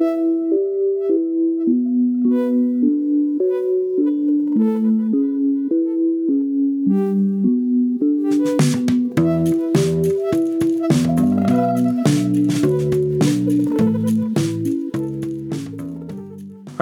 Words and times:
All 0.00 0.47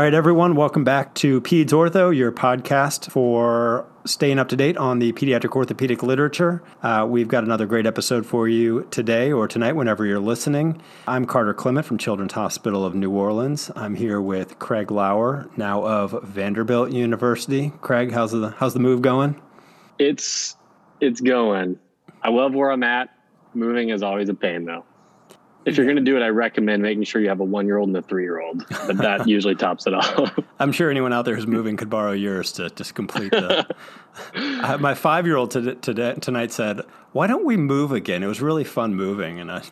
right, 0.06 0.14
everyone, 0.14 0.54
welcome 0.54 0.84
back 0.84 1.12
to 1.14 1.40
Peds 1.40 1.70
Ortho, 1.70 2.16
your 2.16 2.30
podcast 2.30 3.10
for 3.10 3.88
staying 4.04 4.38
up 4.38 4.48
to 4.50 4.54
date 4.54 4.76
on 4.76 5.00
the 5.00 5.12
pediatric 5.14 5.56
orthopedic 5.56 6.00
literature. 6.00 6.62
Uh, 6.80 7.04
we've 7.10 7.26
got 7.26 7.42
another 7.42 7.66
great 7.66 7.86
episode 7.86 8.24
for 8.24 8.46
you 8.46 8.86
today 8.92 9.32
or 9.32 9.48
tonight, 9.48 9.72
whenever 9.72 10.06
you're 10.06 10.20
listening. 10.20 10.80
I'm 11.08 11.24
Carter 11.26 11.52
Clement 11.52 11.84
from 11.84 11.98
Children's 11.98 12.34
Hospital 12.34 12.84
of 12.84 12.94
New 12.94 13.10
Orleans. 13.10 13.72
I'm 13.74 13.96
here 13.96 14.20
with 14.20 14.60
Craig 14.60 14.92
Louer, 14.92 15.50
now 15.56 15.84
of 15.84 16.22
Vanderbilt 16.22 16.92
University. 16.92 17.72
Craig, 17.80 18.12
how's 18.12 18.30
the 18.30 18.50
how's 18.50 18.74
the 18.74 18.78
move 18.78 19.02
going? 19.02 19.42
It's 19.98 20.54
it's 21.00 21.20
going. 21.20 21.80
I 22.22 22.30
love 22.30 22.54
where 22.54 22.70
I'm 22.70 22.84
at. 22.84 23.08
Moving 23.54 23.88
is 23.88 24.04
always 24.04 24.28
a 24.28 24.34
pain, 24.34 24.66
though 24.66 24.84
if 25.66 25.76
you're 25.76 25.84
going 25.84 25.96
to 25.96 26.02
do 26.02 26.16
it, 26.16 26.22
I 26.22 26.28
recommend 26.28 26.82
making 26.82 27.04
sure 27.04 27.20
you 27.20 27.28
have 27.28 27.40
a 27.40 27.44
one 27.44 27.66
year 27.66 27.76
old 27.76 27.88
and 27.88 27.96
a 27.96 28.02
three 28.02 28.22
year 28.22 28.40
old, 28.40 28.64
but 28.68 28.96
that 28.98 29.26
usually 29.28 29.56
tops 29.56 29.86
it 29.86 29.94
off. 29.94 30.38
I'm 30.60 30.72
sure 30.72 30.90
anyone 30.90 31.12
out 31.12 31.24
there 31.24 31.34
who's 31.34 31.46
moving 31.46 31.76
could 31.76 31.90
borrow 31.90 32.12
yours 32.12 32.52
to 32.52 32.70
just 32.70 32.94
complete 32.94 33.32
the. 33.32 33.66
my 34.80 34.94
five 34.94 35.26
year 35.26 35.36
old 35.36 35.50
today, 35.50 36.14
tonight 36.14 36.52
said, 36.52 36.82
Why 37.12 37.26
don't 37.26 37.44
we 37.44 37.56
move 37.56 37.90
again? 37.90 38.22
It 38.22 38.28
was 38.28 38.40
really 38.40 38.64
fun 38.64 38.94
moving. 38.94 39.40
And 39.40 39.50
I. 39.50 39.62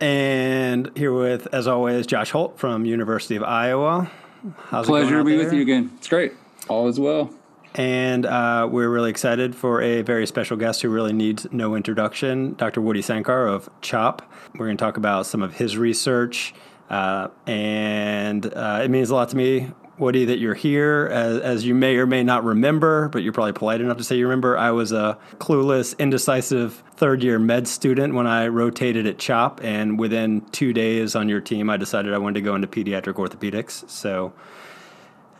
and 0.00 0.90
here 0.96 1.12
with, 1.12 1.46
as 1.52 1.68
always, 1.68 2.06
Josh 2.06 2.30
Holt 2.30 2.58
from 2.58 2.86
University 2.86 3.36
of 3.36 3.42
Iowa. 3.42 4.10
How's 4.68 4.86
Pleasure 4.86 5.18
to 5.18 5.24
be 5.24 5.36
there? 5.36 5.44
with 5.44 5.52
you 5.52 5.60
again. 5.60 5.92
It's 5.98 6.08
great. 6.08 6.32
All 6.68 6.88
is 6.88 6.98
well. 6.98 7.32
And 7.74 8.26
uh, 8.26 8.68
we're 8.70 8.88
really 8.88 9.10
excited 9.10 9.54
for 9.54 9.80
a 9.80 10.02
very 10.02 10.26
special 10.26 10.56
guest 10.56 10.82
who 10.82 10.90
really 10.90 11.12
needs 11.12 11.46
no 11.50 11.74
introduction, 11.74 12.54
Dr. 12.54 12.80
Woody 12.82 13.00
Sankar 13.00 13.48
of 13.48 13.70
CHOP. 13.80 14.22
We're 14.54 14.66
going 14.66 14.76
to 14.76 14.82
talk 14.84 14.98
about 14.98 15.24
some 15.24 15.42
of 15.42 15.54
his 15.54 15.78
research. 15.78 16.54
Uh, 16.90 17.28
and 17.46 18.52
uh, 18.52 18.80
it 18.84 18.90
means 18.90 19.08
a 19.08 19.14
lot 19.14 19.30
to 19.30 19.36
me, 19.36 19.70
Woody, 19.96 20.26
that 20.26 20.38
you're 20.38 20.52
here. 20.52 21.08
As, 21.10 21.38
as, 21.38 21.64
you 21.64 21.74
may 21.74 21.96
or 21.96 22.06
may 22.06 22.22
not 22.22 22.44
remember, 22.44 23.08
but 23.08 23.22
you're 23.22 23.32
probably 23.32 23.54
polite 23.54 23.80
enough 23.80 23.96
to 23.96 24.04
say 24.04 24.16
you 24.16 24.26
remember, 24.26 24.58
I 24.58 24.72
was 24.72 24.92
a 24.92 25.16
clueless, 25.38 25.96
indecisive 25.98 26.82
third 26.96 27.22
year 27.22 27.38
med 27.38 27.66
student 27.66 28.12
when 28.12 28.26
I 28.26 28.48
rotated 28.48 29.06
at 29.06 29.16
CHOP. 29.16 29.62
And 29.64 29.98
within 29.98 30.42
two 30.52 30.74
days 30.74 31.16
on 31.16 31.30
your 31.30 31.40
team, 31.40 31.70
I 31.70 31.78
decided 31.78 32.12
I 32.12 32.18
wanted 32.18 32.34
to 32.34 32.40
go 32.42 32.54
into 32.54 32.68
pediatric 32.68 33.14
orthopedics. 33.14 33.88
So 33.88 34.34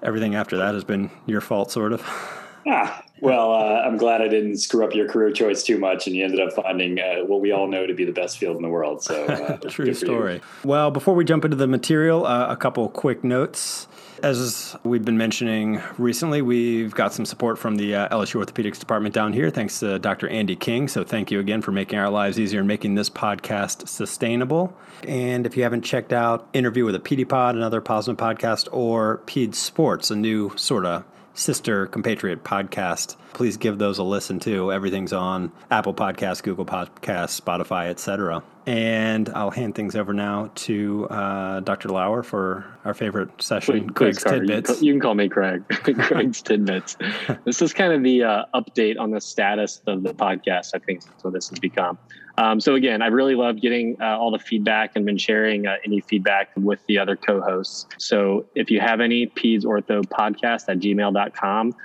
everything 0.02 0.34
after 0.34 0.56
that 0.58 0.74
has 0.74 0.84
been 0.84 1.10
your 1.26 1.40
fault, 1.40 1.70
sort 1.70 1.92
of. 1.92 2.02
Ah, 2.66 3.02
well, 3.20 3.52
uh, 3.52 3.82
I'm 3.82 3.96
glad 3.96 4.20
I 4.20 4.28
didn't 4.28 4.58
screw 4.58 4.84
up 4.84 4.94
your 4.94 5.08
career 5.08 5.30
choice 5.30 5.62
too 5.62 5.78
much, 5.78 6.06
and 6.06 6.16
you 6.16 6.24
ended 6.24 6.40
up 6.40 6.52
finding 6.52 6.98
uh, 6.98 7.24
what 7.24 7.40
we 7.40 7.52
all 7.52 7.68
know 7.68 7.86
to 7.86 7.94
be 7.94 8.04
the 8.04 8.12
best 8.12 8.38
field 8.38 8.56
in 8.56 8.62
the 8.62 8.68
world. 8.68 9.02
So, 9.02 9.24
uh, 9.26 9.56
true 9.68 9.94
story. 9.94 10.40
Well, 10.64 10.90
before 10.90 11.14
we 11.14 11.24
jump 11.24 11.44
into 11.44 11.56
the 11.56 11.68
material, 11.68 12.26
uh, 12.26 12.48
a 12.48 12.56
couple 12.56 12.88
quick 12.88 13.22
notes. 13.24 13.86
As 14.22 14.76
we've 14.84 15.04
been 15.04 15.18
mentioning 15.18 15.80
recently, 15.98 16.42
we've 16.42 16.94
got 16.94 17.12
some 17.12 17.24
support 17.24 17.58
from 17.58 17.74
the 17.74 17.96
uh, 17.96 18.16
LSU 18.16 18.44
Orthopedics 18.44 18.78
Department 18.78 19.14
down 19.14 19.32
here, 19.32 19.50
thanks 19.50 19.80
to 19.80 19.98
Dr. 19.98 20.28
Andy 20.28 20.54
King. 20.54 20.86
So, 20.86 21.02
thank 21.02 21.30
you 21.30 21.40
again 21.40 21.62
for 21.62 21.72
making 21.72 21.98
our 21.98 22.10
lives 22.10 22.38
easier 22.38 22.60
and 22.60 22.68
making 22.68 22.94
this 22.96 23.10
podcast 23.10 23.88
sustainable. 23.88 24.76
And 25.06 25.46
if 25.46 25.56
you 25.56 25.64
haven't 25.64 25.82
checked 25.82 26.12
out 26.12 26.48
Interview 26.52 26.84
with 26.84 26.94
a 26.94 27.00
Pedipod, 27.00 27.50
another 27.50 27.80
POSNA 27.80 28.16
podcast, 28.16 28.68
or 28.70 29.18
Ped 29.26 29.54
Sports, 29.56 30.10
a 30.10 30.16
new 30.16 30.52
sort 30.56 30.86
of 30.86 31.04
sister 31.34 31.86
compatriot 31.86 32.44
podcast, 32.44 33.16
please 33.32 33.56
give 33.56 33.78
those 33.78 33.98
a 33.98 34.02
listen 34.02 34.40
too. 34.40 34.72
Everything's 34.72 35.12
on 35.12 35.52
Apple 35.70 35.94
Podcasts, 35.94 36.42
Google 36.42 36.64
Podcasts, 36.64 37.40
Spotify, 37.40 37.88
etc. 37.88 38.42
And 38.64 39.28
I'll 39.30 39.50
hand 39.50 39.74
things 39.74 39.96
over 39.96 40.12
now 40.12 40.50
to 40.54 41.08
uh, 41.08 41.60
Dr. 41.60 41.88
Louer 41.88 42.22
for 42.22 42.64
our 42.84 42.94
favorite 42.94 43.42
session, 43.42 43.88
Please, 43.88 44.18
Craig's 44.18 44.24
Tidbits. 44.24 44.82
You, 44.82 44.92
can 44.92 45.00
call 45.00 45.14
me 45.14 45.28
Craig. 45.28 45.64
Craig's 45.68 46.42
Tidbits. 46.42 46.96
This 47.44 47.60
is 47.60 47.72
kind 47.72 47.92
of 47.92 48.02
the 48.02 48.22
uh, 48.22 48.44
update 48.54 49.00
on 49.00 49.10
the 49.10 49.20
status 49.20 49.82
of 49.86 50.04
the 50.04 50.14
podcast. 50.14 50.70
I 50.74 50.78
think 50.78 51.04
that's 51.04 51.24
what 51.24 51.32
this 51.32 51.48
has 51.48 51.58
become. 51.58 51.98
Um, 52.42 52.60
so 52.60 52.74
again, 52.74 53.02
I 53.02 53.06
really 53.06 53.36
love 53.36 53.60
getting 53.60 53.96
uh, 54.00 54.18
all 54.18 54.32
the 54.32 54.40
feedback 54.40 54.96
and 54.96 55.06
been 55.06 55.16
sharing 55.16 55.68
uh, 55.68 55.76
any 55.84 56.00
feedback 56.00 56.50
with 56.56 56.84
the 56.88 56.98
other 56.98 57.14
co-hosts. 57.14 57.86
So 57.98 58.46
if 58.56 58.68
you 58.68 58.80
have 58.80 59.00
any 59.00 59.28
peds 59.28 59.64
ortho 59.64 60.02
podcast 60.02 60.64
at 60.68 60.80
gmail.com, 60.80 61.76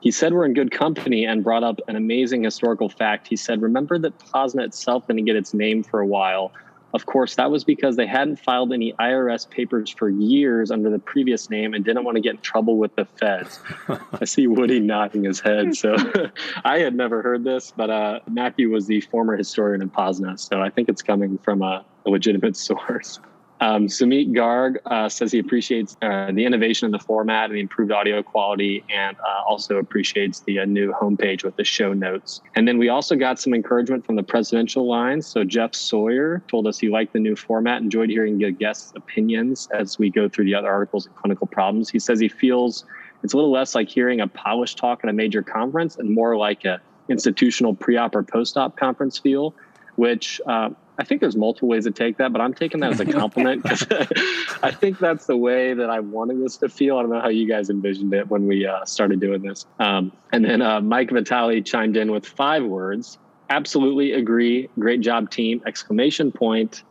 He 0.00 0.12
said 0.12 0.32
we're 0.32 0.44
in 0.44 0.54
good 0.54 0.70
company 0.70 1.24
and 1.24 1.42
brought 1.42 1.64
up 1.64 1.80
an 1.88 1.96
amazing 1.96 2.44
historical 2.44 2.88
fact. 2.88 3.26
He 3.26 3.34
said, 3.34 3.60
Remember 3.60 3.98
that 3.98 4.16
POSNA 4.20 4.62
itself 4.62 5.08
didn't 5.08 5.24
get 5.24 5.34
its 5.34 5.52
name 5.52 5.82
for 5.82 6.00
a 6.00 6.06
while. 6.06 6.52
Of 6.94 7.04
course, 7.04 7.36
that 7.36 7.50
was 7.50 7.64
because 7.64 7.96
they 7.96 8.06
hadn't 8.06 8.36
filed 8.36 8.72
any 8.72 8.94
IRS 8.94 9.48
papers 9.48 9.90
for 9.90 10.08
years 10.08 10.70
under 10.70 10.88
the 10.88 10.98
previous 10.98 11.50
name 11.50 11.74
and 11.74 11.84
didn't 11.84 12.04
want 12.04 12.16
to 12.16 12.20
get 12.22 12.36
in 12.36 12.40
trouble 12.40 12.78
with 12.78 12.94
the 12.96 13.04
feds. 13.04 13.60
I 14.20 14.24
see 14.24 14.46
Woody 14.46 14.80
nodding 14.80 15.24
his 15.24 15.38
head. 15.38 15.76
So 15.76 15.96
I 16.64 16.78
had 16.78 16.94
never 16.94 17.20
heard 17.20 17.44
this, 17.44 17.72
but 17.76 17.90
uh, 17.90 18.20
Matthew 18.30 18.70
was 18.70 18.86
the 18.86 19.02
former 19.02 19.36
historian 19.36 19.82
of 19.82 19.92
POSNA. 19.92 20.38
So 20.38 20.62
I 20.62 20.70
think 20.70 20.88
it's 20.88 21.02
coming 21.02 21.36
from 21.38 21.60
a, 21.62 21.84
a 22.06 22.10
legitimate 22.10 22.56
source. 22.68 23.20
Um, 23.60 23.86
Sumit 23.86 24.32
Garg 24.32 24.76
uh, 24.86 25.08
says 25.08 25.32
he 25.32 25.38
appreciates 25.38 25.96
uh, 26.00 26.30
the 26.32 26.44
innovation 26.44 26.86
in 26.86 26.92
the 26.92 26.98
format 26.98 27.46
and 27.46 27.56
the 27.56 27.60
improved 27.60 27.90
audio 27.92 28.22
quality, 28.22 28.84
and 28.88 29.16
uh, 29.16 29.42
also 29.46 29.76
appreciates 29.76 30.40
the 30.40 30.60
uh, 30.60 30.64
new 30.64 30.92
homepage 30.92 31.42
with 31.44 31.56
the 31.56 31.64
show 31.64 31.92
notes. 31.92 32.40
And 32.54 32.68
then 32.68 32.78
we 32.78 32.88
also 32.88 33.16
got 33.16 33.40
some 33.40 33.54
encouragement 33.54 34.06
from 34.06 34.16
the 34.16 34.22
presidential 34.22 34.86
line. 34.86 35.22
So 35.22 35.44
Jeff 35.44 35.74
Sawyer 35.74 36.42
told 36.48 36.66
us 36.66 36.78
he 36.78 36.88
liked 36.88 37.12
the 37.12 37.18
new 37.18 37.34
format, 37.34 37.82
enjoyed 37.82 38.10
hearing 38.10 38.38
the 38.38 38.50
guests' 38.52 38.92
opinions 38.94 39.68
as 39.72 39.98
we 39.98 40.10
go 40.10 40.28
through 40.28 40.44
the 40.44 40.54
other 40.54 40.70
articles 40.70 41.06
and 41.06 41.14
clinical 41.16 41.46
problems. 41.46 41.90
He 41.90 41.98
says 41.98 42.20
he 42.20 42.28
feels 42.28 42.84
it's 43.24 43.32
a 43.32 43.36
little 43.36 43.50
less 43.50 43.74
like 43.74 43.88
hearing 43.88 44.20
a 44.20 44.28
polished 44.28 44.78
talk 44.78 45.00
at 45.02 45.10
a 45.10 45.12
major 45.12 45.42
conference 45.42 45.96
and 45.96 46.08
more 46.08 46.36
like 46.36 46.64
a 46.64 46.80
institutional 47.08 47.74
pre-op 47.74 48.14
or 48.14 48.22
post-op 48.22 48.76
conference 48.76 49.18
feel, 49.18 49.54
which 49.96 50.40
uh, 50.46 50.70
I 50.98 51.04
think 51.04 51.20
there's 51.20 51.36
multiple 51.36 51.68
ways 51.68 51.84
to 51.84 51.92
take 51.92 52.16
that, 52.18 52.32
but 52.32 52.40
I'm 52.40 52.52
taking 52.52 52.80
that 52.80 52.92
as 52.92 53.00
a 53.00 53.06
compliment 53.12 53.62
because 53.62 53.86
I 54.62 54.72
think 54.72 54.98
that's 54.98 55.26
the 55.26 55.36
way 55.36 55.72
that 55.72 55.88
I 55.88 56.00
wanted 56.00 56.42
this 56.42 56.56
to 56.58 56.68
feel. 56.68 56.98
I 56.98 57.02
don't 57.02 57.10
know 57.10 57.20
how 57.20 57.28
you 57.28 57.48
guys 57.48 57.70
envisioned 57.70 58.12
it 58.12 58.28
when 58.28 58.46
we 58.46 58.66
uh, 58.66 58.84
started 58.84 59.20
doing 59.20 59.42
this. 59.42 59.64
Um, 59.78 60.12
and 60.32 60.44
then 60.44 60.60
uh, 60.60 60.80
Mike 60.80 61.10
Vitale 61.10 61.62
chimed 61.62 61.96
in 61.96 62.10
with 62.10 62.26
five 62.26 62.64
words: 62.64 63.18
"Absolutely 63.48 64.12
agree, 64.12 64.68
great 64.78 65.00
job, 65.00 65.30
team!" 65.30 65.62
Exclamation 65.66 66.32
point. 66.32 66.82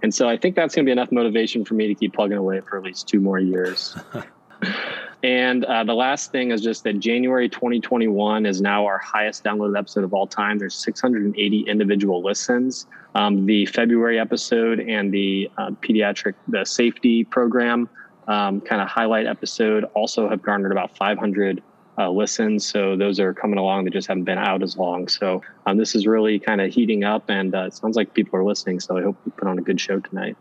And 0.00 0.14
so 0.14 0.28
I 0.28 0.36
think 0.36 0.54
that's 0.54 0.76
going 0.76 0.84
to 0.84 0.88
be 0.88 0.92
enough 0.92 1.10
motivation 1.10 1.64
for 1.64 1.74
me 1.74 1.88
to 1.88 1.94
keep 1.94 2.14
plugging 2.14 2.36
away 2.36 2.60
for 2.60 2.78
at 2.78 2.84
least 2.84 3.08
two 3.08 3.20
more 3.20 3.40
years. 3.40 3.96
And 5.22 5.64
uh, 5.64 5.82
the 5.82 5.94
last 5.94 6.30
thing 6.30 6.52
is 6.52 6.60
just 6.62 6.84
that 6.84 7.00
January 7.00 7.48
2021 7.48 8.46
is 8.46 8.60
now 8.60 8.86
our 8.86 8.98
highest 8.98 9.42
downloaded 9.42 9.76
episode 9.76 10.04
of 10.04 10.14
all 10.14 10.28
time. 10.28 10.58
There's 10.58 10.76
680 10.76 11.62
individual 11.62 12.22
listens. 12.22 12.86
Um, 13.16 13.44
the 13.44 13.66
February 13.66 14.20
episode 14.20 14.78
and 14.78 15.12
the 15.12 15.50
uh, 15.58 15.70
pediatric 15.82 16.34
the 16.46 16.64
safety 16.64 17.24
program 17.24 17.88
um, 18.28 18.60
kind 18.60 18.80
of 18.80 18.88
highlight 18.88 19.26
episode 19.26 19.84
also 19.94 20.28
have 20.28 20.40
garnered 20.40 20.70
about 20.70 20.96
500 20.96 21.62
uh, 21.98 22.08
listens. 22.10 22.64
So 22.64 22.96
those 22.96 23.18
are 23.18 23.34
coming 23.34 23.58
along. 23.58 23.84
They 23.84 23.90
just 23.90 24.06
haven't 24.06 24.24
been 24.24 24.38
out 24.38 24.62
as 24.62 24.76
long. 24.76 25.08
So 25.08 25.42
um, 25.66 25.78
this 25.78 25.96
is 25.96 26.06
really 26.06 26.38
kind 26.38 26.60
of 26.60 26.72
heating 26.72 27.02
up, 27.02 27.28
and 27.28 27.54
uh, 27.54 27.64
it 27.64 27.74
sounds 27.74 27.96
like 27.96 28.14
people 28.14 28.38
are 28.38 28.44
listening. 28.44 28.78
So 28.78 28.96
I 28.96 29.02
hope 29.02 29.16
we 29.24 29.32
put 29.32 29.48
on 29.48 29.58
a 29.58 29.62
good 29.62 29.80
show 29.80 29.98
tonight. 29.98 30.36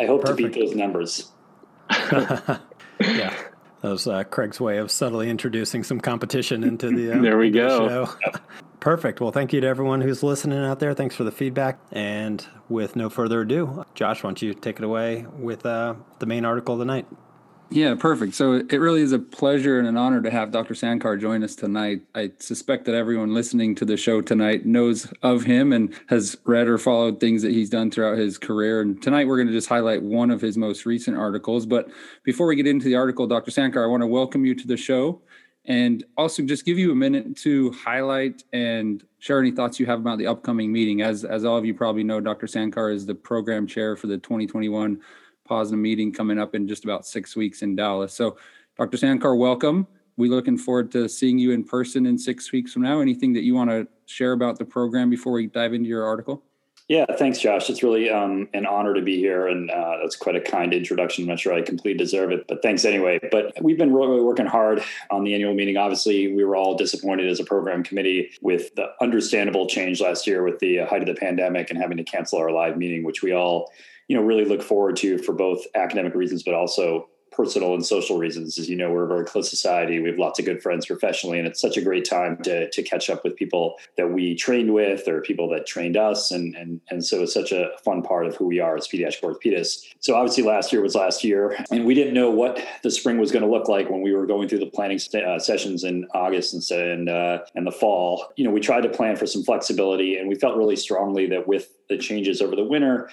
I 0.00 0.06
hope 0.06 0.22
Perfect. 0.22 0.38
to 0.38 0.48
beat 0.48 0.66
those 0.66 0.74
numbers. 0.74 1.30
yeah. 3.00 3.36
That 3.82 3.90
was 3.90 4.06
uh, 4.06 4.24
Craig's 4.24 4.60
way 4.60 4.78
of 4.78 4.90
subtly 4.90 5.30
introducing 5.30 5.84
some 5.84 6.00
competition 6.00 6.64
into 6.64 6.88
the. 6.88 7.10
Uh, 7.20 7.20
there 7.20 7.38
we 7.38 7.50
go. 7.50 8.06
The 8.06 8.40
Perfect. 8.80 9.20
Well, 9.20 9.32
thank 9.32 9.52
you 9.52 9.60
to 9.60 9.66
everyone 9.66 10.00
who's 10.00 10.22
listening 10.22 10.58
out 10.58 10.78
there. 10.78 10.94
Thanks 10.94 11.14
for 11.14 11.24
the 11.24 11.32
feedback. 11.32 11.78
And 11.90 12.46
with 12.68 12.94
no 12.94 13.10
further 13.10 13.40
ado, 13.40 13.84
Josh, 13.94 14.22
why 14.22 14.28
don't 14.28 14.40
you 14.40 14.54
take 14.54 14.76
it 14.78 14.84
away 14.84 15.26
with 15.38 15.66
uh, 15.66 15.94
the 16.18 16.26
main 16.26 16.44
article 16.44 16.74
of 16.74 16.78
the 16.78 16.84
night? 16.84 17.06
Yeah, 17.72 17.94
perfect. 17.94 18.34
So 18.34 18.54
it 18.54 18.72
really 18.72 19.00
is 19.00 19.12
a 19.12 19.18
pleasure 19.20 19.78
and 19.78 19.86
an 19.86 19.96
honor 19.96 20.20
to 20.22 20.30
have 20.30 20.50
Dr. 20.50 20.74
Sankar 20.74 21.20
join 21.20 21.44
us 21.44 21.54
tonight. 21.54 22.02
I 22.16 22.32
suspect 22.40 22.84
that 22.86 22.96
everyone 22.96 23.32
listening 23.32 23.76
to 23.76 23.84
the 23.84 23.96
show 23.96 24.20
tonight 24.20 24.66
knows 24.66 25.12
of 25.22 25.44
him 25.44 25.72
and 25.72 25.94
has 26.08 26.36
read 26.44 26.66
or 26.66 26.78
followed 26.78 27.20
things 27.20 27.42
that 27.42 27.52
he's 27.52 27.70
done 27.70 27.92
throughout 27.92 28.18
his 28.18 28.38
career. 28.38 28.80
And 28.80 29.00
tonight 29.00 29.28
we're 29.28 29.36
going 29.36 29.46
to 29.46 29.52
just 29.52 29.68
highlight 29.68 30.02
one 30.02 30.32
of 30.32 30.40
his 30.40 30.58
most 30.58 30.84
recent 30.84 31.16
articles. 31.16 31.64
But 31.64 31.88
before 32.24 32.48
we 32.48 32.56
get 32.56 32.66
into 32.66 32.86
the 32.86 32.96
article, 32.96 33.28
Dr. 33.28 33.52
Sankar, 33.52 33.84
I 33.84 33.86
want 33.86 34.02
to 34.02 34.08
welcome 34.08 34.44
you 34.44 34.56
to 34.56 34.66
the 34.66 34.76
show 34.76 35.22
and 35.64 36.02
also 36.16 36.42
just 36.42 36.64
give 36.64 36.76
you 36.76 36.90
a 36.90 36.96
minute 36.96 37.36
to 37.36 37.70
highlight 37.70 38.42
and 38.52 39.04
share 39.20 39.38
any 39.38 39.52
thoughts 39.52 39.78
you 39.78 39.86
have 39.86 40.00
about 40.00 40.18
the 40.18 40.26
upcoming 40.26 40.72
meeting. 40.72 41.02
As, 41.02 41.24
as 41.24 41.44
all 41.44 41.56
of 41.56 41.64
you 41.64 41.74
probably 41.74 42.02
know, 42.02 42.18
Dr. 42.18 42.48
Sankar 42.48 42.92
is 42.92 43.06
the 43.06 43.14
program 43.14 43.68
chair 43.68 43.94
for 43.94 44.08
the 44.08 44.18
2021 44.18 45.00
POSNA 45.50 45.76
meeting 45.76 46.12
coming 46.12 46.38
up 46.38 46.54
in 46.54 46.68
just 46.68 46.84
about 46.84 47.04
six 47.04 47.34
weeks 47.34 47.62
in 47.62 47.74
Dallas. 47.74 48.14
So, 48.14 48.36
Dr. 48.78 48.96
Sankar, 48.96 49.36
welcome. 49.36 49.86
We're 50.16 50.30
looking 50.30 50.56
forward 50.56 50.92
to 50.92 51.08
seeing 51.08 51.38
you 51.38 51.50
in 51.50 51.64
person 51.64 52.06
in 52.06 52.16
six 52.16 52.52
weeks 52.52 52.72
from 52.72 52.82
now. 52.82 53.00
Anything 53.00 53.32
that 53.32 53.42
you 53.42 53.54
want 53.54 53.68
to 53.70 53.88
share 54.06 54.32
about 54.32 54.58
the 54.58 54.64
program 54.64 55.10
before 55.10 55.32
we 55.32 55.48
dive 55.48 55.74
into 55.74 55.88
your 55.88 56.04
article? 56.04 56.44
Yeah, 56.86 57.06
thanks, 57.18 57.38
Josh. 57.38 57.68
It's 57.68 57.82
really 57.82 58.10
um, 58.10 58.48
an 58.54 58.64
honor 58.64 58.94
to 58.94 59.02
be 59.02 59.16
here, 59.16 59.48
and 59.48 59.70
uh, 59.70 59.98
that's 60.02 60.16
quite 60.16 60.36
a 60.36 60.40
kind 60.40 60.72
introduction. 60.72 61.24
I'm 61.24 61.28
not 61.28 61.40
sure 61.40 61.52
I 61.52 61.62
completely 61.62 61.98
deserve 61.98 62.30
it, 62.30 62.46
but 62.48 62.62
thanks 62.62 62.84
anyway. 62.84 63.18
But 63.30 63.52
we've 63.60 63.78
been 63.78 63.92
really 63.92 64.20
working 64.20 64.46
hard 64.46 64.82
on 65.10 65.24
the 65.24 65.34
annual 65.34 65.54
meeting. 65.54 65.76
Obviously, 65.76 66.32
we 66.32 66.44
were 66.44 66.56
all 66.56 66.76
disappointed 66.76 67.28
as 67.28 67.40
a 67.40 67.44
program 67.44 67.82
committee 67.82 68.30
with 68.40 68.74
the 68.76 68.88
understandable 69.00 69.66
change 69.66 70.00
last 70.00 70.26
year 70.26 70.44
with 70.44 70.60
the 70.60 70.78
height 70.78 71.00
of 71.00 71.06
the 71.06 71.14
pandemic 71.14 71.70
and 71.70 71.78
having 71.78 71.96
to 71.96 72.04
cancel 72.04 72.38
our 72.38 72.50
live 72.50 72.76
meeting, 72.76 73.04
which 73.04 73.22
we 73.22 73.32
all 73.32 73.70
you 74.10 74.16
know 74.16 74.22
really 74.22 74.44
look 74.44 74.60
forward 74.60 74.96
to 74.96 75.18
for 75.18 75.32
both 75.32 75.64
academic 75.76 76.16
reasons 76.16 76.42
but 76.42 76.52
also 76.52 77.08
personal 77.30 77.74
and 77.74 77.86
social 77.86 78.18
reasons. 78.18 78.58
As 78.58 78.68
you 78.68 78.74
know, 78.76 78.90
we're 78.90 79.04
a 79.04 79.08
very 79.08 79.24
close 79.24 79.48
society. 79.48 80.00
We 80.00 80.08
have 80.08 80.18
lots 80.18 80.40
of 80.40 80.44
good 80.44 80.60
friends 80.60 80.86
professionally, 80.86 81.38
and 81.38 81.46
it's 81.46 81.60
such 81.60 81.76
a 81.76 81.80
great 81.80 82.04
time 82.04 82.36
to 82.42 82.68
to 82.68 82.82
catch 82.82 83.08
up 83.08 83.22
with 83.22 83.36
people 83.36 83.76
that 83.96 84.08
we 84.10 84.34
trained 84.34 84.74
with 84.74 85.06
or 85.06 85.20
people 85.20 85.48
that 85.50 85.64
trained 85.64 85.96
us. 85.96 86.32
And 86.32 86.56
and 86.56 86.80
and 86.90 87.04
so 87.04 87.22
it's 87.22 87.32
such 87.32 87.52
a 87.52 87.70
fun 87.84 88.02
part 88.02 88.26
of 88.26 88.34
who 88.36 88.46
we 88.46 88.58
are 88.58 88.76
as 88.76 88.88
pediatric 88.88 89.22
orthopedists. 89.22 89.94
So 90.00 90.16
obviously, 90.16 90.42
last 90.42 90.72
year 90.72 90.82
was 90.82 90.96
last 90.96 91.22
year, 91.22 91.56
and 91.70 91.84
we 91.84 91.94
didn't 91.94 92.14
know 92.14 92.30
what 92.30 92.60
the 92.82 92.90
spring 92.90 93.18
was 93.18 93.30
going 93.30 93.44
to 93.44 93.50
look 93.50 93.68
like 93.68 93.88
when 93.88 94.02
we 94.02 94.12
were 94.12 94.26
going 94.26 94.48
through 94.48 94.58
the 94.58 94.66
planning 94.66 94.98
uh, 95.14 95.38
sessions 95.38 95.84
in 95.84 96.06
August 96.14 96.52
and 96.52 96.80
and 96.80 97.08
uh, 97.08 97.38
and 97.54 97.64
the 97.66 97.72
fall. 97.72 98.32
You 98.36 98.44
know, 98.44 98.50
we 98.50 98.60
tried 98.60 98.82
to 98.82 98.88
plan 98.88 99.14
for 99.14 99.26
some 99.26 99.44
flexibility, 99.44 100.16
and 100.16 100.28
we 100.28 100.34
felt 100.34 100.56
really 100.56 100.76
strongly 100.76 101.26
that 101.28 101.46
with 101.46 101.68
the 101.88 101.96
changes 101.96 102.40
over 102.40 102.56
the 102.56 102.64
winter 102.64 103.08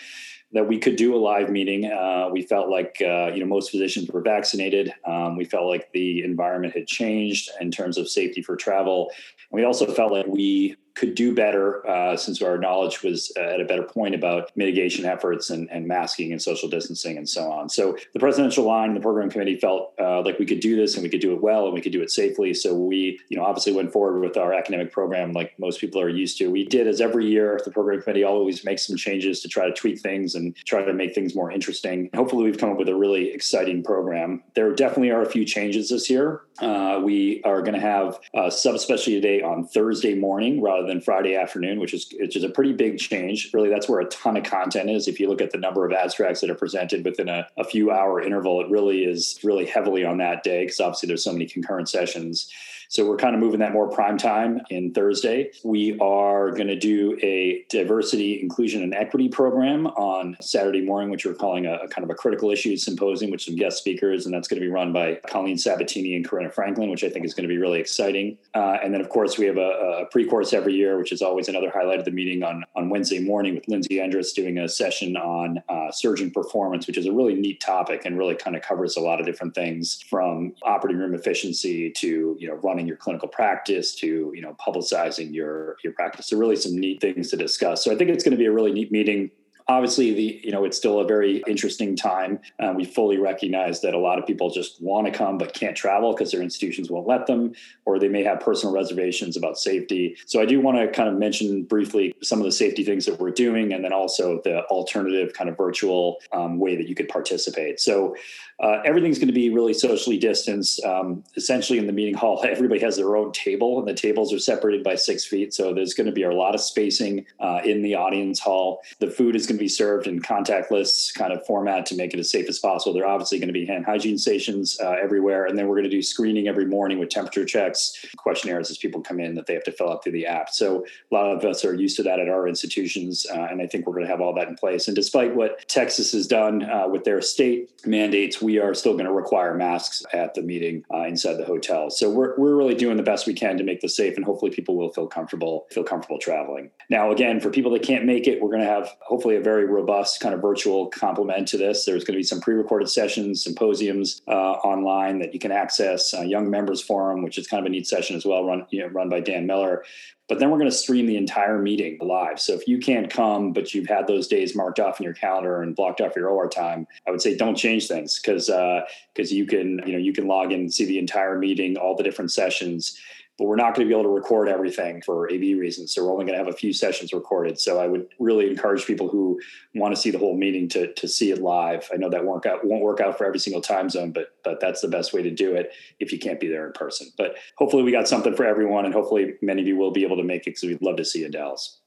that 0.53 0.67
we 0.67 0.77
could 0.79 0.95
do 0.95 1.15
a 1.15 1.17
live 1.17 1.49
meeting. 1.49 1.85
Uh, 1.85 2.29
we 2.31 2.41
felt 2.41 2.69
like 2.69 2.97
uh, 3.01 3.31
you 3.33 3.39
know 3.39 3.45
most 3.45 3.71
physicians 3.71 4.09
were 4.09 4.21
vaccinated. 4.21 4.93
Um, 5.05 5.35
we 5.35 5.45
felt 5.45 5.67
like 5.67 5.91
the 5.91 6.23
environment 6.23 6.73
had 6.73 6.87
changed 6.87 7.49
in 7.59 7.71
terms 7.71 7.97
of 7.97 8.09
safety 8.09 8.41
for 8.41 8.55
travel. 8.55 9.11
And 9.51 9.59
we 9.59 9.65
also 9.65 9.85
felt 9.93 10.11
like 10.11 10.27
we 10.27 10.75
could 10.97 11.13
do 11.13 11.33
better 11.33 11.87
uh, 11.87 12.17
since 12.17 12.41
our 12.41 12.57
knowledge 12.57 13.03
was 13.03 13.31
uh, 13.37 13.41
at 13.41 13.61
a 13.61 13.65
better 13.65 13.83
point 13.83 14.15
about 14.15 14.51
mitigation 14.55 15.05
efforts 15.05 15.51
and, 15.51 15.69
and, 15.69 15.87
masking 15.87 16.31
and 16.31 16.41
social 16.41 16.67
distancing 16.67 17.17
and 17.17 17.29
so 17.29 17.51
on. 17.51 17.69
So 17.69 17.95
the 18.13 18.19
presidential 18.19 18.65
line, 18.65 18.95
the 18.95 18.99
program 18.99 19.29
committee 19.29 19.57
felt 19.57 19.93
uh, 19.99 20.21
like 20.21 20.39
we 20.39 20.45
could 20.45 20.59
do 20.59 20.75
this 20.75 20.95
and 20.95 21.03
we 21.03 21.09
could 21.09 21.21
do 21.21 21.33
it 21.33 21.41
well 21.41 21.65
and 21.65 21.73
we 21.73 21.81
could 21.81 21.91
do 21.91 22.01
it 22.01 22.09
safely. 22.09 22.53
So 22.53 22.73
we, 22.73 23.19
you 23.29 23.37
know, 23.37 23.45
obviously 23.45 23.73
went 23.73 23.93
forward 23.93 24.19
with 24.19 24.37
our 24.37 24.53
academic 24.53 24.91
program 24.91 25.33
like 25.33 25.57
most 25.59 25.79
people 25.79 26.01
are 26.01 26.09
used 26.09 26.39
to. 26.39 26.49
We 26.49 26.65
did 26.65 26.87
as 26.87 26.99
every 26.99 27.27
year, 27.27 27.61
the 27.63 27.71
program 27.71 28.01
committee 28.01 28.23
always 28.23 28.65
makes 28.65 28.85
some 28.85 28.97
changes 28.97 29.41
to 29.41 29.47
try 29.47 29.67
to 29.67 29.73
tweak 29.73 29.99
things 29.99 30.33
and 30.33 30.55
try 30.65 30.83
to 30.83 30.93
make 30.93 31.13
things 31.13 31.35
more 31.35 31.51
interesting. 31.51 32.09
Hopefully 32.15 32.43
we've 32.43 32.57
come 32.57 32.71
up 32.71 32.77
with 32.77 32.89
a 32.89 32.95
really 32.95 33.31
exciting 33.31 33.83
program. 33.83 34.43
There 34.55 34.73
definitely 34.73 35.11
are 35.11 35.21
a 35.21 35.29
few 35.29 35.45
changes 35.45 35.89
this 35.89 36.09
year. 36.09 36.41
Uh, 36.59 36.99
we 37.03 37.41
are 37.43 37.61
going 37.61 37.75
to 37.75 37.79
have 37.79 38.19
a 38.33 38.47
subspecialty 38.47 39.21
day 39.21 39.41
on 39.41 39.67
Thursday 39.67 40.15
morning 40.15 40.61
rather 40.61 40.86
than 40.87 41.01
Friday 41.01 41.35
afternoon, 41.35 41.79
which 41.79 41.93
is 41.93 42.11
which 42.19 42.35
is 42.35 42.43
a 42.43 42.49
pretty 42.49 42.73
big 42.73 42.97
change. 42.97 43.51
Really, 43.53 43.69
that's 43.69 43.87
where 43.87 43.99
a 43.99 44.05
ton 44.05 44.37
of 44.37 44.43
content 44.43 44.89
is. 44.89 45.07
If 45.07 45.19
you 45.19 45.29
look 45.29 45.41
at 45.41 45.51
the 45.51 45.57
number 45.57 45.85
of 45.85 45.93
abstracts 45.93 46.41
that 46.41 46.49
are 46.49 46.55
presented 46.55 47.05
within 47.05 47.29
a, 47.29 47.47
a 47.57 47.63
few 47.63 47.91
hour 47.91 48.21
interval, 48.21 48.61
it 48.61 48.69
really 48.69 49.03
is 49.03 49.39
really 49.43 49.65
heavily 49.65 50.03
on 50.03 50.17
that 50.17 50.43
day 50.43 50.63
because 50.63 50.79
obviously 50.79 51.07
there's 51.07 51.23
so 51.23 51.33
many 51.33 51.45
concurrent 51.45 51.89
sessions. 51.89 52.51
So 52.89 53.07
we're 53.07 53.17
kind 53.17 53.35
of 53.35 53.41
moving 53.41 53.59
that 53.59 53.73
more 53.73 53.89
prime 53.89 54.17
time 54.17 54.61
in 54.69 54.93
Thursday. 54.93 55.51
We 55.63 55.97
are 55.99 56.51
going 56.51 56.67
to 56.67 56.79
do 56.79 57.17
a 57.21 57.65
diversity, 57.69 58.41
inclusion, 58.41 58.81
and 58.81 58.93
equity 58.93 59.27
program 59.27 59.87
on 59.87 60.37
Saturday 60.39 60.81
morning, 60.81 61.09
which 61.09 61.25
we're 61.25 61.33
calling 61.33 61.65
a, 61.65 61.75
a 61.75 61.87
kind 61.89 62.03
of 62.03 62.09
a 62.09 62.15
critical 62.15 62.49
issues 62.49 62.85
symposium 62.85 63.31
with 63.31 63.41
some 63.41 63.55
guest 63.55 63.77
speakers. 63.77 64.25
And 64.25 64.33
that's 64.33 64.47
going 64.47 64.61
to 64.61 64.65
be 64.65 64.71
run 64.71 64.93
by 64.93 65.15
Colleen 65.27 65.57
Sabatini 65.57 66.15
and 66.15 66.27
Corinna 66.27 66.49
Franklin, 66.49 66.89
which 66.89 67.03
I 67.03 67.09
think 67.09 67.25
is 67.25 67.33
going 67.33 67.47
to 67.47 67.53
be 67.53 67.57
really 67.57 67.79
exciting. 67.79 68.37
Uh, 68.53 68.77
and 68.81 68.93
then, 68.93 69.01
of 69.01 69.09
course, 69.09 69.37
we 69.37 69.45
have 69.45 69.57
a, 69.57 70.03
a 70.03 70.05
pre 70.09 70.25
course 70.25 70.53
every 70.53 70.73
year, 70.73 70.97
which 70.97 71.11
is 71.11 71.21
always 71.21 71.49
another 71.49 71.69
highlight 71.69 71.99
of 71.99 72.05
the 72.05 72.11
meeting 72.11 72.43
on, 72.43 72.63
on 72.75 72.89
Wednesday 72.89 73.19
morning 73.19 73.53
with 73.55 73.67
Lindsay 73.67 73.99
Andras 73.99 74.31
doing 74.31 74.57
a 74.57 74.69
session 74.69 75.17
on 75.17 75.61
uh, 75.67 75.91
surgeon 75.91 76.31
performance, 76.31 76.87
which 76.87 76.97
is 76.97 77.05
a 77.05 77.11
really 77.11 77.35
neat 77.35 77.59
topic 77.59 78.05
and 78.05 78.17
really 78.17 78.35
kind 78.35 78.55
of 78.55 78.61
covers 78.61 78.95
a 78.95 79.01
lot 79.01 79.19
of 79.19 79.25
different 79.25 79.53
things 79.53 80.01
from 80.09 80.53
operating 80.63 80.99
room 80.99 81.13
efficiency 81.13 81.91
to, 81.91 82.37
you 82.39 82.47
know, 82.47 82.55
run 82.55 82.76
running 82.77 82.87
your 82.87 82.97
clinical 82.97 83.27
practice 83.27 83.95
to 83.95 84.31
you 84.35 84.41
know 84.41 84.55
publicizing 84.65 85.33
your 85.33 85.77
your 85.83 85.93
practice. 85.93 86.27
So 86.27 86.37
really 86.37 86.55
some 86.55 86.77
neat 86.77 87.01
things 87.01 87.31
to 87.31 87.37
discuss. 87.37 87.83
So 87.83 87.91
I 87.91 87.95
think 87.95 88.11
it's 88.11 88.23
going 88.23 88.31
to 88.31 88.37
be 88.37 88.45
a 88.45 88.51
really 88.51 88.71
neat 88.71 88.91
meeting 88.91 89.31
obviously 89.69 90.13
the 90.13 90.39
you 90.43 90.51
know 90.51 90.63
it's 90.63 90.77
still 90.77 90.99
a 90.99 91.05
very 91.05 91.43
interesting 91.47 91.95
time 91.95 92.39
um, 92.59 92.75
we 92.75 92.85
fully 92.85 93.17
recognize 93.17 93.81
that 93.81 93.93
a 93.93 93.97
lot 93.97 94.17
of 94.17 94.25
people 94.25 94.49
just 94.49 94.81
want 94.81 95.05
to 95.05 95.11
come 95.11 95.37
but 95.37 95.53
can't 95.53 95.75
travel 95.75 96.13
because 96.13 96.31
their 96.31 96.41
institutions 96.41 96.89
won't 96.89 97.07
let 97.07 97.27
them 97.27 97.53
or 97.85 97.99
they 97.99 98.07
may 98.07 98.23
have 98.23 98.39
personal 98.39 98.73
reservations 98.73 99.35
about 99.35 99.57
safety 99.57 100.15
so 100.25 100.41
i 100.41 100.45
do 100.45 100.61
want 100.61 100.77
to 100.77 100.87
kind 100.89 101.09
of 101.09 101.15
mention 101.15 101.63
briefly 101.63 102.13
some 102.23 102.39
of 102.39 102.45
the 102.45 102.51
safety 102.51 102.83
things 102.83 103.05
that 103.05 103.19
we're 103.19 103.31
doing 103.31 103.73
and 103.73 103.83
then 103.83 103.93
also 103.93 104.41
the 104.43 104.63
alternative 104.65 105.33
kind 105.33 105.49
of 105.49 105.57
virtual 105.57 106.17
um, 106.31 106.59
way 106.59 106.75
that 106.75 106.87
you 106.87 106.95
could 106.95 107.09
participate 107.09 107.79
so 107.79 108.15
uh, 108.59 108.81
everything's 108.83 109.19
going 109.19 109.27
to 109.27 109.33
be 109.33 109.51
really 109.51 109.73
socially 109.73 110.17
distanced. 110.17 110.83
Um, 110.83 111.23
essentially, 111.35 111.77
in 111.77 111.85
the 111.85 111.93
meeting 111.93 112.15
hall, 112.15 112.43
everybody 112.47 112.81
has 112.81 112.97
their 112.97 113.15
own 113.15 113.31
table, 113.31 113.79
and 113.79 113.87
the 113.87 113.93
tables 113.93 114.33
are 114.33 114.39
separated 114.39 114.83
by 114.83 114.95
six 114.95 115.25
feet. 115.25 115.53
So 115.53 115.73
there's 115.73 115.93
going 115.93 116.07
to 116.07 116.13
be 116.13 116.23
a 116.23 116.33
lot 116.33 116.55
of 116.55 116.61
spacing 116.61 117.25
uh, 117.39 117.61
in 117.63 117.81
the 117.83 117.95
audience 117.95 118.39
hall. 118.39 118.81
The 118.99 119.11
food 119.11 119.35
is 119.35 119.45
going 119.45 119.56
to 119.57 119.63
be 119.63 119.69
served 119.69 120.07
in 120.07 120.21
contactless 120.21 121.13
kind 121.13 121.33
of 121.33 121.45
format 121.45 121.85
to 121.87 121.95
make 121.95 122.13
it 122.13 122.19
as 122.19 122.29
safe 122.29 122.47
as 122.47 122.59
possible. 122.59 122.93
There 122.93 123.05
are 123.05 123.13
obviously 123.13 123.39
going 123.39 123.47
to 123.47 123.53
be 123.53 123.65
hand 123.65 123.85
hygiene 123.85 124.17
stations 124.17 124.77
uh, 124.81 124.95
everywhere, 125.01 125.45
and 125.45 125.57
then 125.57 125.67
we're 125.67 125.75
going 125.75 125.83
to 125.83 125.89
do 125.89 126.01
screening 126.01 126.47
every 126.47 126.65
morning 126.65 126.99
with 126.99 127.09
temperature 127.09 127.45
checks, 127.45 128.05
questionnaires 128.17 128.69
as 128.69 128.77
people 128.77 129.01
come 129.01 129.19
in 129.19 129.35
that 129.35 129.45
they 129.47 129.53
have 129.53 129.63
to 129.65 129.71
fill 129.71 129.91
out 129.91 130.03
through 130.03 130.13
the 130.13 130.25
app. 130.25 130.49
So 130.49 130.85
a 131.11 131.15
lot 131.15 131.31
of 131.31 131.43
us 131.43 131.65
are 131.65 131.73
used 131.73 131.97
to 131.97 132.03
that 132.03 132.19
at 132.19 132.29
our 132.29 132.47
institutions, 132.47 133.25
uh, 133.31 133.47
and 133.49 133.61
I 133.61 133.67
think 133.67 133.87
we're 133.87 133.93
going 133.93 134.05
to 134.05 134.11
have 134.11 134.21
all 134.21 134.33
that 134.35 134.47
in 134.47 134.55
place. 134.55 134.87
And 134.87 134.95
despite 134.95 135.35
what 135.35 135.67
Texas 135.67 136.11
has 136.13 136.27
done 136.27 136.63
uh, 136.69 136.87
with 136.87 137.03
their 137.03 137.21
state 137.21 137.71
mandates, 137.85 138.41
we 138.41 138.59
are 138.59 138.73
still 138.73 138.93
going 138.93 139.05
to 139.05 139.11
require 139.11 139.53
masks 139.53 140.03
at 140.13 140.33
the 140.33 140.41
meeting 140.41 140.83
uh, 140.93 141.03
inside 141.03 141.35
the 141.35 141.45
hotel. 141.45 141.89
So 141.89 142.09
we're, 142.09 142.37
we're 142.37 142.55
really 142.55 142.75
doing 142.75 142.97
the 142.97 143.03
best 143.03 143.27
we 143.27 143.33
can 143.33 143.57
to 143.57 143.63
make 143.63 143.81
this 143.81 143.95
safe, 143.95 144.15
and 144.15 144.25
hopefully 144.25 144.51
people 144.51 144.75
will 144.75 144.91
feel 144.93 145.07
comfortable 145.07 145.67
feel 145.71 145.83
comfortable 145.83 146.19
traveling. 146.19 146.69
Now, 146.89 147.11
again, 147.11 147.39
for 147.39 147.49
people 147.49 147.71
that 147.71 147.83
can't 147.83 148.05
make 148.05 148.27
it, 148.27 148.41
we're 148.41 148.49
going 148.49 148.61
to 148.61 148.67
have 148.67 148.95
hopefully 149.01 149.35
a 149.35 149.41
very 149.47 149.65
robust 149.65 150.19
kind 150.19 150.35
of 150.35 150.41
virtual 150.41 150.87
complement 150.87 151.47
to 151.47 151.57
this. 151.57 151.85
There's 151.85 152.03
going 152.03 152.15
to 152.15 152.19
be 152.19 152.23
some 152.23 152.41
pre-recorded 152.41 152.89
sessions, 152.89 153.41
symposiums 153.41 154.21
uh, 154.27 154.55
online 154.71 155.19
that 155.19 155.33
you 155.33 155.39
can 155.39 155.53
access. 155.53 156.13
Young 156.13 156.49
Members 156.49 156.81
Forum, 156.81 157.21
which 157.21 157.37
is 157.37 157.47
kind 157.47 157.61
of 157.61 157.65
a 157.65 157.69
neat 157.69 157.87
session 157.87 158.17
as 158.17 158.25
well, 158.25 158.43
run 158.43 158.65
you 158.71 158.81
know, 158.81 158.87
run 158.87 159.07
by 159.07 159.21
Dan 159.21 159.47
Miller, 159.47 159.85
but 160.27 160.39
then 160.39 160.49
we're 160.49 160.57
going 160.57 160.69
to 160.69 160.75
stream 160.75 161.05
the 161.05 161.15
entire 161.15 161.57
meeting 161.57 161.97
live. 162.01 162.41
So 162.41 162.53
if 162.53 162.67
you 162.67 162.77
can't 162.79 163.09
come, 163.09 163.53
but 163.53 163.73
you've 163.73 163.87
had 163.87 164.07
those 164.07 164.27
days 164.27 164.53
marked 164.53 164.81
off 164.81 164.99
in 164.99 165.05
your 165.05 165.13
calendar 165.13 165.61
and 165.61 165.73
blocked 165.73 166.01
off 166.01 166.17
your 166.17 166.27
OR 166.27 166.49
time, 166.49 166.85
I 167.07 167.11
would 167.11 167.21
say 167.21 167.37
don't 167.37 167.55
change 167.55 167.87
things 167.87 168.19
because 168.19 168.47
because 168.47 169.31
uh, 169.31 169.35
you 169.35 169.45
can 169.45 169.81
you 169.85 169.93
know 169.93 169.99
you 169.99 170.11
can 170.11 170.27
log 170.27 170.51
in 170.51 170.59
and 170.61 170.73
see 170.73 170.83
the 170.83 170.99
entire 170.99 171.37
meeting, 171.37 171.77
all 171.77 171.95
the 171.95 172.03
different 172.03 172.31
sessions 172.31 172.99
but 173.37 173.45
we're 173.45 173.55
not 173.55 173.75
going 173.75 173.87
to 173.87 173.93
be 173.93 173.99
able 173.99 174.09
to 174.09 174.15
record 174.15 174.49
everything 174.49 175.01
for 175.01 175.31
AV 175.31 175.57
reasons. 175.57 175.93
So 175.93 176.03
we're 176.03 176.11
only 176.11 176.25
going 176.25 176.37
to 176.37 176.43
have 176.43 176.53
a 176.53 176.57
few 176.57 176.73
sessions 176.73 177.13
recorded. 177.13 177.59
So 177.59 177.79
I 177.79 177.87
would 177.87 178.07
really 178.19 178.49
encourage 178.49 178.85
people 178.85 179.09
who 179.09 179.39
want 179.75 179.95
to 179.95 180.01
see 180.01 180.09
the 180.09 180.17
whole 180.17 180.35
meeting 180.35 180.67
to 180.69 180.93
to 180.93 181.07
see 181.07 181.31
it 181.31 181.41
live. 181.41 181.87
I 181.93 181.97
know 181.97 182.09
that 182.09 182.25
won't 182.25 182.45
out 182.45 182.65
won't 182.65 182.83
work 182.83 182.99
out 182.99 183.17
for 183.17 183.25
every 183.25 183.39
single 183.39 183.61
time 183.61 183.89
zone, 183.89 184.11
but 184.11 184.35
but 184.43 184.59
that's 184.59 184.81
the 184.81 184.87
best 184.87 185.13
way 185.13 185.21
to 185.21 185.31
do 185.31 185.53
it 185.53 185.71
if 185.99 186.11
you 186.11 186.19
can't 186.19 186.39
be 186.39 186.47
there 186.47 186.65
in 186.65 186.73
person. 186.73 187.07
But 187.17 187.35
hopefully 187.57 187.83
we 187.83 187.91
got 187.91 188.07
something 188.07 188.35
for 188.35 188.45
everyone, 188.45 188.85
and 188.85 188.93
hopefully 188.93 189.35
many 189.41 189.61
of 189.61 189.67
you 189.67 189.77
will 189.77 189.91
be 189.91 190.03
able 190.03 190.17
to 190.17 190.23
make 190.23 190.41
it 190.41 190.51
because 190.51 190.63
we'd 190.63 190.81
love 190.81 190.97
to 190.97 191.05
see 191.05 191.19
you 191.19 191.25
in 191.25 191.31
Dallas. 191.31 191.79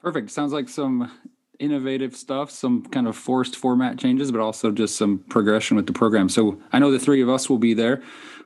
Perfect. 0.00 0.30
Sounds 0.30 0.52
like 0.52 0.68
some 0.68 1.10
innovative 1.58 2.14
stuff, 2.14 2.50
some 2.50 2.84
kind 2.86 3.06
of 3.06 3.16
forced 3.16 3.56
format 3.56 3.98
changes, 3.98 4.30
but 4.30 4.40
also 4.40 4.70
just 4.70 4.96
some 4.96 5.18
progression 5.30 5.76
with 5.76 5.86
the 5.86 5.92
program. 5.92 6.28
So 6.28 6.60
I 6.72 6.78
know 6.78 6.90
the 6.90 6.98
three 6.98 7.22
of 7.22 7.28
us 7.28 7.48
will 7.48 7.58
be 7.58 7.74
there. 7.74 8.02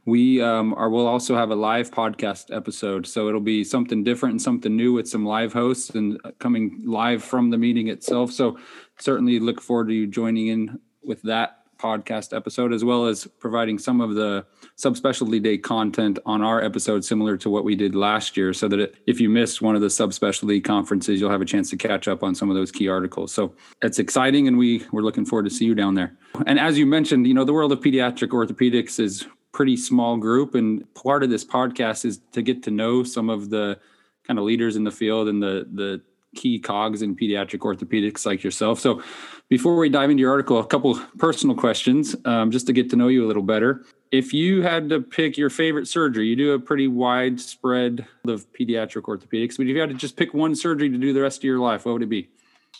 We 0.06 0.40
um, 0.40 0.74
are. 0.74 0.88
We'll 0.90 1.06
also 1.06 1.36
have 1.36 1.50
a 1.50 1.54
live 1.54 1.90
podcast 1.90 2.54
episode, 2.54 3.06
so 3.06 3.28
it'll 3.28 3.40
be 3.40 3.64
something 3.64 4.02
different 4.02 4.32
and 4.32 4.42
something 4.42 4.74
new 4.74 4.92
with 4.92 5.08
some 5.08 5.24
live 5.24 5.52
hosts 5.52 5.90
and 5.90 6.18
coming 6.38 6.82
live 6.84 7.22
from 7.22 7.50
the 7.50 7.58
meeting 7.58 7.88
itself. 7.88 8.32
So 8.32 8.58
certainly 8.98 9.38
look 9.38 9.60
forward 9.60 9.88
to 9.88 9.94
you 9.94 10.06
joining 10.06 10.48
in 10.48 10.80
with 11.02 11.22
that 11.22 11.56
podcast 11.80 12.36
episode, 12.36 12.72
as 12.72 12.84
well 12.84 13.06
as 13.06 13.26
providing 13.38 13.78
some 13.78 14.00
of 14.00 14.14
the 14.14 14.44
subspecialty 14.76 15.42
day 15.42 15.56
content 15.56 16.18
on 16.26 16.42
our 16.42 16.62
episode, 16.62 17.04
similar 17.04 17.36
to 17.38 17.48
what 17.48 17.64
we 17.64 17.74
did 17.74 17.94
last 17.94 18.36
year, 18.36 18.52
so 18.52 18.68
that 18.68 18.94
if 19.06 19.20
you 19.20 19.28
missed 19.28 19.62
one 19.62 19.74
of 19.74 19.80
the 19.80 19.88
subspecialty 19.88 20.62
conferences, 20.62 21.20
you'll 21.20 21.30
have 21.30 21.40
a 21.40 21.46
chance 21.46 21.70
to 21.70 21.76
catch 21.76 22.06
up 22.06 22.22
on 22.22 22.34
some 22.34 22.50
of 22.50 22.56
those 22.56 22.70
key 22.70 22.88
articles. 22.88 23.32
So 23.32 23.54
it's 23.82 23.98
exciting, 23.98 24.46
and 24.46 24.58
we 24.58 24.84
we're 24.92 25.02
looking 25.02 25.24
forward 25.24 25.44
to 25.44 25.50
see 25.50 25.64
you 25.64 25.74
down 25.74 25.94
there. 25.94 26.16
And 26.46 26.58
as 26.58 26.78
you 26.78 26.86
mentioned, 26.86 27.26
you 27.26 27.34
know 27.34 27.44
the 27.44 27.52
world 27.52 27.72
of 27.72 27.80
pediatric 27.80 28.28
orthopedics 28.28 29.00
is 29.00 29.26
pretty 29.52 29.76
small 29.76 30.16
group, 30.16 30.54
and 30.54 30.92
part 30.94 31.22
of 31.22 31.30
this 31.30 31.44
podcast 31.44 32.04
is 32.04 32.20
to 32.32 32.42
get 32.42 32.62
to 32.64 32.70
know 32.70 33.02
some 33.02 33.30
of 33.30 33.50
the 33.50 33.78
kind 34.26 34.38
of 34.38 34.44
leaders 34.44 34.76
in 34.76 34.84
the 34.84 34.90
field 34.90 35.28
and 35.28 35.42
the 35.42 35.66
the 35.72 36.00
key 36.34 36.58
cogs 36.58 37.02
in 37.02 37.16
pediatric 37.16 37.58
orthopedics 37.58 38.24
like 38.24 38.44
yourself. 38.44 38.78
So, 38.78 39.02
before 39.48 39.76
we 39.76 39.88
dive 39.88 40.10
into 40.10 40.20
your 40.20 40.30
article, 40.30 40.58
a 40.58 40.66
couple 40.66 41.00
personal 41.18 41.56
questions 41.56 42.14
um, 42.24 42.50
just 42.50 42.66
to 42.68 42.72
get 42.72 42.90
to 42.90 42.96
know 42.96 43.08
you 43.08 43.24
a 43.24 43.28
little 43.28 43.42
better. 43.42 43.84
If 44.12 44.32
you 44.32 44.62
had 44.62 44.88
to 44.90 45.00
pick 45.00 45.36
your 45.36 45.50
favorite 45.50 45.86
surgery, 45.86 46.26
you 46.26 46.36
do 46.36 46.52
a 46.52 46.58
pretty 46.58 46.88
wide 46.88 47.40
spread 47.40 48.06
of 48.26 48.46
pediatric 48.52 49.02
orthopedics, 49.02 49.56
but 49.56 49.66
if 49.66 49.68
you 49.68 49.80
had 49.80 49.90
to 49.90 49.94
just 49.94 50.16
pick 50.16 50.34
one 50.34 50.54
surgery 50.54 50.88
to 50.88 50.98
do 50.98 51.12
the 51.12 51.20
rest 51.20 51.38
of 51.38 51.44
your 51.44 51.58
life, 51.58 51.84
what 51.84 51.92
would 51.92 52.02
it 52.02 52.08
be? 52.08 52.28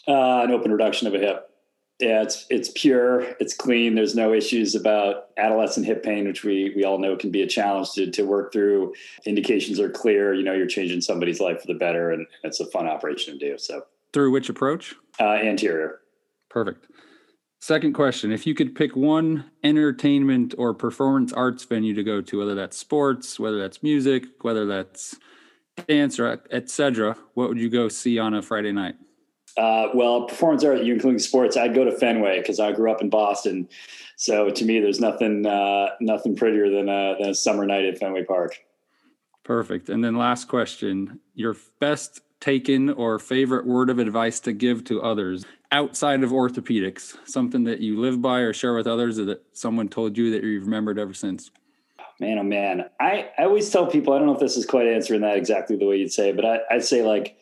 Uh, 0.07 0.43
an 0.43 0.50
open 0.50 0.73
reduction 0.73 1.07
of 1.07 1.15
a 1.15 1.19
hip. 1.19 1.50
Yeah, 2.00 2.23
it's 2.23 2.47
it's 2.49 2.71
pure, 2.75 3.21
it's 3.40 3.54
clean. 3.54 3.95
There's 3.95 4.14
no 4.14 4.33
issues 4.33 4.75
about 4.75 5.28
adolescent 5.37 5.85
hip 5.85 6.02
pain, 6.02 6.26
which 6.26 6.45
we 6.45 6.73
we 6.75 6.83
all 6.83 6.99
know 6.99 7.14
can 7.14 7.30
be 7.30 7.42
a 7.42 7.47
challenge 7.47 7.92
to 7.92 8.11
to 8.11 8.23
work 8.23 8.52
through. 8.52 8.95
Indications 9.26 9.78
are 9.78 9.90
clear. 9.90 10.33
You 10.33 10.42
know, 10.42 10.54
you're 10.54 10.66
changing 10.66 11.02
somebody's 11.02 11.40
life 11.40 11.61
for 11.61 11.66
the 11.66 11.78
better, 11.78 12.11
and 12.11 12.26
it's 12.42 12.59
a 12.59 12.66
fun 12.66 12.87
operation 12.87 13.38
to 13.38 13.50
do. 13.50 13.59
So 13.59 13.83
through 14.14 14.30
which 14.30 14.49
approach? 14.49 14.95
Uh, 15.21 15.35
anterior. 15.35 16.00
Perfect. 16.49 16.87
Second 17.61 17.92
question: 17.92 18.33
If 18.33 18.47
you 18.47 18.54
could 18.54 18.75
pick 18.75 18.97
one 18.97 19.50
entertainment 19.62 20.54
or 20.57 20.73
performance 20.73 21.35
arts 21.35 21.64
venue 21.64 21.92
to 21.92 22.02
go 22.02 22.23
to, 22.23 22.38
whether 22.38 22.54
that's 22.54 22.78
sports, 22.78 23.38
whether 23.38 23.59
that's 23.59 23.83
music, 23.83 24.25
whether 24.40 24.64
that's 24.64 25.16
dance, 25.87 26.19
or 26.19 26.42
etc., 26.50 27.16
what 27.35 27.50
would 27.50 27.61
you 27.61 27.69
go 27.69 27.88
see 27.88 28.19
on 28.19 28.33
a 28.33 28.40
Friday 28.40 28.73
night? 28.73 28.95
Uh, 29.57 29.88
well, 29.95 30.25
performance 30.25 30.64
art, 30.64 30.83
you 30.83 30.95
including 30.95 31.19
sports, 31.19 31.57
I'd 31.57 31.75
go 31.75 31.85
to 31.85 31.92
Fenway 31.92 32.38
because 32.38 32.61
I 32.61 32.73
grew 32.73 32.90
up 32.90 33.02
in 33.02 33.11
Boston. 33.11 33.69
So 34.16 34.50
to 34.50 34.64
me, 34.64 34.80
there's 34.80 35.00
nothing 35.00 35.47
uh, 35.47 35.90
nothing 36.00 36.37
prettier 36.37 36.71
than 36.71 36.88
a, 36.88 37.16
than 37.19 37.30
a 37.30 37.35
summer 37.35 37.66
night 37.66 37.85
at 37.85 37.99
Fenway 37.99 38.25
Park. 38.25 38.59
Perfect. 39.45 39.88
And 39.88 40.04
then 40.04 40.16
last 40.16 40.49
question: 40.49 41.21
Your 41.35 41.57
best 41.80 42.21
taken 42.40 42.90
or 42.90 43.19
favorite 43.19 43.66
word 43.66 43.90
of 43.90 43.99
advice 43.99 44.40
to 44.40 44.52
give 44.52 44.85
to 44.85 45.02
others 45.02 45.45
outside 45.73 46.23
of 46.23 46.30
orthopedics? 46.30 47.16
Something 47.28 47.64
that 47.64 47.80
you 47.80 47.99
live 47.99 48.23
by 48.23 48.40
or 48.40 48.52
share 48.52 48.75
with 48.75 48.87
others, 48.87 49.19
or 49.19 49.25
that 49.26 49.42
someone 49.52 49.88
told 49.88 50.16
you 50.16 50.30
that 50.33 50.45
you've 50.45 50.64
remembered 50.64 50.99
ever 50.99 51.14
since. 51.14 51.50
Man, 52.21 52.38
oh 52.38 52.42
man, 52.42 52.85
I, 53.00 53.30
I 53.38 53.45
always 53.45 53.71
tell 53.71 53.87
people 53.87 54.12
I 54.12 54.19
don't 54.19 54.26
know 54.26 54.35
if 54.35 54.40
this 54.40 54.59
is 54.59 54.66
quite 54.66 54.87
answering 54.87 55.23
that 55.23 55.38
exactly 55.38 55.76
the 55.76 55.87
way 55.87 55.97
you'd 55.97 56.12
say, 56.12 56.33
but 56.33 56.45
I, 56.45 56.59
I'd 56.71 56.85
say 56.85 57.02
like 57.02 57.38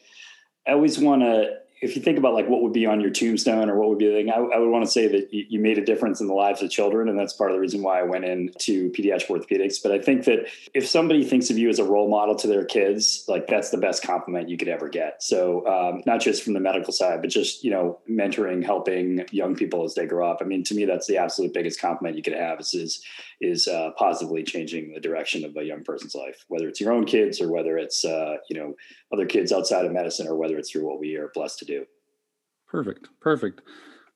I 0.68 0.72
always 0.72 1.00
want 1.00 1.22
to 1.22 1.58
if 1.80 1.94
you 1.94 2.02
think 2.02 2.18
about 2.18 2.34
like 2.34 2.48
what 2.48 2.62
would 2.62 2.72
be 2.72 2.86
on 2.86 3.00
your 3.00 3.10
tombstone 3.10 3.70
or 3.70 3.78
what 3.78 3.88
would 3.88 3.98
be 3.98 4.06
the 4.06 4.12
thing, 4.12 4.30
I, 4.30 4.36
I 4.36 4.58
would 4.58 4.70
want 4.70 4.84
to 4.84 4.90
say 4.90 5.06
that 5.08 5.32
you, 5.32 5.46
you, 5.48 5.60
made 5.60 5.78
a 5.78 5.84
difference 5.84 6.20
in 6.20 6.26
the 6.26 6.34
lives 6.34 6.62
of 6.62 6.70
children. 6.70 7.08
And 7.08 7.18
that's 7.18 7.32
part 7.32 7.50
of 7.50 7.56
the 7.56 7.60
reason 7.60 7.82
why 7.82 8.00
I 8.00 8.02
went 8.02 8.24
into 8.24 8.90
pediatric 8.90 9.28
orthopedics. 9.28 9.82
But 9.82 9.92
I 9.92 10.00
think 10.00 10.24
that 10.24 10.48
if 10.74 10.88
somebody 10.88 11.24
thinks 11.24 11.50
of 11.50 11.58
you 11.58 11.68
as 11.68 11.78
a 11.78 11.84
role 11.84 12.08
model 12.08 12.34
to 12.36 12.46
their 12.46 12.64
kids, 12.64 13.24
like 13.28 13.46
that's 13.46 13.70
the 13.70 13.78
best 13.78 14.02
compliment 14.02 14.48
you 14.48 14.56
could 14.56 14.68
ever 14.68 14.88
get. 14.88 15.22
So 15.22 15.66
um, 15.66 16.02
not 16.06 16.20
just 16.20 16.42
from 16.42 16.54
the 16.54 16.60
medical 16.60 16.92
side, 16.92 17.20
but 17.20 17.30
just, 17.30 17.62
you 17.62 17.70
know, 17.70 17.98
mentoring, 18.08 18.64
helping 18.64 19.24
young 19.30 19.54
people 19.54 19.84
as 19.84 19.94
they 19.94 20.06
grow 20.06 20.30
up. 20.30 20.38
I 20.40 20.44
mean, 20.44 20.64
to 20.64 20.74
me, 20.74 20.84
that's 20.84 21.06
the 21.06 21.18
absolute 21.18 21.54
biggest 21.54 21.80
compliment 21.80 22.16
you 22.16 22.22
could 22.22 22.34
have 22.34 22.60
is, 22.60 22.74
is, 22.74 23.02
is 23.40 23.68
uh, 23.68 23.90
positively 23.96 24.42
changing 24.42 24.92
the 24.92 25.00
direction 25.00 25.44
of 25.44 25.56
a 25.56 25.62
young 25.62 25.84
person's 25.84 26.14
life, 26.14 26.44
whether 26.48 26.68
it's 26.68 26.80
your 26.80 26.92
own 26.92 27.04
kids 27.04 27.40
or 27.40 27.52
whether 27.52 27.78
it's, 27.78 28.04
uh, 28.04 28.36
you 28.50 28.58
know, 28.58 28.74
other 29.12 29.26
kids 29.26 29.52
outside 29.52 29.84
of 29.84 29.92
medicine 29.92 30.26
or 30.26 30.36
whether 30.36 30.58
it's 30.58 30.70
through 30.70 30.86
what 30.86 30.98
we 30.98 31.16
are 31.16 31.30
blessed 31.34 31.58
to 31.60 31.64
do. 31.64 31.86
Perfect. 32.66 33.08
Perfect. 33.20 33.62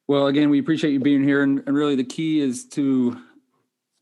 Well, 0.08 0.26
again, 0.26 0.50
we 0.50 0.58
appreciate 0.58 0.92
you 0.92 1.00
being 1.00 1.22
here. 1.22 1.42
And, 1.42 1.62
and, 1.66 1.76
really, 1.76 1.96
the 1.96 2.04
key 2.04 2.40
is 2.40 2.66
to 2.68 3.16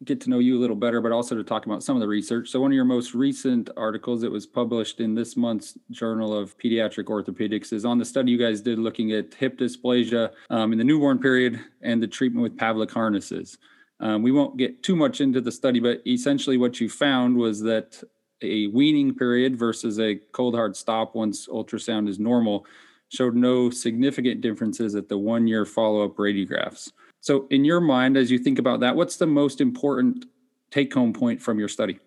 get 0.03 0.21
to 0.23 0.31
know 0.31 0.39
you 0.39 0.59
a 0.59 0.61
little 0.61 0.75
better, 0.75 1.01
but 1.01 1.13
also 1.13 1.37
to 1.37 1.45
talk 1.45 1.67
about 1.67 1.83
some 1.83 1.95
of 1.95 2.01
the 2.01 2.09
research. 2.09 2.49
So, 2.49 2.61
one 2.61 2.71
of 2.71 2.75
your 2.75 2.87
most 2.87 3.15
recent 3.15 3.69
articles 3.77 4.23
that 4.23 4.31
was 4.33 4.47
published 4.47 5.01
in 5.01 5.15
this 5.15 5.37
month's 5.37 5.77
Journal 5.91 6.37
of 6.37 6.57
Pediatric 6.59 7.05
Orthopedics 7.05 7.73
is 7.73 7.85
on 7.85 7.99
the 7.99 8.05
study 8.05 8.33
you 8.33 8.39
guys 8.39 8.63
did 8.63 8.79
looking 8.79 9.13
at 9.13 9.35
hip 9.35 9.59
dysplasia 9.59 10.31
um, 10.49 10.73
in 10.73 10.79
the 10.79 10.85
newborn 10.85 11.19
period 11.19 11.61
and 11.83 12.03
the 12.03 12.09
treatment 12.09 12.43
with 12.43 12.57
Pavlik 12.57 12.91
harnesses. 12.91 13.59
Um, 14.01 14.23
we 14.23 14.33
won't 14.33 14.57
get 14.57 14.83
too 14.83 14.97
much 14.97 15.21
into 15.21 15.41
the 15.41 15.53
study, 15.53 15.79
but 15.79 16.03
essentially, 16.07 16.57
what 16.57 16.81
you 16.81 16.89
found 16.89 17.37
was 17.37 17.61
that 17.61 18.03
a 18.43 18.69
weaning 18.69 19.15
period 19.15 19.57
versus 19.57 20.01
a 20.01 20.17
cold 20.33 20.55
hard 20.55 20.75
stop 20.75 21.15
once 21.15 21.47
ultrasound 21.47 22.09
is 22.09 22.19
normal 22.19 22.67
showed 23.11 23.35
no 23.35 23.71
significant 23.71 24.41
differences 24.41 24.95
at 24.95 25.09
the 25.09 25.19
one 25.19 25.47
year 25.47 25.67
follow 25.67 26.05
up 26.05 26.17
radiographs. 26.17 26.93
So, 27.21 27.47
in 27.51 27.65
your 27.65 27.81
mind, 27.81 28.17
as 28.17 28.31
you 28.31 28.39
think 28.39 28.59
about 28.59 28.81
that, 28.81 28.97
what's 28.97 29.17
the 29.17 29.27
most 29.27 29.61
important 29.61 30.25
take 30.71 30.95
home 30.95 31.13
point 31.13 31.43
from 31.43 31.59
your 31.59 31.69
study? 31.69 31.99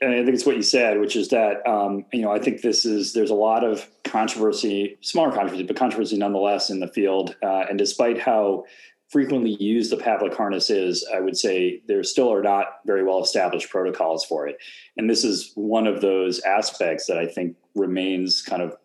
And 0.00 0.12
I 0.12 0.22
think 0.22 0.34
it's 0.34 0.44
what 0.44 0.56
you 0.56 0.62
said, 0.62 0.98
which 1.00 1.16
is 1.16 1.28
that 1.28 1.66
um, 1.68 2.04
you 2.12 2.22
know 2.22 2.32
I 2.32 2.38
think 2.38 2.62
this 2.62 2.84
is 2.84 3.12
there's 3.12 3.30
a 3.30 3.34
lot 3.34 3.64
of 3.64 3.86
controversy, 4.04 4.98
smaller 5.00 5.30
controversy, 5.30 5.62
but 5.62 5.76
controversy 5.76 6.16
nonetheless 6.18 6.70
in 6.70 6.80
the 6.80 6.88
field. 6.88 7.36
Uh, 7.42 7.64
and 7.68 7.78
despite 7.78 8.18
how 8.18 8.64
frequently 9.08 9.56
used 9.58 9.90
the 9.90 9.96
Pavlik 9.96 10.36
harness 10.36 10.70
is, 10.70 11.06
I 11.14 11.20
would 11.20 11.36
say 11.36 11.82
there 11.86 12.02
still 12.04 12.32
are 12.32 12.42
not 12.42 12.80
very 12.86 13.02
well 13.02 13.22
established 13.22 13.70
protocols 13.70 14.24
for 14.24 14.46
it. 14.46 14.58
And 14.96 15.08
this 15.08 15.24
is 15.24 15.52
one 15.54 15.86
of 15.86 16.00
those 16.00 16.40
aspects 16.40 17.06
that 17.06 17.18
I 17.18 17.26
think 17.26 17.56
remains 17.74 18.42
kind 18.42 18.62
of 18.62 18.76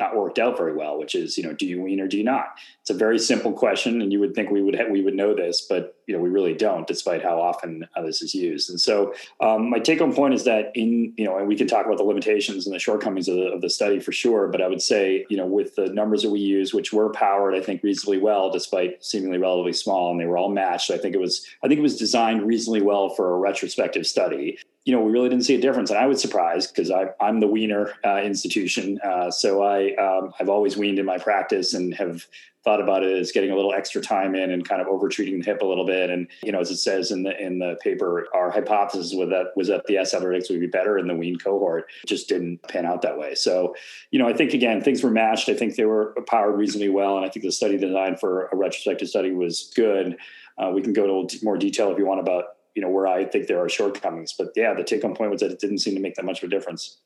not 0.00 0.16
worked 0.16 0.38
out 0.38 0.56
very 0.56 0.74
well, 0.74 0.98
which 0.98 1.14
is, 1.14 1.36
you 1.36 1.44
know, 1.44 1.52
do 1.52 1.66
you 1.66 1.80
wean 1.80 2.00
or 2.00 2.08
do 2.08 2.16
you 2.16 2.24
not? 2.24 2.58
It's 2.80 2.90
a 2.90 2.94
very 2.94 3.18
simple 3.18 3.52
question, 3.52 4.02
and 4.02 4.12
you 4.12 4.18
would 4.20 4.34
think 4.34 4.50
we 4.50 4.62
would 4.62 4.74
ha- 4.74 4.90
we 4.90 5.02
would 5.02 5.14
know 5.14 5.34
this, 5.34 5.66
but 5.68 5.96
you 6.06 6.16
know, 6.16 6.20
we 6.20 6.30
really 6.30 6.54
don't, 6.54 6.86
despite 6.86 7.22
how 7.22 7.40
often 7.40 7.86
uh, 7.94 8.02
this 8.02 8.22
is 8.22 8.34
used. 8.34 8.68
And 8.70 8.80
so, 8.80 9.14
um, 9.40 9.70
my 9.70 9.78
take-home 9.78 10.12
point 10.12 10.34
is 10.34 10.44
that 10.44 10.72
in 10.74 11.12
you 11.16 11.24
know, 11.24 11.38
and 11.38 11.46
we 11.46 11.56
can 11.56 11.68
talk 11.68 11.86
about 11.86 11.98
the 11.98 12.04
limitations 12.04 12.66
and 12.66 12.74
the 12.74 12.80
shortcomings 12.80 13.28
of 13.28 13.36
the, 13.36 13.46
of 13.52 13.60
the 13.60 13.70
study 13.70 14.00
for 14.00 14.12
sure, 14.12 14.48
but 14.48 14.60
I 14.60 14.66
would 14.66 14.82
say, 14.82 15.24
you 15.28 15.36
know, 15.36 15.46
with 15.46 15.76
the 15.76 15.86
numbers 15.86 16.22
that 16.22 16.30
we 16.30 16.40
use, 16.40 16.74
which 16.74 16.92
were 16.92 17.10
powered, 17.10 17.54
I 17.54 17.60
think, 17.60 17.82
reasonably 17.82 18.18
well, 18.18 18.50
despite 18.50 19.04
seemingly 19.04 19.38
relatively 19.38 19.72
small, 19.72 20.10
and 20.10 20.20
they 20.20 20.26
were 20.26 20.38
all 20.38 20.50
matched. 20.50 20.90
I 20.90 20.98
think 20.98 21.14
it 21.14 21.20
was 21.20 21.46
I 21.62 21.68
think 21.68 21.78
it 21.78 21.82
was 21.82 21.96
designed 21.96 22.46
reasonably 22.46 22.82
well 22.82 23.10
for 23.10 23.34
a 23.34 23.38
retrospective 23.38 24.06
study 24.06 24.58
you 24.84 24.92
know, 24.92 25.00
we 25.00 25.12
really 25.12 25.28
didn't 25.28 25.44
see 25.44 25.54
a 25.54 25.60
difference. 25.60 25.90
And 25.90 25.98
I 25.98 26.06
was 26.06 26.20
surprised 26.20 26.74
because 26.74 26.90
I'm 27.20 27.40
the 27.40 27.46
weaner 27.46 27.92
uh, 28.04 28.20
institution. 28.22 28.98
Uh, 29.04 29.30
so 29.30 29.62
I, 29.62 29.94
um, 29.94 30.32
I've 30.40 30.48
always 30.48 30.76
weaned 30.76 30.98
in 30.98 31.06
my 31.06 31.18
practice 31.18 31.72
and 31.72 31.94
have 31.94 32.26
thought 32.64 32.80
about 32.80 33.02
it 33.02 33.16
as 33.16 33.32
getting 33.32 33.50
a 33.50 33.56
little 33.56 33.72
extra 33.72 34.00
time 34.00 34.34
in 34.34 34.50
and 34.50 34.68
kind 34.68 34.80
of 34.80 34.88
over 34.88 35.08
treating 35.08 35.38
the 35.38 35.44
hip 35.44 35.62
a 35.62 35.64
little 35.64 35.86
bit. 35.86 36.10
And, 36.10 36.28
you 36.42 36.52
know, 36.52 36.60
as 36.60 36.70
it 36.70 36.76
says 36.76 37.10
in 37.10 37.22
the, 37.22 37.36
in 37.40 37.58
the 37.58 37.76
paper, 37.82 38.26
our 38.34 38.50
hypothesis 38.50 39.12
was 39.14 39.28
that 39.30 39.52
was 39.56 39.68
that 39.68 39.86
the 39.86 39.98
S 39.98 40.14
athletics 40.14 40.48
would 40.48 40.60
be 40.60 40.66
better 40.66 40.98
in 40.98 41.06
the 41.06 41.14
wean 41.14 41.38
cohort. 41.38 41.88
It 42.02 42.08
just 42.08 42.28
didn't 42.28 42.62
pan 42.68 42.86
out 42.86 43.02
that 43.02 43.18
way. 43.18 43.34
So, 43.34 43.74
you 44.10 44.18
know, 44.18 44.28
I 44.28 44.32
think 44.32 44.52
again, 44.52 44.80
things 44.80 45.02
were 45.02 45.10
matched. 45.10 45.48
I 45.48 45.54
think 45.54 45.74
they 45.74 45.84
were 45.84 46.14
powered 46.28 46.56
reasonably 46.56 46.88
well. 46.88 47.16
And 47.16 47.26
I 47.26 47.28
think 47.28 47.44
the 47.44 47.52
study 47.52 47.78
design 47.78 48.16
for 48.16 48.46
a 48.46 48.56
retrospective 48.56 49.08
study 49.08 49.32
was 49.32 49.72
good. 49.74 50.16
Uh, 50.56 50.70
we 50.72 50.82
can 50.82 50.92
go 50.92 51.20
into 51.20 51.44
more 51.44 51.56
detail 51.56 51.90
if 51.90 51.98
you 51.98 52.06
want 52.06 52.20
about 52.20 52.44
you 52.74 52.82
know 52.82 52.88
where 52.88 53.06
I 53.06 53.24
think 53.24 53.46
there 53.46 53.62
are 53.62 53.68
shortcomings. 53.68 54.34
But 54.36 54.48
yeah, 54.56 54.74
the 54.74 54.84
take 54.84 55.02
home 55.02 55.14
point 55.14 55.30
was 55.30 55.40
that 55.40 55.50
it 55.50 55.60
didn't 55.60 55.78
seem 55.78 55.94
to 55.94 56.00
make 56.00 56.14
that 56.16 56.24
much 56.24 56.42
of 56.42 56.48
a 56.48 56.50
difference. 56.50 56.98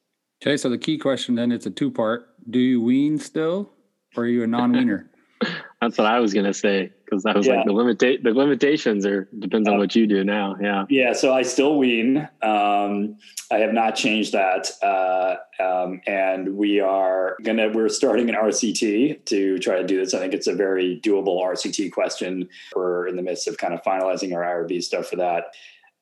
Okay, 0.42 0.56
so 0.56 0.68
the 0.68 0.78
key 0.78 0.98
question 0.98 1.34
then 1.34 1.52
it's 1.52 1.66
a 1.66 1.70
two 1.70 1.90
part: 1.90 2.28
Do 2.50 2.58
you 2.58 2.80
wean 2.80 3.18
still, 3.18 3.72
or 4.16 4.24
are 4.24 4.26
you 4.26 4.42
a 4.42 4.46
non 4.46 4.72
weaner? 4.72 5.10
That's 5.86 5.98
what 5.98 6.08
I 6.08 6.18
was 6.18 6.34
gonna 6.34 6.52
say 6.52 6.90
because 7.04 7.22
that 7.22 7.36
was 7.36 7.46
yeah. 7.46 7.58
like 7.58 7.66
the 7.66 7.72
limit 7.72 8.00
the 8.00 8.18
limitations 8.24 9.06
are 9.06 9.28
depends 9.38 9.68
on 9.68 9.76
uh, 9.76 9.78
what 9.78 9.94
you 9.94 10.08
do 10.08 10.24
now. 10.24 10.56
Yeah. 10.60 10.84
Yeah. 10.90 11.12
So 11.12 11.32
I 11.32 11.42
still 11.42 11.78
wean. 11.78 12.28
Um, 12.42 13.18
I 13.52 13.58
have 13.58 13.72
not 13.72 13.94
changed 13.94 14.32
that, 14.32 14.68
uh, 14.82 15.36
um, 15.62 16.00
and 16.08 16.56
we 16.56 16.80
are 16.80 17.36
gonna 17.44 17.68
we're 17.68 17.88
starting 17.88 18.28
an 18.28 18.34
RCT 18.34 19.26
to 19.26 19.58
try 19.60 19.76
to 19.76 19.86
do 19.86 20.00
this. 20.00 20.12
I 20.12 20.18
think 20.18 20.34
it's 20.34 20.48
a 20.48 20.54
very 20.56 21.00
doable 21.04 21.40
RCT 21.40 21.92
question. 21.92 22.48
We're 22.74 23.06
in 23.06 23.14
the 23.14 23.22
midst 23.22 23.46
of 23.46 23.58
kind 23.58 23.72
of 23.72 23.80
finalizing 23.84 24.34
our 24.34 24.42
IRB 24.42 24.82
stuff 24.82 25.06
for 25.06 25.16
that. 25.16 25.54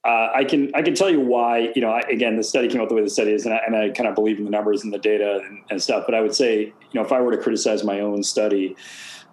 Uh, 0.03 0.31
I 0.35 0.45
can 0.45 0.71
I 0.75 0.81
can 0.81 0.95
tell 0.95 1.11
you 1.11 1.21
why 1.21 1.73
you 1.75 1.83
know 1.83 1.91
I, 1.91 2.00
again 2.11 2.37
the 2.37 2.43
study 2.43 2.69
came 2.69 2.81
out 2.81 2.88
the 2.88 2.95
way 2.95 3.03
the 3.03 3.11
study 3.11 3.33
is 3.33 3.45
and 3.45 3.53
I, 3.53 3.61
and 3.67 3.76
I 3.76 3.91
kind 3.91 4.09
of 4.09 4.14
believe 4.14 4.38
in 4.38 4.45
the 4.45 4.50
numbers 4.50 4.83
and 4.83 4.93
the 4.93 4.99
data 4.99 5.41
and, 5.45 5.62
and, 5.71 5.83
stuff 5.83 6.05
but 6.05 6.14
I 6.14 6.21
would 6.21 6.35
say 6.35 6.61
you 6.61 6.95
know 6.95 7.00
if 7.03 7.11
I 7.11 7.23
were 7.23 7.31
to 7.31 7.38
criticize 7.38 7.85
my 7.85 8.00
own 8.00 8.23
study 8.23 8.76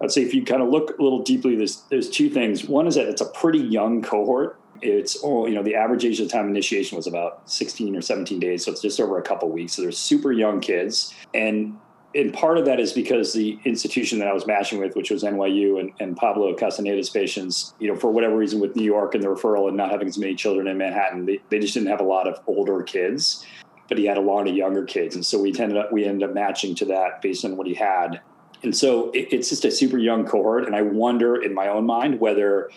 I'd 0.02 0.10
say 0.10 0.22
if 0.22 0.34
you 0.34 0.44
kind 0.44 0.62
of 0.62 0.68
look 0.68 0.98
a 0.98 1.02
little 1.02 1.22
deeply, 1.22 1.56
there's 1.56 1.82
there's 1.90 2.10
two 2.10 2.28
things. 2.28 2.68
One 2.68 2.86
is 2.86 2.96
that 2.96 3.08
it's 3.08 3.20
a 3.20 3.26
pretty 3.26 3.60
young 3.60 4.02
cohort. 4.02 4.58
It's 4.80 5.16
oh, 5.22 5.46
you 5.46 5.54
know, 5.54 5.62
the 5.62 5.76
average 5.76 6.04
age 6.04 6.18
of 6.20 6.28
time 6.28 6.48
initiation 6.48 6.96
was 6.96 7.06
about 7.06 7.48
16 7.48 7.94
or 7.94 8.00
17 8.00 8.40
days, 8.40 8.64
so 8.64 8.72
it's 8.72 8.82
just 8.82 8.98
over 9.00 9.18
a 9.18 9.22
couple 9.22 9.48
weeks. 9.50 9.74
So 9.74 9.82
they're 9.82 9.92
super 9.92 10.32
young 10.32 10.60
kids, 10.60 11.14
and 11.34 11.78
and 12.14 12.32
part 12.32 12.58
of 12.58 12.66
that 12.66 12.78
is 12.78 12.92
because 12.92 13.32
the 13.32 13.58
institution 13.64 14.18
that 14.18 14.28
I 14.28 14.32
was 14.32 14.46
matching 14.46 14.78
with, 14.78 14.94
which 14.96 15.10
was 15.10 15.22
NYU 15.22 15.80
and, 15.80 15.92
and 15.98 16.16
Pablo 16.16 16.54
Castaneda's 16.54 17.08
patients, 17.08 17.74
you 17.78 17.88
know, 17.88 17.96
for 17.96 18.10
whatever 18.10 18.36
reason 18.36 18.60
with 18.60 18.76
New 18.76 18.84
York 18.84 19.14
and 19.14 19.22
the 19.22 19.28
referral 19.28 19.68
and 19.68 19.76
not 19.76 19.90
having 19.90 20.08
as 20.08 20.18
many 20.18 20.34
children 20.34 20.66
in 20.66 20.76
Manhattan, 20.76 21.24
they, 21.24 21.40
they 21.48 21.58
just 21.58 21.74
didn't 21.74 21.88
have 21.88 22.00
a 22.00 22.04
lot 22.04 22.28
of 22.28 22.38
older 22.46 22.82
kids, 22.82 23.46
but 23.88 23.96
he 23.96 24.04
had 24.04 24.18
a 24.18 24.20
lot 24.20 24.46
of 24.46 24.54
younger 24.54 24.84
kids. 24.84 25.14
And 25.14 25.24
so 25.24 25.40
we 25.40 25.54
ended 25.58 25.78
up, 25.78 25.90
we 25.90 26.04
ended 26.04 26.28
up 26.28 26.34
matching 26.34 26.74
to 26.76 26.84
that 26.86 27.22
based 27.22 27.44
on 27.46 27.56
what 27.56 27.66
he 27.66 27.74
had. 27.74 28.20
And 28.62 28.76
so 28.76 29.10
it, 29.10 29.32
it's 29.32 29.48
just 29.48 29.64
a 29.64 29.70
super 29.70 29.98
young 29.98 30.24
cohort. 30.24 30.66
And 30.66 30.74
I 30.74 30.82
wonder 30.82 31.42
in 31.42 31.54
my 31.54 31.68
own 31.68 31.86
mind 31.86 32.20
whether 32.20 32.70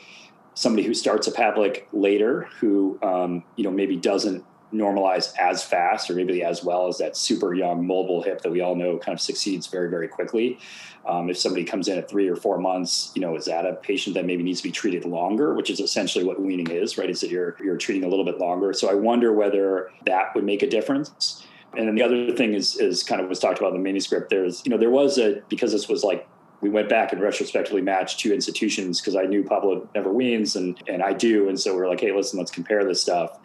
somebody 0.54 0.88
who 0.88 0.94
starts 0.94 1.28
a 1.28 1.32
Pavlik 1.32 1.84
later, 1.94 2.48
who, 2.60 2.98
um, 3.04 3.44
you 3.56 3.64
know, 3.64 3.72
maybe 3.72 3.96
doesn't 3.96 4.44
normalize 4.74 5.34
as 5.40 5.64
fast 5.64 6.10
or 6.10 6.16
maybe 6.16 6.44
as 6.44 6.64
well 6.64 6.88
as 6.88 6.98
that 6.98 7.16
super 7.16 7.54
young 7.54 7.86
mobile 7.86 8.22
hip 8.24 8.42
that 8.42 8.52
we 8.52 8.62
all 8.62 8.76
know 8.76 8.98
kind 8.98 9.16
of 9.16 9.22
succeeds 9.22 9.68
very 9.68 9.90
very 9.90 10.08
quickly. 10.08 10.60
Um, 11.08 11.30
if 11.30 11.38
somebody 11.38 11.64
comes 11.64 11.88
in 11.88 11.98
at 11.98 12.10
three 12.10 12.28
or 12.28 12.36
four 12.36 12.58
months 12.58 13.12
you 13.16 13.22
know 13.22 13.36
is 13.36 13.46
that 13.46 13.66
a 13.66 13.74
patient 13.76 14.16
that 14.16 14.26
maybe 14.26 14.44
needs 14.44 14.62
to 14.62 14.68
be 14.68 14.72
treated 14.72 15.06
longer 15.06 15.54
which 15.54 15.70
is 15.70 15.80
essentially 15.80 16.26
what 16.26 16.42
weaning 16.42 16.70
is 16.70 16.98
right? 16.98 17.10
Is 17.10 17.22
that 17.22 17.30
you're 17.30 17.56
you're 17.64 17.78
treating 17.78 18.04
a 18.04 18.08
little 18.08 18.26
bit 18.26 18.40
longer. 18.40 18.74
So 18.74 18.90
i 18.90 18.94
wonder 18.94 19.32
whether 19.32 19.92
that 20.06 20.36
would 20.36 20.44
make 20.44 20.64
a 20.64 20.70
difference 20.70 21.45
and 21.78 21.88
then 21.88 21.96
the 21.96 22.04
other 22.04 22.32
thing 22.36 22.54
is 22.54 22.76
is 22.78 23.04
kind 23.04 23.22
of 23.22 23.28
was 23.28 23.40
talked 23.40 23.60
about 23.60 23.70
in 23.70 23.78
the 23.78 23.84
manuscript 23.84 24.30
there's 24.30 24.64
you 24.66 24.70
know 24.70 24.78
there 24.78 24.90
was 24.90 25.18
a 25.18 25.42
because 25.50 25.72
this 25.72 25.88
was 25.88 26.04
like 26.04 26.28
we 26.62 26.70
went 26.70 26.90
back 26.90 27.12
and 27.12 27.22
retrospectively 27.22 27.82
matched 27.82 28.20
two 28.20 28.34
institutions 28.34 29.00
because 29.00 29.16
I 29.16 29.24
knew 29.24 29.44
Pablo 29.44 29.88
never 29.94 30.12
weans 30.12 30.56
and 30.56 30.82
and 30.88 31.04
I 31.04 31.14
do, 31.14 31.50
and 31.50 31.60
so 31.60 31.74
we 31.74 31.82
we're 31.82 31.90
like, 31.90 32.00
hey, 32.00 32.12
listen, 32.12 32.40
let's 32.40 32.52
compare 32.52 32.84
this 32.84 33.02
stuff 33.02 33.40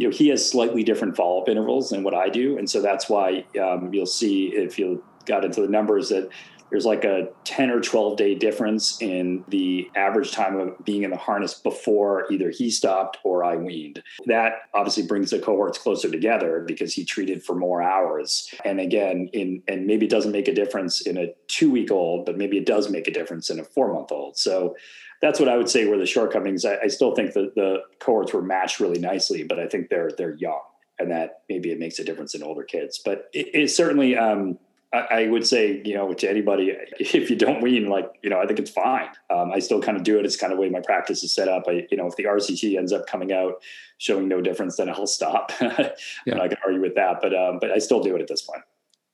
you 0.00 0.08
know, 0.08 0.16
he 0.16 0.28
has 0.28 0.48
slightly 0.48 0.82
different 0.82 1.14
follow 1.14 1.42
up 1.42 1.48
intervals 1.48 1.90
than 1.90 2.02
what 2.02 2.14
I 2.14 2.30
do. 2.30 2.56
And 2.56 2.68
so 2.68 2.80
that's 2.80 3.10
why 3.10 3.44
um, 3.60 3.92
you'll 3.92 4.06
see 4.06 4.46
if 4.46 4.78
you 4.78 5.04
got 5.26 5.44
into 5.44 5.60
the 5.60 5.68
numbers 5.68 6.08
that 6.08 6.30
there's 6.70 6.86
like 6.86 7.04
a 7.04 7.28
10 7.44 7.70
or 7.70 7.80
12 7.80 8.16
day 8.16 8.34
difference 8.34 9.00
in 9.00 9.44
the 9.48 9.90
average 9.96 10.32
time 10.32 10.58
of 10.58 10.84
being 10.84 11.02
in 11.02 11.10
the 11.10 11.16
harness 11.16 11.54
before 11.54 12.26
either 12.30 12.50
he 12.50 12.70
stopped 12.70 13.18
or 13.24 13.44
I 13.44 13.56
weaned. 13.56 14.02
That 14.26 14.52
obviously 14.74 15.04
brings 15.04 15.30
the 15.30 15.38
cohorts 15.38 15.78
closer 15.78 16.10
together 16.10 16.64
because 16.66 16.94
he 16.94 17.04
treated 17.04 17.42
for 17.42 17.54
more 17.54 17.82
hours. 17.82 18.48
And 18.64 18.80
again, 18.80 19.28
in 19.32 19.62
and 19.68 19.86
maybe 19.86 20.06
it 20.06 20.10
doesn't 20.10 20.32
make 20.32 20.48
a 20.48 20.54
difference 20.54 21.00
in 21.02 21.16
a 21.16 21.28
two 21.48 21.70
week 21.70 21.90
old, 21.90 22.26
but 22.26 22.38
maybe 22.38 22.56
it 22.56 22.66
does 22.66 22.90
make 22.90 23.08
a 23.08 23.12
difference 23.12 23.50
in 23.50 23.58
a 23.58 23.64
four 23.64 23.92
month 23.92 24.12
old. 24.12 24.38
So 24.38 24.76
that's 25.20 25.38
what 25.38 25.48
I 25.48 25.56
would 25.56 25.68
say 25.68 25.86
were 25.86 25.98
the 25.98 26.06
shortcomings. 26.06 26.64
I, 26.64 26.78
I 26.84 26.86
still 26.88 27.14
think 27.14 27.34
that 27.34 27.54
the 27.54 27.82
cohorts 27.98 28.32
were 28.32 28.42
matched 28.42 28.80
really 28.80 28.98
nicely, 28.98 29.42
but 29.42 29.58
I 29.58 29.66
think 29.66 29.88
they're 29.88 30.10
they're 30.16 30.36
young, 30.36 30.60
and 30.98 31.10
that 31.10 31.42
maybe 31.48 31.70
it 31.70 31.78
makes 31.78 31.98
a 31.98 32.04
difference 32.04 32.34
in 32.34 32.42
older 32.42 32.62
kids. 32.62 33.00
But 33.04 33.28
it, 33.32 33.48
it 33.54 33.70
certainly, 33.70 34.16
um, 34.16 34.58
I, 34.92 34.98
I, 34.98 35.28
would 35.28 35.46
say, 35.46 35.80
you 35.84 35.94
know, 35.94 36.12
to 36.12 36.28
anybody, 36.28 36.72
if 36.98 37.30
you 37.30 37.36
don't 37.36 37.60
wean, 37.60 37.88
like 37.88 38.10
you 38.22 38.30
know, 38.30 38.40
I 38.40 38.46
think 38.46 38.58
it's 38.58 38.70
fine. 38.70 39.08
Um, 39.30 39.52
I 39.52 39.60
still 39.60 39.80
kind 39.80 39.96
of 39.96 40.02
do 40.02 40.18
it. 40.18 40.24
It's 40.24 40.36
kind 40.36 40.52
of 40.52 40.56
the 40.56 40.62
way 40.62 40.68
my 40.68 40.80
practice 40.80 41.22
is 41.22 41.32
set 41.32 41.48
up. 41.48 41.64
I, 41.68 41.86
you 41.90 41.96
know, 41.96 42.06
if 42.06 42.16
the 42.16 42.24
RCT 42.24 42.76
ends 42.76 42.92
up 42.92 43.06
coming 43.06 43.32
out 43.32 43.62
showing 43.98 44.28
no 44.28 44.40
difference, 44.40 44.76
then 44.76 44.88
I'll 44.88 45.06
stop. 45.06 45.52
yeah. 45.60 46.40
I 46.40 46.48
can 46.48 46.56
argue 46.64 46.80
with 46.80 46.94
that, 46.96 47.20
but 47.20 47.34
um, 47.34 47.58
but 47.60 47.70
I 47.70 47.78
still 47.78 48.02
do 48.02 48.16
it 48.16 48.22
at 48.22 48.28
this 48.28 48.42
point. 48.42 48.62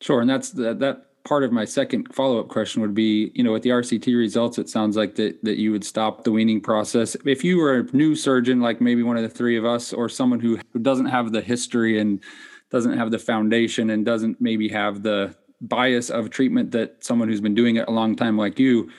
Sure, 0.00 0.20
and 0.20 0.30
that's 0.30 0.50
that 0.50 0.78
that 0.80 1.06
part 1.24 1.42
of 1.42 1.50
my 1.50 1.64
second 1.64 2.06
follow-up 2.14 2.48
question 2.48 2.80
would 2.80 2.94
be 2.94 3.32
you 3.34 3.42
know 3.42 3.50
with 3.50 3.64
the 3.64 3.70
rct 3.70 4.06
results 4.16 4.58
it 4.58 4.68
sounds 4.68 4.96
like 4.96 5.16
that 5.16 5.36
that 5.42 5.58
you 5.58 5.72
would 5.72 5.82
stop 5.82 6.22
the 6.22 6.30
weaning 6.30 6.60
process 6.60 7.16
if 7.24 7.42
you 7.42 7.58
were 7.58 7.80
a 7.80 7.82
new 7.96 8.14
surgeon 8.14 8.60
like 8.60 8.80
maybe 8.80 9.02
one 9.02 9.16
of 9.16 9.24
the 9.24 9.28
three 9.28 9.56
of 9.56 9.64
us 9.64 9.92
or 9.92 10.08
someone 10.08 10.38
who, 10.38 10.56
who 10.72 10.78
doesn't 10.78 11.06
have 11.06 11.32
the 11.32 11.40
history 11.40 11.98
and 11.98 12.22
doesn't 12.70 12.96
have 12.96 13.10
the 13.10 13.18
foundation 13.18 13.90
and 13.90 14.06
doesn't 14.06 14.40
maybe 14.40 14.68
have 14.68 15.02
the 15.02 15.34
bias 15.60 16.10
of 16.10 16.30
treatment 16.30 16.70
that 16.72 17.02
someone 17.02 17.28
who's 17.28 17.40
been 17.40 17.54
doing 17.54 17.76
it 17.76 17.88
a 17.88 17.90
long 17.90 18.14
time 18.14 18.36
like 18.36 18.58
you 18.58 18.90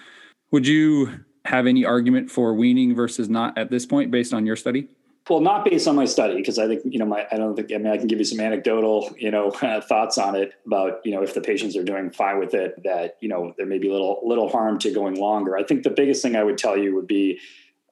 would 0.51 0.65
you 0.65 1.19
have 1.45 1.67
any 1.67 1.85
argument 1.85 2.29
for 2.29 2.53
weaning 2.53 2.95
versus 2.95 3.29
not 3.29 3.57
at 3.57 3.69
this 3.69 3.85
point 3.85 4.11
based 4.11 4.33
on 4.33 4.45
your 4.45 4.55
study 4.55 4.87
well, 5.29 5.41
not 5.41 5.65
based 5.65 5.87
on 5.87 5.95
my 5.95 6.05
study, 6.05 6.35
because 6.35 6.57
I 6.57 6.67
think 6.67 6.83
you 6.85 6.99
know 6.99 7.05
my 7.05 7.27
I 7.31 7.37
don't 7.37 7.55
think 7.55 7.71
I 7.73 7.77
mean 7.77 7.87
I 7.87 7.97
can 7.97 8.07
give 8.07 8.19
you 8.19 8.25
some 8.25 8.39
anecdotal 8.39 9.13
you 9.17 9.31
know 9.31 9.51
thoughts 9.81 10.17
on 10.17 10.35
it 10.35 10.53
about 10.65 11.01
you 11.03 11.11
know 11.11 11.21
if 11.21 11.33
the 11.33 11.41
patients 11.41 11.75
are 11.75 11.83
doing 11.83 12.11
fine 12.11 12.39
with 12.39 12.53
it 12.53 12.81
that 12.83 13.17
you 13.19 13.27
know 13.27 13.53
there 13.57 13.65
may 13.65 13.77
be 13.77 13.89
little 13.89 14.21
little 14.23 14.49
harm 14.49 14.79
to 14.79 14.91
going 14.91 15.15
longer. 15.15 15.57
I 15.57 15.63
think 15.63 15.83
the 15.83 15.89
biggest 15.89 16.21
thing 16.21 16.35
I 16.35 16.43
would 16.43 16.57
tell 16.57 16.77
you 16.77 16.95
would 16.95 17.07
be 17.07 17.39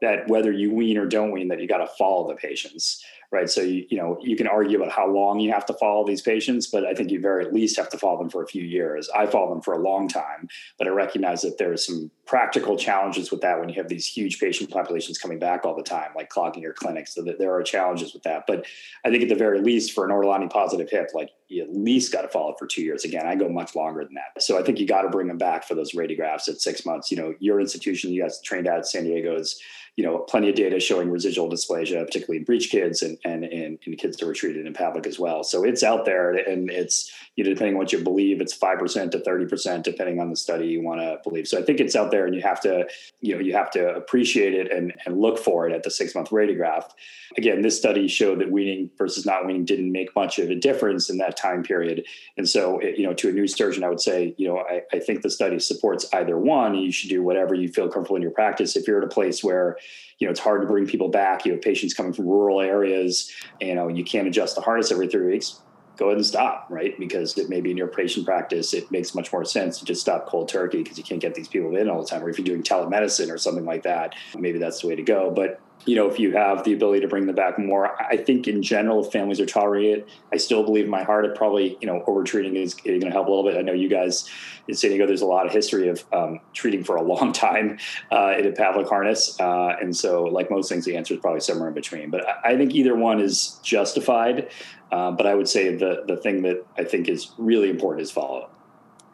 that 0.01 0.27
whether 0.27 0.51
you 0.51 0.73
wean 0.73 0.97
or 0.97 1.05
don't 1.05 1.31
wean, 1.31 1.47
that 1.49 1.59
you 1.59 1.67
got 1.67 1.77
to 1.77 1.87
follow 1.97 2.27
the 2.27 2.35
patients 2.35 3.03
right? 3.35 3.49
So 3.49 3.61
you, 3.61 3.85
you 3.89 3.97
know 3.97 4.17
you 4.21 4.37
can 4.37 4.47
argue 4.47 4.81
about 4.81 4.91
how 4.91 5.07
long 5.07 5.39
you 5.41 5.51
have 5.51 5.65
to 5.65 5.73
follow 5.73 6.07
these 6.07 6.21
patients, 6.21 6.67
but 6.67 6.85
I 6.85 6.93
think 6.93 7.11
you 7.11 7.19
very 7.19 7.45
at 7.45 7.53
least 7.53 7.75
have 7.75 7.89
to 7.89 7.97
follow 7.97 8.17
them 8.17 8.29
for 8.29 8.41
a 8.41 8.47
few 8.47 8.63
years. 8.63 9.09
I 9.13 9.27
follow 9.27 9.49
them 9.49 9.61
for 9.61 9.73
a 9.73 9.79
long 9.79 10.07
time, 10.07 10.47
but 10.77 10.87
I 10.87 10.91
recognize 10.91 11.41
that 11.41 11.57
there 11.57 11.71
are 11.73 11.77
some 11.77 12.09
practical 12.25 12.77
challenges 12.77 13.29
with 13.29 13.41
that 13.41 13.59
when 13.59 13.69
you 13.69 13.75
have 13.75 13.89
these 13.89 14.07
huge 14.07 14.39
patient 14.39 14.71
populations 14.71 15.17
coming 15.17 15.37
back 15.37 15.65
all 15.65 15.75
the 15.75 15.83
time, 15.83 16.11
like 16.15 16.29
clogging 16.29 16.63
your 16.63 16.73
clinics. 16.73 17.13
So 17.13 17.21
that 17.23 17.37
there 17.37 17.53
are 17.53 17.61
challenges 17.61 18.13
with 18.13 18.23
that. 18.23 18.45
But 18.47 18.65
I 19.03 19.09
think 19.09 19.23
at 19.23 19.29
the 19.29 19.35
very 19.35 19.61
least, 19.61 19.91
for 19.91 20.05
an 20.05 20.11
Ortolani 20.11 20.49
positive 20.49 20.89
hip, 20.89 21.09
like 21.13 21.29
you 21.49 21.61
at 21.61 21.75
least 21.75 22.11
got 22.11 22.21
to 22.21 22.27
follow 22.29 22.51
it 22.51 22.55
for 22.57 22.65
two 22.65 22.81
years. 22.81 23.03
Again, 23.03 23.27
I 23.27 23.35
go 23.35 23.49
much 23.49 23.75
longer 23.75 24.03
than 24.03 24.15
that. 24.15 24.41
So 24.41 24.57
I 24.57 24.63
think 24.63 24.79
you 24.79 24.87
got 24.87 25.03
to 25.03 25.09
bring 25.09 25.27
them 25.27 25.37
back 25.37 25.63
for 25.63 25.75
those 25.75 25.91
radiographs 25.93 26.47
at 26.47 26.61
six 26.61 26.85
months. 26.85 27.11
You 27.11 27.17
know, 27.17 27.35
your 27.39 27.59
institution, 27.59 28.11
you 28.11 28.21
guys 28.23 28.41
trained 28.41 28.67
at 28.67 28.87
San 28.87 29.03
Diego's 29.03 29.59
you 29.95 30.03
know, 30.03 30.19
plenty 30.19 30.49
of 30.49 30.55
data 30.55 30.79
showing 30.79 31.09
residual 31.09 31.49
dysplasia, 31.49 32.05
particularly 32.05 32.39
in 32.39 32.43
breech 32.43 32.69
kids 32.69 33.01
and, 33.01 33.17
and, 33.23 33.45
in 33.45 33.77
kids 33.97 34.17
that 34.17 34.25
were 34.25 34.33
treated 34.33 34.65
in 34.65 34.73
Pavlik 34.73 35.07
as 35.07 35.17
well. 35.17 35.43
So 35.43 35.63
it's 35.63 35.83
out 35.83 36.03
there 36.05 36.31
and 36.31 36.69
it's, 36.69 37.11
you 37.35 37.43
know, 37.43 37.49
depending 37.49 37.75
on 37.75 37.79
what 37.79 37.91
you 37.91 37.99
believe, 37.99 38.39
it's 38.39 38.57
5% 38.57 39.11
to 39.11 39.19
30%, 39.19 39.83
depending 39.83 40.19
on 40.21 40.29
the 40.29 40.35
study 40.35 40.67
you 40.67 40.81
want 40.81 41.01
to 41.01 41.19
believe. 41.23 41.47
So 41.47 41.59
I 41.59 41.63
think 41.63 41.81
it's 41.81 41.95
out 41.95 42.09
there 42.11 42.25
and 42.25 42.33
you 42.33 42.41
have 42.41 42.61
to, 42.61 42.87
you 43.19 43.35
know, 43.35 43.41
you 43.41 43.53
have 43.53 43.69
to 43.71 43.93
appreciate 43.93 44.53
it 44.53 44.71
and, 44.71 44.93
and 45.05 45.19
look 45.19 45.37
for 45.37 45.67
it 45.67 45.73
at 45.73 45.83
the 45.83 45.91
six 45.91 46.15
month 46.15 46.29
radiograph. 46.29 46.91
Again, 47.37 47.61
this 47.61 47.77
study 47.77 48.07
showed 48.07 48.39
that 48.39 48.51
weaning 48.51 48.89
versus 48.97 49.25
not 49.25 49.45
weaning 49.45 49.65
didn't 49.65 49.91
make 49.91 50.15
much 50.15 50.39
of 50.39 50.49
a 50.49 50.55
difference 50.55 51.09
in 51.09 51.17
that 51.17 51.35
time 51.35 51.61
period. 51.61 52.05
And 52.37 52.47
so, 52.47 52.79
it, 52.79 52.97
you 52.97 53.05
know, 53.05 53.13
to 53.15 53.29
a 53.29 53.33
new 53.33 53.47
surgeon, 53.47 53.83
I 53.83 53.89
would 53.89 54.01
say, 54.01 54.33
you 54.37 54.47
know, 54.47 54.59
I, 54.59 54.83
I 54.93 54.99
think 54.99 55.21
the 55.21 55.29
study 55.29 55.59
supports 55.59 56.05
either 56.13 56.37
one. 56.37 56.75
You 56.75 56.91
should 56.91 57.09
do 57.09 57.21
whatever 57.21 57.53
you 57.53 57.67
feel 57.67 57.89
comfortable 57.89 58.15
in 58.15 58.21
your 58.21 58.31
practice. 58.31 58.77
If 58.77 58.87
you're 58.87 58.99
at 58.99 59.03
a 59.03 59.09
place 59.09 59.43
where, 59.43 59.77
you 60.19 60.27
know, 60.27 60.31
it's 60.31 60.39
hard 60.39 60.61
to 60.61 60.67
bring 60.67 60.87
people 60.87 61.09
back, 61.09 61.45
you 61.45 61.51
have 61.51 61.61
patients 61.61 61.93
coming 61.93 62.13
from 62.13 62.27
rural 62.27 62.61
areas, 62.61 63.29
you 63.59 63.75
know, 63.75 63.89
you 63.89 64.05
can't 64.05 64.27
adjust 64.27 64.55
the 64.55 64.61
harness 64.61 64.91
every 64.91 65.09
three 65.09 65.27
weeks, 65.27 65.59
go 65.97 66.05
ahead 66.05 66.17
and 66.17 66.25
stop, 66.25 66.67
right? 66.69 66.97
Because 66.99 67.37
it 67.37 67.49
may 67.49 67.61
be 67.61 67.71
in 67.71 67.77
your 67.77 67.87
patient 67.87 68.25
practice, 68.25 68.73
it 68.73 68.91
makes 68.91 69.15
much 69.15 69.31
more 69.31 69.45
sense 69.45 69.79
to 69.79 69.85
just 69.85 70.01
stop 70.01 70.27
cold 70.27 70.49
turkey 70.49 70.83
because 70.83 70.97
you 70.97 71.03
can't 71.03 71.21
get 71.21 71.35
these 71.35 71.47
people 71.47 71.75
in 71.75 71.89
all 71.89 72.01
the 72.01 72.07
time. 72.07 72.23
Or 72.23 72.29
if 72.29 72.37
you're 72.37 72.45
doing 72.45 72.63
telemedicine 72.63 73.31
or 73.31 73.37
something 73.37 73.65
like 73.65 73.83
that, 73.83 74.15
maybe 74.37 74.59
that's 74.59 74.81
the 74.81 74.87
way 74.87 74.95
to 74.95 75.03
go. 75.03 75.31
But 75.31 75.59
you 75.85 75.95
know, 75.95 76.09
if 76.09 76.19
you 76.19 76.31
have 76.33 76.63
the 76.63 76.73
ability 76.73 77.01
to 77.01 77.07
bring 77.07 77.27
them 77.27 77.35
back 77.35 77.59
more, 77.59 78.01
I 78.01 78.17
think 78.17 78.47
in 78.47 78.63
general, 78.63 79.05
if 79.05 79.11
families 79.11 79.39
are 79.39 79.45
tolerating 79.45 79.99
it, 79.99 80.09
I 80.33 80.37
still 80.37 80.63
believe 80.63 80.85
in 80.85 80.89
my 80.89 81.03
heart 81.03 81.25
it 81.25 81.35
probably, 81.35 81.77
you 81.79 81.87
know, 81.87 82.03
over 82.07 82.23
treating 82.23 82.55
is 82.55 82.73
going 82.73 83.01
to 83.01 83.11
help 83.11 83.27
a 83.27 83.29
little 83.29 83.43
bit. 83.43 83.57
I 83.57 83.61
know 83.61 83.73
you 83.73 83.87
guys 83.87 84.27
in 84.67 84.73
San 84.73 84.89
Diego, 84.89 85.05
there's 85.05 85.21
a 85.21 85.27
lot 85.27 85.45
of 85.45 85.51
history 85.51 85.89
of 85.89 86.03
um, 86.11 86.39
treating 86.53 86.83
for 86.83 86.95
a 86.95 87.03
long 87.03 87.33
time 87.47 87.77
uh, 88.11 88.33
in 88.37 88.47
a 88.47 88.51
Pavlik 88.51 88.89
harness. 88.89 89.39
Uh, 89.39 89.75
and 89.79 89.95
so, 89.95 90.23
like 90.23 90.49
most 90.49 90.69
things, 90.69 90.85
the 90.85 90.97
answer 90.97 91.13
is 91.13 91.19
probably 91.19 91.41
somewhere 91.41 91.67
in 91.67 91.75
between. 91.75 92.09
But 92.09 92.27
I, 92.27 92.53
I 92.53 92.57
think 92.57 92.73
either 92.73 92.95
one 92.95 93.19
is 93.19 93.59
justified. 93.63 94.49
Uh, 94.91 95.11
but 95.11 95.27
I 95.27 95.35
would 95.35 95.49
say 95.49 95.75
the, 95.75 96.03
the 96.07 96.17
thing 96.17 96.43
that 96.43 96.65
I 96.77 96.83
think 96.83 97.09
is 97.09 97.31
really 97.37 97.69
important 97.69 98.03
is 98.03 98.11
follow 98.11 98.41
up. 98.41 98.51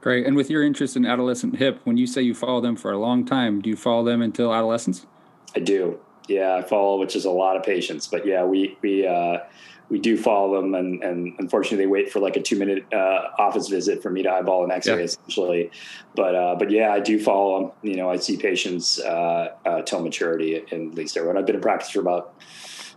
Great. 0.02 0.26
And 0.26 0.36
with 0.36 0.50
your 0.50 0.64
interest 0.64 0.96
in 0.96 1.06
adolescent 1.06 1.58
hip, 1.58 1.80
when 1.84 1.98
you 1.98 2.08
say 2.08 2.22
you 2.22 2.34
follow 2.34 2.60
them 2.60 2.76
for 2.76 2.92
a 2.92 2.98
long 2.98 3.26
time, 3.26 3.62
do 3.62 3.70
you 3.70 3.76
follow 3.76 4.04
them 4.04 4.22
until 4.22 4.54
adolescence? 4.54 5.06
I 5.56 5.60
do. 5.60 6.00
Yeah, 6.28 6.56
I 6.56 6.62
follow, 6.62 7.00
which 7.00 7.16
is 7.16 7.26
a 7.26 7.32
lot 7.32 7.58
of 7.58 7.64
patients. 7.64 8.08
But 8.08 8.26
yeah, 8.26 8.44
we 8.44 8.78
we 8.82 9.06
uh, 9.08 9.40
we 9.90 10.00
do 10.00 10.16
follow 10.18 10.62
them, 10.62 10.74
and, 10.74 11.04
and 11.04 11.36
unfortunately, 11.40 11.80
they 11.80 11.88
wait 11.88 12.12
for 12.12 12.20
like 12.20 12.38
a 12.38 12.42
two 12.42 12.58
minute 12.58 12.86
uh, 12.94 13.30
office 13.38 13.68
visit 13.68 14.02
for 14.02 14.10
me 14.10 14.24
to 14.24 14.32
eyeball 14.32 14.64
an 14.64 14.72
X-ray, 14.72 14.98
yeah. 14.98 15.04
essentially. 15.04 15.72
But 16.16 16.34
uh, 16.34 16.56
but 16.58 16.72
yeah, 16.72 16.94
I 16.94 17.02
do 17.02 17.20
follow 17.20 17.60
them. 17.60 17.72
You 17.92 17.98
know, 17.98 18.10
I 18.10 18.16
see 18.16 18.38
patients 18.38 19.00
uh, 19.00 19.56
uh, 19.66 19.82
till 19.82 20.02
maturity, 20.02 20.56
at 20.56 20.72
least 20.96 21.18
everyone. 21.18 21.38
I've 21.38 21.46
been 21.46 21.56
in 21.56 21.62
practice 21.62 21.90
for 21.90 22.00
about 22.00 22.34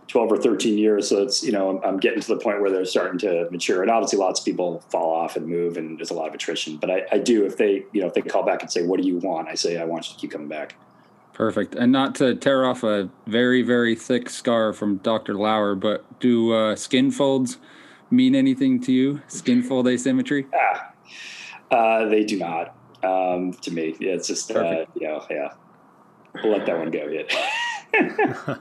12 0.07 0.31
or 0.31 0.37
13 0.37 0.77
years. 0.77 1.09
So 1.09 1.23
it's, 1.23 1.43
you 1.43 1.51
know, 1.51 1.69
I'm, 1.69 1.83
I'm, 1.83 1.97
getting 1.97 2.21
to 2.21 2.27
the 2.27 2.37
point 2.37 2.61
where 2.61 2.71
they're 2.71 2.85
starting 2.85 3.17
to 3.19 3.49
mature. 3.51 3.81
And 3.81 3.91
obviously 3.91 4.19
lots 4.19 4.39
of 4.39 4.45
people 4.45 4.81
fall 4.89 5.13
off 5.13 5.35
and 5.35 5.47
move 5.47 5.77
and 5.77 5.97
there's 5.97 6.11
a 6.11 6.13
lot 6.13 6.27
of 6.27 6.33
attrition. 6.33 6.77
But 6.77 6.91
I, 6.91 7.01
I 7.11 7.17
do, 7.17 7.45
if 7.45 7.57
they, 7.57 7.85
you 7.91 8.01
know, 8.01 8.07
if 8.07 8.13
they 8.13 8.21
call 8.21 8.43
back 8.43 8.61
and 8.61 8.71
say, 8.71 8.85
what 8.85 9.01
do 9.01 9.07
you 9.07 9.17
want? 9.17 9.49
I 9.49 9.55
say, 9.55 9.77
I 9.77 9.83
want 9.83 10.07
you 10.07 10.13
to 10.13 10.19
keep 10.19 10.31
coming 10.31 10.47
back. 10.47 10.75
Perfect. 11.35 11.75
And 11.75 11.91
not 11.91 12.15
to 12.15 12.33
tear 12.33 12.65
off 12.65 12.81
a 12.83 13.09
very, 13.27 13.61
very 13.61 13.93
thick 13.93 14.29
scar 14.29 14.71
from 14.71 14.97
Dr. 14.97 15.33
Louer, 15.35 15.75
but 15.75 16.19
do 16.21 16.53
uh, 16.53 16.77
skin 16.77 17.11
folds 17.11 17.57
mean 18.09 18.33
anything 18.33 18.79
to 18.83 18.93
you? 18.93 19.21
Skin 19.27 19.61
fold 19.61 19.87
asymmetry? 19.87 20.47
Ah, 21.71 21.75
uh, 21.75 22.05
they 22.09 22.23
do 22.23 22.37
not. 22.37 22.75
um, 23.03 23.51
to 23.51 23.71
me. 23.71 23.95
Yeah, 23.99 24.11
it's 24.11 24.27
just 24.27 24.51
uh, 24.51 24.85
you 24.93 25.07
know, 25.07 25.25
yeah. 25.31 25.49
We'll 26.43 26.51
let 26.53 26.67
that 26.67 26.77
one 26.77 26.91
go 26.91 27.07
yet. 27.07 27.35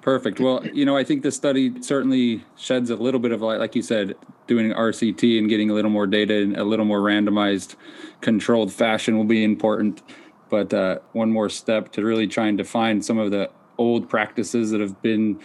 Perfect. 0.00 0.38
Well, 0.38 0.64
you 0.72 0.84
know, 0.84 0.96
I 0.96 1.02
think 1.02 1.24
this 1.24 1.34
study 1.34 1.82
certainly 1.82 2.44
sheds 2.56 2.88
a 2.88 2.94
little 2.94 3.18
bit 3.18 3.32
of 3.32 3.42
light, 3.42 3.58
like 3.58 3.74
you 3.74 3.82
said, 3.82 4.14
doing 4.46 4.70
RCT 4.70 5.38
and 5.40 5.48
getting 5.48 5.70
a 5.70 5.74
little 5.74 5.90
more 5.90 6.06
data 6.06 6.34
in 6.34 6.54
a 6.54 6.62
little 6.62 6.84
more 6.84 7.00
randomized, 7.00 7.74
controlled 8.20 8.72
fashion 8.72 9.16
will 9.16 9.24
be 9.24 9.42
important. 9.42 10.02
But 10.50 10.74
uh, 10.74 10.98
one 11.12 11.30
more 11.32 11.48
step 11.48 11.92
to 11.92 12.04
really 12.04 12.26
trying 12.26 12.58
to 12.58 12.64
find 12.64 13.04
some 13.04 13.18
of 13.18 13.30
the 13.30 13.50
old 13.78 14.08
practices 14.08 14.70
that 14.72 14.80
have 14.80 15.00
been 15.00 15.40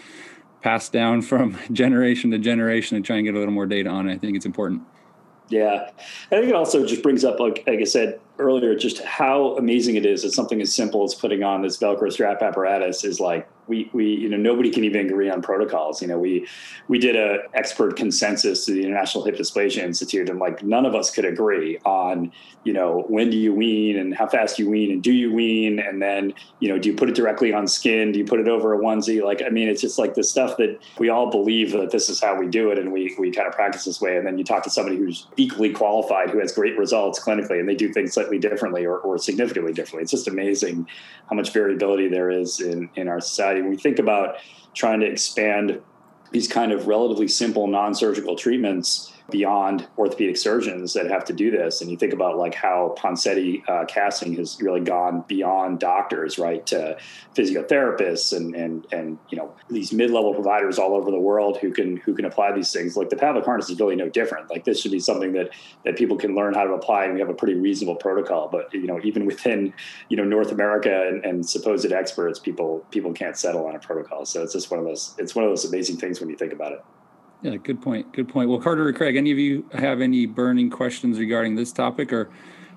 passed 0.61 0.91
down 0.91 1.21
from 1.21 1.57
generation 1.71 2.31
to 2.31 2.39
generation 2.39 2.97
and 2.97 3.05
try 3.05 3.17
and 3.17 3.25
get 3.25 3.35
a 3.35 3.39
little 3.39 3.53
more 3.53 3.67
data 3.67 3.89
on 3.89 4.09
it. 4.09 4.15
I 4.15 4.17
think 4.17 4.35
it's 4.35 4.45
important. 4.45 4.81
Yeah, 5.47 5.91
I 6.31 6.35
think 6.35 6.49
it 6.49 6.55
also 6.55 6.85
just 6.87 7.03
brings 7.03 7.23
up, 7.23 7.39
like, 7.39 7.63
like 7.67 7.79
I 7.79 7.83
said 7.83 8.19
earlier, 8.39 8.75
just 8.75 9.03
how 9.03 9.55
amazing 9.57 9.95
it 9.95 10.05
is 10.05 10.23
that 10.23 10.31
something 10.31 10.59
as 10.59 10.73
simple 10.73 11.03
as 11.03 11.13
putting 11.13 11.43
on 11.43 11.61
this 11.61 11.77
Velcro 11.77 12.11
strap 12.11 12.41
apparatus 12.41 13.03
is 13.03 13.19
like 13.19 13.47
we 13.67 13.89
we 13.93 14.05
you 14.05 14.29
know 14.29 14.37
nobody 14.37 14.69
can 14.69 14.83
even 14.83 15.05
agree 15.05 15.29
on 15.29 15.41
protocols. 15.41 16.01
You 16.01 16.07
know, 16.07 16.19
we 16.19 16.47
we 16.87 16.99
did 16.99 17.15
a 17.15 17.39
expert 17.53 17.95
consensus 17.95 18.65
to 18.65 18.73
the 18.73 18.83
International 18.83 19.23
Hip 19.25 19.35
Dysplasia 19.35 19.83
Institute, 19.83 20.29
and 20.29 20.39
like 20.39 20.63
none 20.63 20.85
of 20.85 20.95
us 20.95 21.11
could 21.11 21.25
agree 21.25 21.77
on 21.85 22.31
you 22.63 22.73
know 22.73 23.05
when 23.07 23.29
do 23.29 23.37
you 23.37 23.53
wean 23.53 23.97
and 23.97 24.15
how 24.15 24.27
fast 24.27 24.59
you 24.59 24.69
wean 24.69 24.91
and 24.91 25.03
do 25.03 25.11
you 25.11 25.33
wean 25.33 25.79
and 25.79 26.01
then 26.01 26.33
you 26.59 26.69
know 26.69 26.77
do 26.77 26.89
you 26.89 26.95
put 26.95 27.09
it 27.09 27.15
directly 27.15 27.53
on 27.53 27.67
skin? 27.67 28.11
Do 28.11 28.19
you 28.19 28.25
put 28.25 28.39
it 28.39 28.47
over 28.47 28.73
a 28.73 28.79
onesie? 28.79 29.23
Like 29.23 29.41
I 29.45 29.49
mean, 29.49 29.67
it's 29.67 29.81
just 29.81 29.97
like 29.97 30.13
the 30.13 30.23
stuff 30.23 30.57
that 30.57 30.79
we 30.99 31.09
all 31.09 31.29
believe 31.29 31.71
that 31.71 31.91
this 31.91 32.09
is 32.09 32.21
how 32.21 32.37
we 32.39 32.47
do 32.47 32.71
it, 32.71 32.79
and 32.79 32.91
we 32.91 33.15
we 33.19 33.31
kind 33.31 33.47
of 33.47 33.53
practice 33.53 33.85
this 33.85 34.01
way. 34.01 34.17
And 34.17 34.25
then 34.25 34.37
you 34.37 34.43
talk 34.43 34.63
to 34.63 34.69
somebody 34.69 34.97
who's 34.97 35.27
equally 35.37 35.71
qualified, 35.71 36.29
who 36.29 36.39
has 36.39 36.51
great 36.51 36.77
results 36.77 37.19
clinically, 37.19 37.59
and 37.59 37.67
they 37.67 37.75
do 37.75 37.91
things 37.91 38.13
slightly 38.13 38.39
differently 38.39 38.85
or, 38.85 38.97
or 38.99 39.17
significantly 39.17 39.73
differently. 39.73 40.03
It's 40.03 40.11
just 40.11 40.27
amazing 40.27 40.87
how 41.29 41.35
much 41.35 41.51
variability 41.51 42.07
there 42.07 42.29
is 42.29 42.59
in 42.59 42.89
in 42.95 43.07
our 43.07 43.19
society 43.19 43.54
society. 43.55 43.61
When 43.61 43.71
we 43.71 43.77
think 43.77 43.99
about 43.99 44.37
trying 44.73 44.99
to 45.01 45.05
expand 45.05 45.81
these 46.31 46.47
kind 46.47 46.71
of 46.71 46.87
relatively 46.87 47.27
simple 47.27 47.67
non-surgical 47.67 48.35
treatments 48.35 49.13
beyond 49.29 49.87
orthopedic 49.97 50.37
surgeons 50.37 50.93
that 50.93 51.09
have 51.09 51.25
to 51.25 51.33
do 51.33 51.49
this. 51.49 51.81
And 51.81 51.89
you 51.89 51.97
think 51.97 52.13
about 52.13 52.37
like 52.37 52.53
how 52.53 52.95
Ponseti 52.97 53.67
uh, 53.67 53.85
casting 53.85 54.35
has 54.35 54.61
really 54.61 54.81
gone 54.81 55.23
beyond 55.27 55.79
doctors, 55.79 56.37
right, 56.37 56.65
to 56.67 56.97
physiotherapists 57.33 58.35
and 58.35 58.55
and 58.55 58.87
and 58.91 59.17
you 59.29 59.37
know 59.37 59.53
these 59.69 59.91
mid-level 59.91 60.33
providers 60.33 60.77
all 60.77 60.95
over 60.95 61.11
the 61.11 61.19
world 61.19 61.57
who 61.57 61.71
can 61.71 61.97
who 61.97 62.13
can 62.13 62.25
apply 62.25 62.51
these 62.51 62.71
things. 62.71 62.95
Like 62.95 63.09
the 63.09 63.15
Pavlik 63.15 63.45
harness 63.45 63.69
is 63.69 63.79
really 63.79 63.95
no 63.95 64.09
different. 64.09 64.49
Like 64.49 64.63
this 64.63 64.81
should 64.81 64.91
be 64.91 64.99
something 64.99 65.33
that 65.33 65.49
that 65.85 65.97
people 65.97 66.17
can 66.17 66.35
learn 66.35 66.53
how 66.53 66.63
to 66.63 66.73
apply, 66.73 67.05
and 67.05 67.13
we 67.13 67.19
have 67.19 67.29
a 67.29 67.33
pretty 67.33 67.55
reasonable 67.55 67.95
protocol. 67.95 68.47
But 68.47 68.73
you 68.73 68.87
know, 68.87 68.99
even 69.03 69.25
within 69.25 69.73
you 70.09 70.17
know 70.17 70.23
North 70.23 70.51
America 70.51 71.07
and, 71.07 71.25
and 71.25 71.47
supposed 71.47 71.91
experts, 71.91 72.39
people 72.39 72.85
people 72.91 73.13
can't 73.13 73.37
settle 73.37 73.65
on 73.65 73.75
a 73.75 73.79
protocol. 73.79 74.25
So 74.25 74.43
it's 74.43 74.53
just 74.53 74.69
one 74.69 74.79
of 74.79 74.85
those. 74.85 75.15
It's 75.17 75.35
one 75.35 75.43
of 75.45 75.51
those 75.51 75.65
amazing 75.65 75.97
things 75.97 76.19
when 76.19 76.29
you 76.29 76.35
think 76.35 76.53
about 76.53 76.73
it. 76.73 76.83
Yeah, 77.41 77.57
good 77.57 77.81
point. 77.81 78.11
Good 78.13 78.27
point. 78.27 78.49
Well, 78.49 78.59
Carter 78.59 78.87
or 78.87 78.93
Craig, 78.93 79.15
any 79.15 79.31
of 79.31 79.37
you 79.37 79.69
have 79.73 80.01
any 80.01 80.25
burning 80.25 80.69
questions 80.69 81.19
regarding 81.19 81.55
this 81.55 81.71
topic, 81.71 82.11
or 82.11 82.29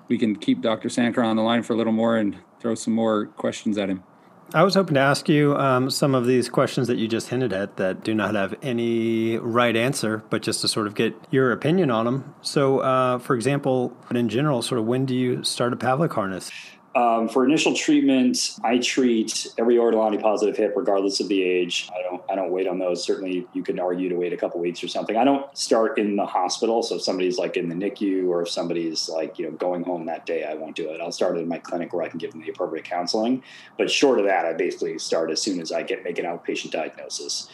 we 0.07 0.17
can 0.17 0.35
keep 0.35 0.61
Dr. 0.61 0.89
Sankar 0.89 1.23
on 1.23 1.35
the 1.35 1.41
line 1.41 1.63
for 1.63 1.73
a 1.73 1.75
little 1.75 1.93
more 1.93 2.17
and 2.17 2.37
throw 2.59 2.75
some 2.75 2.93
more 2.93 3.27
questions 3.27 3.77
at 3.77 3.89
him? 3.89 4.03
I 4.51 4.63
was 4.63 4.73
hoping 4.73 4.95
to 4.95 4.99
ask 4.99 5.29
you 5.29 5.55
um, 5.57 5.91
some 5.91 6.15
of 6.15 6.25
these 6.25 6.49
questions 6.49 6.87
that 6.87 6.97
you 6.97 7.07
just 7.07 7.29
hinted 7.29 7.53
at 7.53 7.77
that 7.77 8.03
do 8.03 8.15
not 8.15 8.33
have 8.33 8.55
any 8.63 9.37
right 9.37 9.75
answer, 9.75 10.23
but 10.31 10.41
just 10.41 10.61
to 10.61 10.67
sort 10.67 10.87
of 10.87 10.95
get 10.95 11.15
your 11.29 11.51
opinion 11.51 11.91
on 11.91 12.05
them. 12.05 12.33
So, 12.41 12.79
uh, 12.79 13.19
for 13.19 13.35
example, 13.35 13.95
in 14.09 14.27
general, 14.27 14.63
sort 14.63 14.79
of 14.79 14.85
when 14.85 15.05
do 15.05 15.15
you 15.15 15.43
start 15.43 15.71
a 15.71 15.75
Pavlik 15.75 16.13
harness? 16.13 16.51
Um, 16.99 17.29
for 17.29 17.45
initial 17.45 17.73
treatment, 17.73 18.59
I 18.61 18.77
treat 18.77 19.47
every 19.57 19.75
Ortolani 19.75 20.21
positive 20.21 20.57
hip, 20.57 20.73
regardless 20.75 21.21
of 21.21 21.29
the 21.29 21.41
age. 21.41 21.89
I 21.97 22.01
don't 22.01 22.21
I 22.29 22.35
don't 22.35 22.51
wait 22.51 22.67
on 22.67 22.77
those. 22.77 23.01
Certainly, 23.01 23.47
you 23.53 23.63
can 23.63 23.79
argue 23.79 24.09
to 24.09 24.15
wait 24.15 24.33
a 24.33 24.37
couple 24.37 24.59
weeks 24.59 24.83
or 24.83 24.89
something. 24.89 25.15
I 25.15 25.23
don't 25.23 25.57
start 25.57 25.97
in 25.97 26.17
the 26.17 26.25
hospital. 26.25 26.83
So 26.83 26.95
if 26.95 27.01
somebody's 27.01 27.37
like 27.37 27.55
in 27.55 27.69
the 27.69 27.75
NICU 27.75 28.27
or 28.27 28.41
if 28.41 28.49
somebody's 28.49 29.07
like 29.07 29.39
you 29.39 29.45
know 29.45 29.51
going 29.51 29.83
home 29.83 30.07
that 30.07 30.25
day, 30.25 30.43
I 30.43 30.55
won't 30.55 30.75
do 30.75 30.89
it. 30.89 30.99
I'll 30.99 31.13
start 31.13 31.37
in 31.37 31.47
my 31.47 31.59
clinic 31.59 31.93
where 31.93 32.03
I 32.03 32.09
can 32.09 32.17
give 32.17 32.31
them 32.31 32.41
the 32.41 32.49
appropriate 32.49 32.83
counseling. 32.83 33.43
But 33.77 33.89
short 33.89 34.19
of 34.19 34.25
that, 34.25 34.45
I 34.45 34.51
basically 34.51 34.99
start 34.99 35.31
as 35.31 35.41
soon 35.41 35.61
as 35.61 35.71
I 35.71 35.83
get 35.83 36.03
make 36.03 36.19
an 36.19 36.25
outpatient 36.25 36.71
diagnosis. 36.71 37.47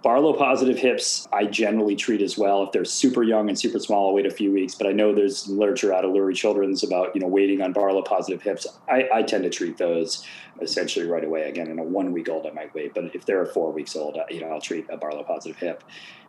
Barlow 0.00 0.32
positive 0.32 0.78
hips, 0.78 1.26
I 1.32 1.46
generally 1.46 1.96
treat 1.96 2.22
as 2.22 2.38
well. 2.38 2.62
If 2.62 2.70
they're 2.70 2.84
super 2.84 3.24
young 3.24 3.48
and 3.48 3.58
super 3.58 3.80
small, 3.80 4.08
I'll 4.08 4.14
wait 4.14 4.26
a 4.26 4.30
few 4.30 4.52
weeks. 4.52 4.76
But 4.76 4.86
I 4.86 4.92
know 4.92 5.12
there's 5.12 5.48
literature 5.48 5.92
out 5.92 6.04
of 6.04 6.12
Lurie 6.12 6.36
Children's 6.36 6.84
about 6.84 7.14
you 7.16 7.20
know 7.20 7.26
waiting 7.26 7.62
on 7.62 7.72
Barlow 7.72 8.02
positive 8.02 8.40
hips. 8.40 8.66
I, 8.88 9.08
I 9.12 9.22
tend 9.22 9.42
to 9.42 9.50
treat 9.50 9.76
those 9.76 10.24
essentially 10.62 11.06
right 11.06 11.24
away. 11.24 11.48
Again, 11.48 11.68
in 11.68 11.80
a 11.80 11.82
one 11.82 12.12
week 12.12 12.28
old, 12.28 12.46
I 12.46 12.50
might 12.50 12.72
wait, 12.74 12.94
but 12.94 13.12
if 13.14 13.26
they're 13.26 13.44
four 13.46 13.72
weeks 13.72 13.96
old, 13.96 14.16
you 14.30 14.40
know 14.40 14.48
I'll 14.48 14.60
treat 14.60 14.86
a 14.88 14.96
Barlow 14.96 15.24
positive 15.24 15.58
hip, 15.58 15.82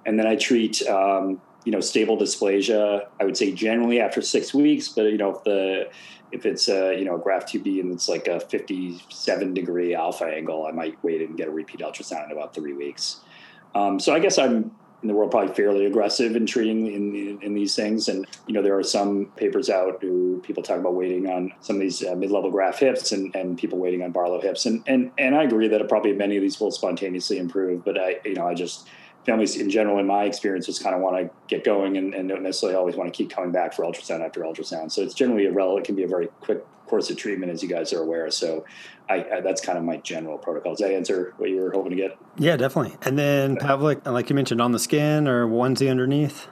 and 0.03 0.17
then 0.17 0.25
I 0.25 0.35
treat 0.35 0.81
um, 0.87 1.39
you 1.63 1.71
know 1.71 1.79
stable 1.79 2.17
dysplasia. 2.17 3.05
I 3.19 3.23
would 3.23 3.37
say 3.37 3.51
generally 3.51 4.01
after 4.01 4.23
six 4.23 4.51
weeks, 4.51 4.87
but 4.89 5.03
you 5.03 5.17
know 5.19 5.35
if 5.35 5.43
the 5.43 5.89
if 6.31 6.45
it's 6.47 6.69
a 6.69 6.97
you 6.97 7.05
know 7.05 7.15
a 7.15 7.19
Graf 7.19 7.45
2b 7.45 7.81
and 7.81 7.91
it's 7.91 8.09
like 8.09 8.27
a 8.27 8.39
57 8.39 9.53
degree 9.53 9.93
alpha 9.93 10.25
angle, 10.25 10.65
I 10.65 10.71
might 10.71 10.97
wait 11.03 11.21
and 11.21 11.37
get 11.37 11.47
a 11.47 11.51
repeat 11.51 11.81
ultrasound 11.81 12.25
in 12.25 12.31
about 12.31 12.55
three 12.55 12.73
weeks. 12.73 13.21
Um, 13.75 13.99
so 13.99 14.13
I 14.13 14.19
guess 14.19 14.37
I'm 14.37 14.71
in 15.01 15.07
the 15.07 15.13
world 15.13 15.31
probably 15.31 15.53
fairly 15.53 15.85
aggressive 15.85 16.35
in 16.35 16.45
treating 16.45 16.87
in, 16.87 17.41
in 17.41 17.53
these 17.53 17.73
things. 17.73 18.09
And, 18.09 18.27
you 18.47 18.53
know, 18.53 18.61
there 18.61 18.77
are 18.77 18.83
some 18.83 19.27
papers 19.37 19.69
out 19.69 20.01
who 20.01 20.41
people 20.43 20.61
talk 20.61 20.77
about 20.77 20.93
waiting 20.93 21.27
on 21.27 21.53
some 21.61 21.77
of 21.77 21.81
these 21.81 22.03
uh, 22.03 22.15
mid-level 22.15 22.51
Graf 22.51 22.79
hips 22.79 23.13
and, 23.13 23.33
and 23.33 23.57
people 23.57 23.79
waiting 23.79 24.03
on 24.03 24.11
Barlow 24.11 24.41
hips. 24.41 24.65
And, 24.65 24.83
and, 24.87 25.11
and 25.17 25.35
I 25.35 25.43
agree 25.43 25.69
that 25.69 25.87
probably 25.87 26.11
many 26.13 26.35
of 26.35 26.41
these 26.41 26.59
will 26.59 26.71
spontaneously 26.71 27.37
improve, 27.37 27.85
but 27.85 27.97
I, 27.97 28.19
you 28.25 28.33
know, 28.33 28.45
I 28.45 28.53
just, 28.53 28.89
families 29.25 29.55
in 29.55 29.69
general, 29.69 29.99
in 29.99 30.07
my 30.07 30.23
experience, 30.23 30.65
just 30.65 30.83
kind 30.83 30.95
of 30.95 31.01
want 31.01 31.15
to 31.17 31.29
get 31.47 31.63
going 31.63 31.97
and, 31.97 32.13
and 32.13 32.27
don't 32.27 32.43
necessarily 32.43 32.75
always 32.75 32.95
want 32.95 33.13
to 33.13 33.15
keep 33.15 33.29
coming 33.29 33.51
back 33.51 33.73
for 33.73 33.83
ultrasound 33.83 34.25
after 34.25 34.41
ultrasound. 34.41 34.91
So 34.91 35.01
it's 35.01 35.13
generally 35.13 35.45
a 35.45 35.51
relative, 35.51 35.83
it 35.83 35.85
can 35.85 35.95
be 35.95 36.03
a 36.03 36.07
very 36.07 36.27
quick 36.41 36.65
course 36.89 37.09
of 37.09 37.17
treatment, 37.17 37.51
as 37.51 37.63
you 37.63 37.69
guys 37.69 37.93
are 37.93 38.01
aware. 38.01 38.29
So 38.31 38.65
I, 39.09 39.25
I, 39.35 39.41
that's 39.41 39.61
kind 39.61 39.77
of 39.77 39.83
my 39.83 39.97
general 39.97 40.37
protocol. 40.37 40.73
Does 40.73 40.79
that 40.79 40.93
answer 40.93 41.33
what 41.37 41.49
you 41.49 41.57
were 41.57 41.71
hoping 41.71 41.91
to 41.91 41.95
get? 41.95 42.17
Yeah, 42.37 42.57
definitely. 42.57 42.97
And 43.03 43.17
then 43.17 43.57
Pavlik, 43.57 44.05
like 44.05 44.29
you 44.29 44.35
mentioned, 44.35 44.61
on 44.61 44.71
the 44.71 44.79
skin 44.79 45.27
or 45.27 45.47
onesie 45.47 45.89
underneath. 45.89 46.47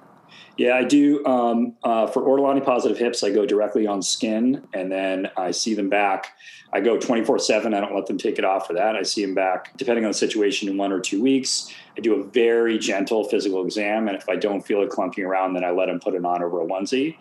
Yeah, 0.58 0.76
I 0.76 0.84
do. 0.84 1.24
Um, 1.26 1.76
uh, 1.84 2.08
for 2.08 2.24
Ortolani 2.24 2.66
positive 2.66 2.98
hips, 2.98 3.24
I 3.24 3.30
go 3.30 3.46
directly 3.46 3.86
on 3.86 4.02
skin, 4.02 4.68
and 4.74 4.92
then 4.92 5.30
I 5.38 5.52
see 5.52 5.76
them 5.76 5.88
back. 5.88 6.34
I 6.74 6.82
go 6.82 6.98
24 6.98 7.40
7. 7.40 7.74
I 7.74 7.80
don't 7.80 7.96
let 7.96 8.08
them 8.08 8.18
take 8.18 8.40
it 8.40 8.46
off 8.46 8.66
for 8.66 8.74
that. 8.74 8.96
I 8.96 9.04
see 9.04 9.24
them 9.24 9.36
back, 9.36 9.78
depending 9.78 10.04
on 10.04 10.12
the 10.12 10.18
situation, 10.18 10.68
in 10.68 10.76
one 10.76 10.92
or 10.92 11.00
two 11.00 11.22
weeks. 11.22 11.72
I 11.96 12.02
do 12.02 12.16
a 12.16 12.24
very 12.24 12.80
gentle 12.80 13.24
physical 13.24 13.64
exam, 13.64 14.08
and 14.08 14.18
if 14.18 14.28
I 14.28 14.36
don't 14.36 14.66
feel 14.66 14.82
it 14.82 14.90
clunking 14.90 15.26
around, 15.26 15.54
then 15.54 15.64
I 15.64 15.70
let 15.70 15.86
them 15.88 16.00
put 16.00 16.16
it 16.16 16.26
on 16.26 16.44
over 16.44 16.60
a 16.62 16.66
onesie. 16.66 17.18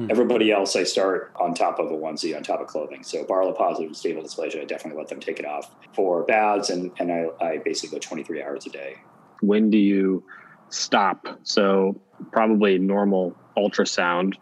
Hmm. 0.00 0.06
Everybody 0.10 0.50
else, 0.50 0.76
I 0.76 0.84
start 0.84 1.30
on 1.38 1.52
top 1.52 1.78
of 1.78 1.90
a 1.90 1.94
onesie, 1.94 2.34
on 2.34 2.42
top 2.42 2.60
of 2.60 2.68
clothing. 2.68 3.02
So 3.02 3.22
Barlow 3.24 3.52
positive 3.52 3.88
and 3.88 3.96
stable 3.96 4.22
dysplasia, 4.22 4.62
I 4.62 4.64
definitely 4.64 4.98
let 4.98 5.08
them 5.08 5.20
take 5.20 5.38
it 5.38 5.44
off 5.44 5.70
for 5.92 6.22
baths, 6.22 6.70
and, 6.70 6.90
and 6.98 7.12
I, 7.12 7.26
I 7.44 7.58
basically 7.58 7.98
go 7.98 8.00
23 8.00 8.42
hours 8.42 8.66
a 8.66 8.70
day. 8.70 8.96
When 9.42 9.68
do 9.68 9.76
you 9.76 10.24
stop? 10.70 11.26
So 11.42 12.00
probably 12.32 12.78
normal 12.78 13.36
ultrasound, 13.58 14.36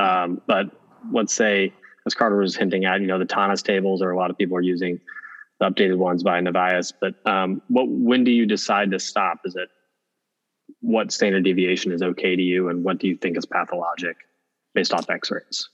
um, 0.00 0.42
but 0.48 0.66
let's 1.12 1.32
say, 1.32 1.72
as 2.04 2.14
Carter 2.14 2.38
was 2.38 2.56
hinting 2.56 2.84
at, 2.84 3.00
you 3.00 3.06
know, 3.06 3.20
the 3.20 3.26
Tönnis 3.26 3.62
tables, 3.62 4.02
or 4.02 4.10
a 4.10 4.16
lot 4.16 4.30
of 4.30 4.38
people 4.38 4.56
are 4.56 4.62
using 4.62 4.98
the 5.60 5.70
updated 5.70 5.98
ones 5.98 6.24
by 6.24 6.40
Novais. 6.40 6.92
But 7.00 7.14
um, 7.30 7.62
what 7.68 7.88
when 7.88 8.24
do 8.24 8.32
you 8.32 8.44
decide 8.44 8.90
to 8.90 8.98
stop? 8.98 9.38
Is 9.44 9.54
it 9.54 9.68
what 10.80 11.12
standard 11.12 11.44
deviation 11.44 11.92
is 11.92 12.02
okay 12.02 12.34
to 12.34 12.42
you, 12.42 12.68
and 12.70 12.82
what 12.82 12.98
do 12.98 13.06
you 13.06 13.16
think 13.16 13.36
is 13.36 13.46
pathologic 13.46 14.16
based 14.76 14.92
off 14.92 15.10
X-rays? 15.10 15.68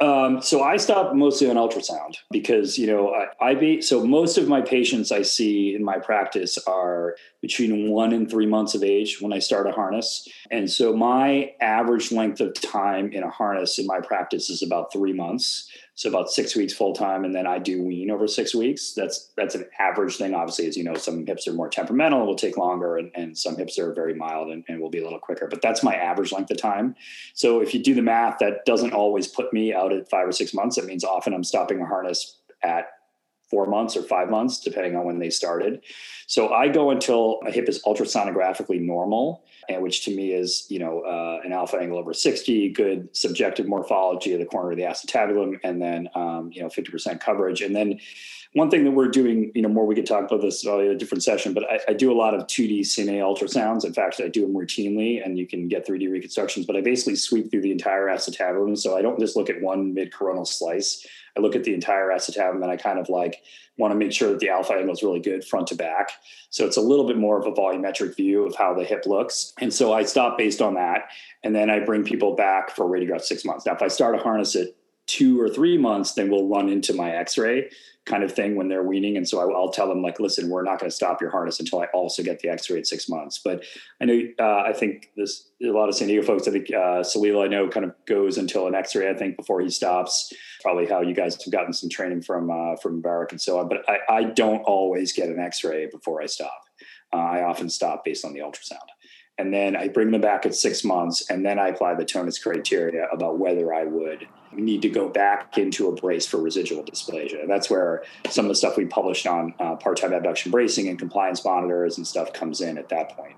Um, 0.00 0.40
so 0.40 0.62
I 0.62 0.78
stop 0.78 1.14
mostly 1.14 1.50
on 1.50 1.56
ultrasound 1.56 2.14
because 2.30 2.78
you 2.78 2.86
know 2.86 3.12
I, 3.12 3.50
I 3.50 3.54
be 3.54 3.82
so 3.82 4.06
most 4.06 4.38
of 4.38 4.48
my 4.48 4.62
patients 4.62 5.12
I 5.12 5.20
see 5.20 5.74
in 5.74 5.84
my 5.84 5.98
practice 5.98 6.56
are 6.66 7.16
between 7.42 7.90
one 7.90 8.14
and 8.14 8.30
three 8.30 8.46
months 8.46 8.74
of 8.74 8.82
age 8.82 9.20
when 9.20 9.34
I 9.34 9.40
start 9.40 9.66
a 9.66 9.72
harness, 9.72 10.26
and 10.50 10.70
so 10.70 10.96
my 10.96 11.52
average 11.60 12.12
length 12.12 12.40
of 12.40 12.58
time 12.58 13.12
in 13.12 13.22
a 13.22 13.28
harness 13.28 13.78
in 13.78 13.86
my 13.86 14.00
practice 14.00 14.48
is 14.48 14.62
about 14.62 14.90
three 14.90 15.12
months 15.12 15.68
so 16.00 16.08
about 16.08 16.30
six 16.30 16.56
weeks 16.56 16.72
full 16.72 16.94
time, 16.94 17.26
and 17.26 17.34
then 17.34 17.46
I 17.46 17.58
do 17.58 17.82
wean 17.82 18.10
over 18.10 18.26
six 18.26 18.54
weeks. 18.54 18.94
That's 18.94 19.28
that's 19.36 19.54
an 19.54 19.66
average 19.78 20.16
thing. 20.16 20.32
Obviously, 20.32 20.66
as 20.66 20.74
you 20.74 20.82
know, 20.82 20.94
some 20.94 21.26
hips 21.26 21.46
are 21.46 21.52
more 21.52 21.68
temperamental, 21.68 22.24
will 22.24 22.36
take 22.36 22.56
longer, 22.56 22.96
and, 22.96 23.10
and 23.14 23.36
some 23.36 23.54
hips 23.54 23.78
are 23.78 23.92
very 23.92 24.14
mild 24.14 24.48
and, 24.48 24.64
and 24.66 24.80
will 24.80 24.88
be 24.88 25.00
a 25.00 25.04
little 25.04 25.18
quicker. 25.18 25.46
But 25.46 25.60
that's 25.60 25.82
my 25.82 25.94
average 25.94 26.32
length 26.32 26.50
of 26.52 26.56
time. 26.56 26.96
So 27.34 27.60
if 27.60 27.74
you 27.74 27.82
do 27.82 27.92
the 27.92 28.00
math, 28.00 28.38
that 28.38 28.64
doesn't 28.64 28.94
always 28.94 29.28
put 29.28 29.52
me 29.52 29.74
out 29.74 29.92
at 29.92 30.08
five 30.08 30.26
or 30.26 30.32
six 30.32 30.54
months. 30.54 30.78
It 30.78 30.86
means 30.86 31.04
often 31.04 31.34
I'm 31.34 31.44
stopping 31.44 31.82
a 31.82 31.84
harness 31.84 32.38
at 32.62 32.86
four 33.50 33.66
months 33.66 33.94
or 33.94 34.02
five 34.02 34.30
months, 34.30 34.58
depending 34.58 34.96
on 34.96 35.04
when 35.04 35.18
they 35.18 35.28
started. 35.28 35.82
So 36.26 36.48
I 36.48 36.68
go 36.68 36.90
until 36.90 37.40
a 37.46 37.50
hip 37.50 37.68
is 37.68 37.82
ultrasonographically 37.82 38.80
normal, 38.80 39.44
and 39.74 39.82
which 39.82 40.04
to 40.04 40.14
me 40.14 40.32
is, 40.32 40.66
you 40.68 40.78
know, 40.78 41.00
uh, 41.00 41.40
an 41.44 41.52
alpha 41.52 41.78
angle 41.78 41.98
over 41.98 42.12
60, 42.12 42.70
good 42.70 43.08
subjective 43.16 43.66
morphology 43.66 44.32
of 44.32 44.40
the 44.40 44.46
corner 44.46 44.72
of 44.72 44.76
the 44.76 44.82
acetabulum, 44.82 45.58
and 45.62 45.80
then, 45.80 46.08
um, 46.14 46.50
you 46.52 46.62
know, 46.62 46.68
50% 46.68 47.20
coverage. 47.20 47.62
And 47.62 47.74
then 47.74 48.00
one 48.52 48.68
thing 48.68 48.82
that 48.84 48.90
we're 48.90 49.08
doing, 49.08 49.52
you 49.54 49.62
know, 49.62 49.68
more 49.68 49.86
we 49.86 49.94
could 49.94 50.06
talk 50.06 50.24
about 50.24 50.40
this 50.40 50.64
in 50.64 50.70
a 50.70 50.96
different 50.96 51.22
session, 51.22 51.54
but 51.54 51.64
I, 51.70 51.80
I, 51.88 51.92
do 51.92 52.10
a 52.10 52.18
lot 52.18 52.34
of 52.34 52.48
2D 52.48 52.80
CNA 52.80 53.18
ultrasounds. 53.18 53.84
In 53.84 53.92
fact, 53.92 54.20
I 54.20 54.26
do 54.26 54.40
them 54.40 54.54
routinely 54.54 55.24
and 55.24 55.38
you 55.38 55.46
can 55.46 55.68
get 55.68 55.86
3D 55.86 56.10
reconstructions, 56.10 56.66
but 56.66 56.74
I 56.74 56.80
basically 56.80 57.14
sweep 57.14 57.50
through 57.50 57.60
the 57.60 57.70
entire 57.70 58.06
acetabulum. 58.06 58.76
So 58.76 58.96
I 58.96 59.02
don't 59.02 59.20
just 59.20 59.36
look 59.36 59.50
at 59.50 59.60
one 59.60 59.94
mid 59.94 60.12
coronal 60.12 60.44
slice. 60.44 61.06
I 61.36 61.40
look 61.40 61.54
at 61.54 61.62
the 61.62 61.74
entire 61.74 62.08
acetabulum 62.08 62.62
and 62.62 62.72
I 62.72 62.76
kind 62.76 62.98
of 62.98 63.08
like 63.08 63.40
want 63.78 63.92
to 63.92 63.96
make 63.96 64.12
sure 64.12 64.30
that 64.30 64.40
the 64.40 64.48
alpha 64.48 64.72
angle 64.72 64.94
is 64.94 65.02
really 65.04 65.20
good 65.20 65.44
front 65.44 65.68
to 65.68 65.76
back. 65.76 66.10
So 66.50 66.66
it's 66.66 66.76
a 66.76 66.82
little 66.82 67.06
bit 67.06 67.16
more 67.16 67.38
of 67.38 67.46
a 67.46 67.52
volumetric 67.52 68.16
view 68.16 68.44
of 68.44 68.56
how 68.56 68.74
the 68.74 68.84
hip 68.84 69.06
looks. 69.06 69.52
And 69.60 69.72
so 69.72 69.92
I 69.92 70.02
stop 70.02 70.36
based 70.36 70.60
on 70.60 70.74
that. 70.74 71.02
And 71.44 71.54
then 71.54 71.70
I 71.70 71.78
bring 71.78 72.02
people 72.02 72.34
back 72.34 72.70
for 72.70 72.84
radiograph 72.84 73.22
six 73.22 73.44
months. 73.44 73.64
Now, 73.64 73.74
if 73.74 73.82
I 73.82 73.88
start 73.88 74.16
a 74.16 74.18
harness 74.18 74.56
at 74.56 74.68
two 75.06 75.40
or 75.40 75.48
three 75.48 75.78
months, 75.78 76.14
then 76.14 76.30
we'll 76.30 76.48
run 76.48 76.68
into 76.68 76.92
my 76.92 77.10
x-ray 77.10 77.70
kind 78.10 78.24
of 78.24 78.32
thing 78.32 78.56
when 78.56 78.68
they're 78.68 78.82
weaning. 78.82 79.16
And 79.16 79.26
so 79.26 79.40
I, 79.40 79.44
will 79.44 79.70
tell 79.70 79.88
them 79.88 80.02
like, 80.02 80.18
listen, 80.18 80.50
we're 80.50 80.64
not 80.64 80.80
going 80.80 80.90
to 80.90 80.94
stop 80.94 81.20
your 81.20 81.30
harness 81.30 81.60
until 81.60 81.80
I 81.80 81.86
also 81.94 82.22
get 82.22 82.40
the 82.40 82.48
X-ray 82.48 82.80
at 82.80 82.86
six 82.86 83.08
months. 83.08 83.40
But 83.42 83.64
I 84.00 84.04
know, 84.04 84.20
uh, 84.38 84.64
I 84.66 84.72
think 84.72 85.10
this, 85.16 85.48
a 85.62 85.66
lot 85.68 85.88
of 85.88 85.94
San 85.94 86.08
Diego 86.08 86.26
folks, 86.26 86.48
I 86.48 86.50
think 86.50 86.70
uh, 86.70 87.02
Salil, 87.02 87.44
I 87.44 87.46
know 87.46 87.68
kind 87.68 87.86
of 87.86 87.94
goes 88.06 88.36
until 88.36 88.66
an 88.66 88.74
X-ray, 88.74 89.08
I 89.08 89.14
think 89.14 89.36
before 89.36 89.60
he 89.60 89.70
stops, 89.70 90.32
probably 90.60 90.86
how 90.86 91.00
you 91.00 91.14
guys 91.14 91.42
have 91.42 91.52
gotten 91.52 91.72
some 91.72 91.88
training 91.88 92.22
from, 92.22 92.50
uh, 92.50 92.76
from 92.76 93.00
Barak 93.00 93.30
and 93.30 93.40
so 93.40 93.60
on. 93.60 93.68
But 93.68 93.88
I, 93.88 93.98
I 94.08 94.24
don't 94.24 94.62
always 94.62 95.12
get 95.12 95.28
an 95.28 95.38
X-ray 95.38 95.86
before 95.86 96.20
I 96.20 96.26
stop. 96.26 96.62
Uh, 97.12 97.16
I 97.16 97.42
often 97.44 97.70
stop 97.70 98.04
based 98.04 98.24
on 98.24 98.32
the 98.32 98.40
ultrasound 98.40 98.88
and 99.38 99.54
then 99.54 99.74
I 99.74 99.88
bring 99.88 100.10
them 100.10 100.20
back 100.20 100.44
at 100.44 100.54
six 100.54 100.84
months, 100.84 101.30
and 101.30 101.46
then 101.46 101.58
I 101.58 101.68
apply 101.68 101.94
the 101.94 102.04
Tönnis 102.04 102.40
criteria 102.40 103.06
about 103.10 103.38
whether 103.38 103.72
I 103.72 103.84
would 103.84 104.28
need 104.52 104.82
to 104.82 104.88
go 104.88 105.08
back 105.08 105.58
into 105.58 105.88
a 105.88 105.92
brace 105.92 106.26
for 106.26 106.38
residual 106.38 106.82
dysplasia. 106.84 107.40
And 107.40 107.50
that's 107.50 107.70
where 107.70 108.04
some 108.28 108.44
of 108.44 108.48
the 108.48 108.54
stuff 108.54 108.76
we 108.76 108.84
published 108.84 109.26
on 109.26 109.54
uh, 109.58 109.76
part-time 109.76 110.12
abduction 110.12 110.50
bracing 110.50 110.88
and 110.88 110.98
compliance 110.98 111.44
monitors 111.44 111.96
and 111.96 112.06
stuff 112.06 112.32
comes 112.32 112.60
in 112.60 112.78
at 112.78 112.88
that 112.88 113.16
point. 113.16 113.36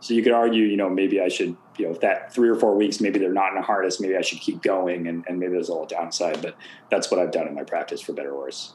So 0.00 0.14
you 0.14 0.22
could 0.22 0.32
argue, 0.32 0.64
you 0.64 0.76
know, 0.76 0.88
maybe 0.88 1.20
I 1.20 1.28
should, 1.28 1.56
you 1.78 1.86
know, 1.86 1.92
if 1.92 2.00
that 2.00 2.32
three 2.34 2.48
or 2.48 2.56
four 2.56 2.76
weeks, 2.76 3.00
maybe 3.00 3.18
they're 3.18 3.32
not 3.32 3.52
in 3.52 3.58
a 3.58 3.62
harness, 3.62 4.00
maybe 4.00 4.16
I 4.16 4.20
should 4.20 4.40
keep 4.40 4.60
going, 4.62 5.06
and, 5.06 5.24
and 5.28 5.38
maybe 5.38 5.52
there's 5.52 5.68
a 5.68 5.72
little 5.72 5.86
downside. 5.86 6.42
But 6.42 6.56
that's 6.90 7.10
what 7.10 7.20
I've 7.20 7.30
done 7.30 7.46
in 7.46 7.54
my 7.54 7.62
practice, 7.62 8.00
for 8.00 8.12
better 8.12 8.30
or 8.30 8.38
worse. 8.38 8.72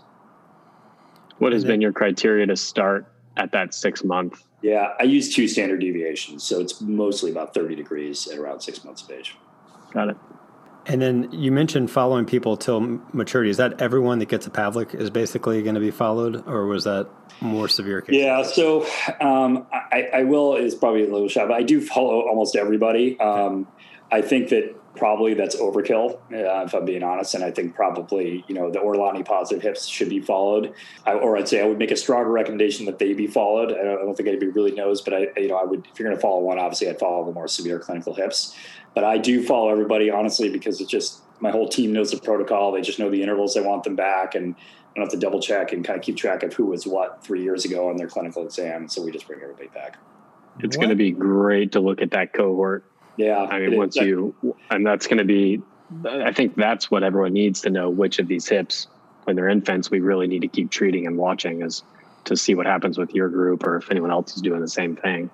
What 1.39 1.52
has 1.52 1.65
been 1.65 1.82
your 1.82 1.91
criteria 1.91 2.45
to 2.47 2.56
start 2.56 3.12
at 3.36 3.52
that 3.52 3.73
six 3.73 4.04
month 4.04 4.41
yeah, 4.62 4.93
I 5.00 5.04
use 5.04 5.34
two 5.34 5.47
standard 5.47 5.82
deviations, 5.82 6.43
so 6.43 6.60
it's 6.60 6.82
mostly 6.82 7.32
about 7.32 7.54
30 7.54 7.76
degrees 7.76 8.28
at 8.28 8.39
around 8.39 8.62
six 8.62 8.84
months 8.84 9.04
of 9.04 9.12
age. 9.12 9.36
Got 9.93 10.10
it. 10.10 10.17
And 10.88 11.02
then 11.02 11.30
you 11.32 11.52
mentioned 11.52 11.91
following 11.91 12.26
people 12.26 12.56
till 12.56 12.80
maturity. 13.12 13.50
Is 13.50 13.58
that 13.58 13.82
everyone 13.82 14.19
that 14.19 14.30
gets 14.30 14.47
a 14.47 14.50
Pavlik 14.50 14.95
is 14.95 15.10
basically 15.10 15.62
going 15.62 15.76
to 15.76 15.82
be 15.82 15.91
followed, 15.91 16.47
or 16.47 16.65
was 16.65 16.86
that 16.86 17.08
more 17.41 17.67
severe 17.67 18.02
cases? 18.02 18.21
Yeah, 18.21 18.41
so 18.43 18.86
um, 19.19 19.67
I, 19.71 20.10
I, 20.13 20.23
will 20.23 20.56
is 20.56 20.76
probably 20.76 21.04
a 21.04 21.12
little 21.12 21.28
shy, 21.28 21.45
but 21.45 21.54
I 21.54 21.63
do 21.63 21.82
follow 21.82 22.21
almost 22.21 22.56
everybody. 22.56 23.19
Um, 23.19 23.67
I 24.12 24.21
think 24.21 24.50
that 24.50 24.76
probably 24.97 25.34
that's 25.34 25.56
overkill, 25.56 26.15
uh, 26.15 26.65
if 26.65 26.73
I'm 26.73 26.86
being 26.86 27.04
honest. 27.04 27.36
And 27.36 27.43
I 27.43 27.52
think 27.52 27.76
probably, 27.76 28.43
you 28.47 28.56
know, 28.56 28.69
the 28.69 28.80
Ortolani 28.80 29.23
positive 29.23 29.62
hips 29.62 29.86
should 29.86 30.10
be 30.10 30.19
followed. 30.19 30.73
I, 31.06 31.13
or 31.13 31.38
I'd 31.38 31.47
say 31.47 31.62
I 31.62 31.65
would 31.65 31.78
make 31.78 31.91
a 31.91 31.95
stronger 31.95 32.32
recommendation 32.32 32.86
that 32.88 33.00
they 33.00 33.13
be 33.13 33.28
followed. 33.28 33.71
I 33.71 33.84
don't, 33.84 34.02
I 34.02 34.06
don't 34.06 34.15
think 34.15 34.28
anybody 34.28 34.52
really 34.52 34.71
knows, 34.71 35.02
but 35.02 35.13
I, 35.13 35.28
you 35.38 35.47
know, 35.47 35.56
I 35.56 35.63
would, 35.63 35.88
if 35.91 36.00
you're 36.00 36.08
going 36.08 36.17
to 36.17 36.21
follow 36.21 36.41
one, 36.41 36.60
obviously 36.60 36.89
I'd 36.89 37.00
follow 37.00 37.26
the 37.26 37.32
more 37.32 37.47
severe 37.47 37.80
clinical 37.80 38.13
hips. 38.13 38.56
But 38.93 39.04
I 39.04 39.17
do 39.17 39.43
follow 39.43 39.69
everybody, 39.69 40.10
honestly, 40.10 40.50
because 40.50 40.82
it's 40.82 40.89
just 40.89 41.21
my 41.39 41.52
whole 41.52 41.69
team 41.69 41.93
knows 41.93 42.12
the 42.12 42.19
protocol. 42.19 42.71
They 42.71 42.82
just 42.82 43.00
know 43.00 43.10
the 43.10 43.21
intervals 43.21 43.54
they 43.54 43.62
want 43.62 43.84
them 43.84 43.95
back. 43.95 44.34
And 44.34 44.56
I 44.56 44.93
don't 44.95 45.06
have 45.06 45.12
to 45.12 45.19
double 45.19 45.39
check 45.39 45.71
and 45.71 45.86
kind 45.86 46.00
of 46.00 46.04
keep 46.04 46.17
track 46.17 46.41
of 46.43 46.54
who 46.54 46.65
was 46.65 46.88
what 46.88 47.23
three 47.23 47.43
years 47.43 47.63
ago 47.63 47.89
on 47.89 47.97
their 47.97 48.08
clinical 48.08 48.43
exam. 48.43 48.89
So 48.89 49.04
we 49.04 49.12
just 49.12 49.28
bring 49.28 49.41
everybody 49.41 49.67
back. 49.67 49.97
It's 50.60 50.76
going 50.76 50.89
to 50.89 50.95
be 50.95 51.12
great 51.12 51.73
to 51.73 51.80
look 51.80 52.02
at 52.02 52.12
that 52.12 52.34
cohort 52.34 52.84
yeah. 53.17 53.43
I 53.43 53.60
mean, 53.60 53.78
once 53.78 53.95
you, 53.95 54.36
and 54.69 54.86
that's 54.86 55.08
going 55.08 55.17
to 55.17 55.26
be, 55.26 55.62
I 56.08 56.32
think 56.32 56.56
that's 56.56 56.89
what 56.89 57.04
everyone 57.04 57.34
needs 57.34 57.62
to 57.62 57.69
know 57.69 57.89
which 57.89 58.19
of 58.19 58.28
these 58.28 58.47
hips, 58.47 58.88
when 59.23 59.36
they're 59.36 59.50
infants, 59.50 59.91
we 59.91 60.00
really 60.00 60.28
need 60.28 60.43
to 60.43 60.47
keep 60.47 60.69
treating 60.69 61.08
and 61.08 61.17
watching 61.17 61.62
is 61.62 61.84
to 62.26 62.38
see 62.38 62.56
what 62.56 62.65
happens 62.65 62.97
with 62.97 63.13
your 63.13 63.28
group 63.30 63.65
or 63.65 63.78
if 63.78 63.89
anyone 63.89 64.12
else 64.12 64.36
is 64.36 64.41
doing 64.41 64.62
the 64.62 64.67
same 64.67 64.95
thing. 64.95 65.30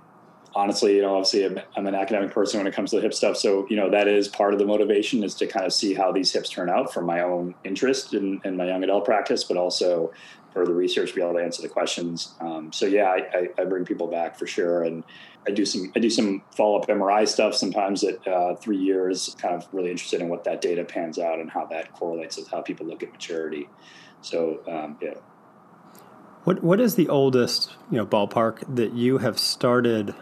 Honestly, 0.55 0.97
you 0.97 1.01
know, 1.01 1.15
obviously 1.15 1.45
I'm, 1.45 1.59
I'm 1.75 1.87
an 1.87 1.95
academic 1.95 2.31
person 2.31 2.59
when 2.59 2.67
it 2.67 2.75
comes 2.75 2.91
to 2.91 2.97
the 2.97 3.01
hip 3.01 3.13
stuff. 3.13 3.37
So, 3.37 3.65
you 3.69 3.75
know, 3.75 3.89
that 3.89 4.07
is 4.07 4.27
part 4.27 4.53
of 4.53 4.59
the 4.59 4.65
motivation 4.65 5.23
is 5.23 5.33
to 5.35 5.47
kind 5.47 5.65
of 5.65 5.73
see 5.73 5.93
how 5.93 6.11
these 6.11 6.31
hips 6.31 6.49
turn 6.49 6.69
out 6.69 6.93
from 6.93 7.05
my 7.05 7.21
own 7.21 7.55
interest 7.63 8.13
in, 8.13 8.39
in 8.43 8.55
my 8.55 8.67
young 8.67 8.83
adult 8.83 9.05
practice, 9.05 9.43
but 9.43 9.57
also 9.57 10.11
for 10.51 10.65
the 10.65 10.73
research 10.73 11.09
to 11.09 11.15
be 11.15 11.21
able 11.21 11.33
to 11.33 11.39
answer 11.39 11.63
the 11.63 11.69
questions. 11.69 12.35
Um, 12.39 12.71
so 12.71 12.85
yeah, 12.85 13.05
I, 13.05 13.17
I, 13.33 13.61
I 13.61 13.65
bring 13.65 13.85
people 13.85 14.07
back 14.07 14.37
for 14.37 14.45
sure. 14.45 14.83
And, 14.83 15.03
I 15.47 15.51
do 15.51 15.65
some 15.65 15.91
I 15.95 15.99
do 15.99 16.09
some 16.09 16.41
follow 16.55 16.79
up 16.79 16.87
MRI 16.87 17.27
stuff 17.27 17.53
sometimes 17.55 18.03
at 18.03 18.25
uh, 18.27 18.55
three 18.55 18.77
years. 18.77 19.35
Kind 19.39 19.55
of 19.55 19.67
really 19.73 19.91
interested 19.91 20.21
in 20.21 20.29
what 20.29 20.43
that 20.45 20.61
data 20.61 20.83
pans 20.83 21.19
out 21.19 21.39
and 21.39 21.49
how 21.49 21.65
that 21.65 21.93
correlates 21.93 22.37
with 22.37 22.47
how 22.49 22.61
people 22.61 22.85
look 22.85 23.03
at 23.03 23.11
maturity. 23.11 23.69
So 24.21 24.59
um, 24.67 24.97
yeah. 25.01 25.15
What 26.43 26.63
what 26.63 26.79
is 26.79 26.95
the 26.95 27.09
oldest 27.09 27.75
you 27.91 27.97
know 27.97 28.05
ballpark 28.05 28.63
that 28.73 28.93
you 28.93 29.17
have 29.17 29.37
started 29.37 30.15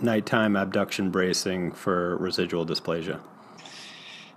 nighttime 0.00 0.56
abduction 0.56 1.10
bracing 1.10 1.72
for 1.72 2.16
residual 2.18 2.64
dysplasia? 2.66 3.20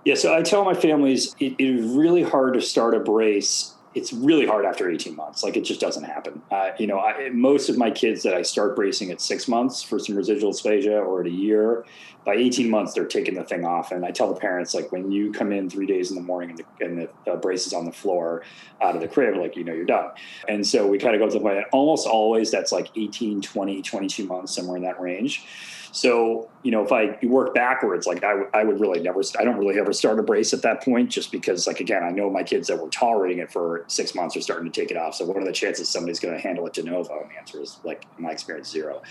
Yeah, 0.04 0.14
so 0.14 0.34
I 0.34 0.42
tell 0.42 0.64
my 0.64 0.74
families 0.74 1.36
it, 1.38 1.54
it 1.58 1.64
is 1.64 1.96
really 1.96 2.22
hard 2.22 2.54
to 2.54 2.60
start 2.60 2.94
a 2.94 3.00
brace 3.00 3.74
it's 3.94 4.12
really 4.12 4.46
hard 4.46 4.64
after 4.64 4.90
18 4.90 5.14
months. 5.14 5.42
Like 5.42 5.56
it 5.56 5.62
just 5.62 5.80
doesn't 5.80 6.04
happen. 6.04 6.40
Uh, 6.50 6.70
you 6.78 6.86
know, 6.86 6.98
I, 6.98 7.28
most 7.30 7.68
of 7.68 7.76
my 7.76 7.90
kids 7.90 8.22
that 8.22 8.34
I 8.34 8.42
start 8.42 8.74
bracing 8.74 9.10
at 9.10 9.20
six 9.20 9.46
months 9.48 9.82
for 9.82 9.98
some 9.98 10.16
residual 10.16 10.52
dysplasia 10.52 11.04
or 11.04 11.20
at 11.20 11.26
a 11.26 11.30
year, 11.30 11.84
by 12.24 12.34
18 12.34 12.70
months, 12.70 12.92
they're 12.94 13.06
taking 13.06 13.34
the 13.34 13.44
thing 13.44 13.64
off. 13.64 13.90
And 13.90 14.04
I 14.04 14.10
tell 14.10 14.32
the 14.32 14.38
parents, 14.38 14.74
like, 14.74 14.92
when 14.92 15.10
you 15.10 15.32
come 15.32 15.52
in 15.52 15.68
three 15.68 15.86
days 15.86 16.10
in 16.10 16.16
the 16.16 16.22
morning 16.22 16.50
and 16.50 16.58
the, 16.58 16.84
and 16.84 17.08
the 17.26 17.36
brace 17.36 17.66
is 17.66 17.72
on 17.72 17.84
the 17.84 17.92
floor 17.92 18.42
out 18.80 18.94
of 18.94 19.00
the 19.00 19.08
crib, 19.08 19.36
like, 19.36 19.56
you 19.56 19.64
know, 19.64 19.72
you're 19.72 19.84
done. 19.84 20.10
And 20.48 20.66
so 20.66 20.86
we 20.86 20.98
kind 20.98 21.14
of 21.14 21.20
go 21.20 21.26
to 21.26 21.32
the 21.32 21.40
point, 21.40 21.64
almost 21.72 22.06
always 22.06 22.50
that's 22.50 22.72
like 22.72 22.88
18, 22.96 23.42
20, 23.42 23.82
22 23.82 24.26
months, 24.26 24.54
somewhere 24.54 24.76
in 24.76 24.82
that 24.84 25.00
range. 25.00 25.44
So, 25.92 26.48
you 26.62 26.70
know, 26.70 26.82
if 26.82 26.90
I 26.90 27.18
work 27.22 27.54
backwards, 27.54 28.06
like 28.06 28.24
I, 28.24 28.44
I 28.54 28.64
would 28.64 28.80
really 28.80 29.00
never, 29.00 29.20
I 29.38 29.44
don't 29.44 29.58
really 29.58 29.78
ever 29.78 29.92
start 29.92 30.18
a 30.18 30.22
brace 30.22 30.54
at 30.54 30.62
that 30.62 30.82
point 30.82 31.10
just 31.10 31.30
because, 31.30 31.66
like, 31.66 31.80
again, 31.80 32.02
I 32.02 32.10
know 32.10 32.30
my 32.30 32.42
kids 32.42 32.68
that 32.68 32.78
were 32.78 32.88
tolerating 32.88 33.40
it 33.40 33.52
for 33.52 33.84
six 33.88 34.14
months 34.14 34.34
are 34.34 34.40
starting 34.40 34.70
to 34.70 34.80
take 34.80 34.90
it 34.90 34.96
off. 34.96 35.14
So, 35.16 35.26
what 35.26 35.36
are 35.36 35.44
the 35.44 35.52
chances 35.52 35.90
somebody's 35.90 36.18
going 36.18 36.34
to 36.34 36.40
handle 36.40 36.66
it 36.66 36.72
de 36.72 36.82
novo? 36.82 37.20
And 37.20 37.30
the 37.30 37.36
answer 37.36 37.60
is, 37.60 37.78
like, 37.84 38.06
in 38.16 38.24
my 38.24 38.30
experience, 38.30 38.70
zero. 38.70 39.02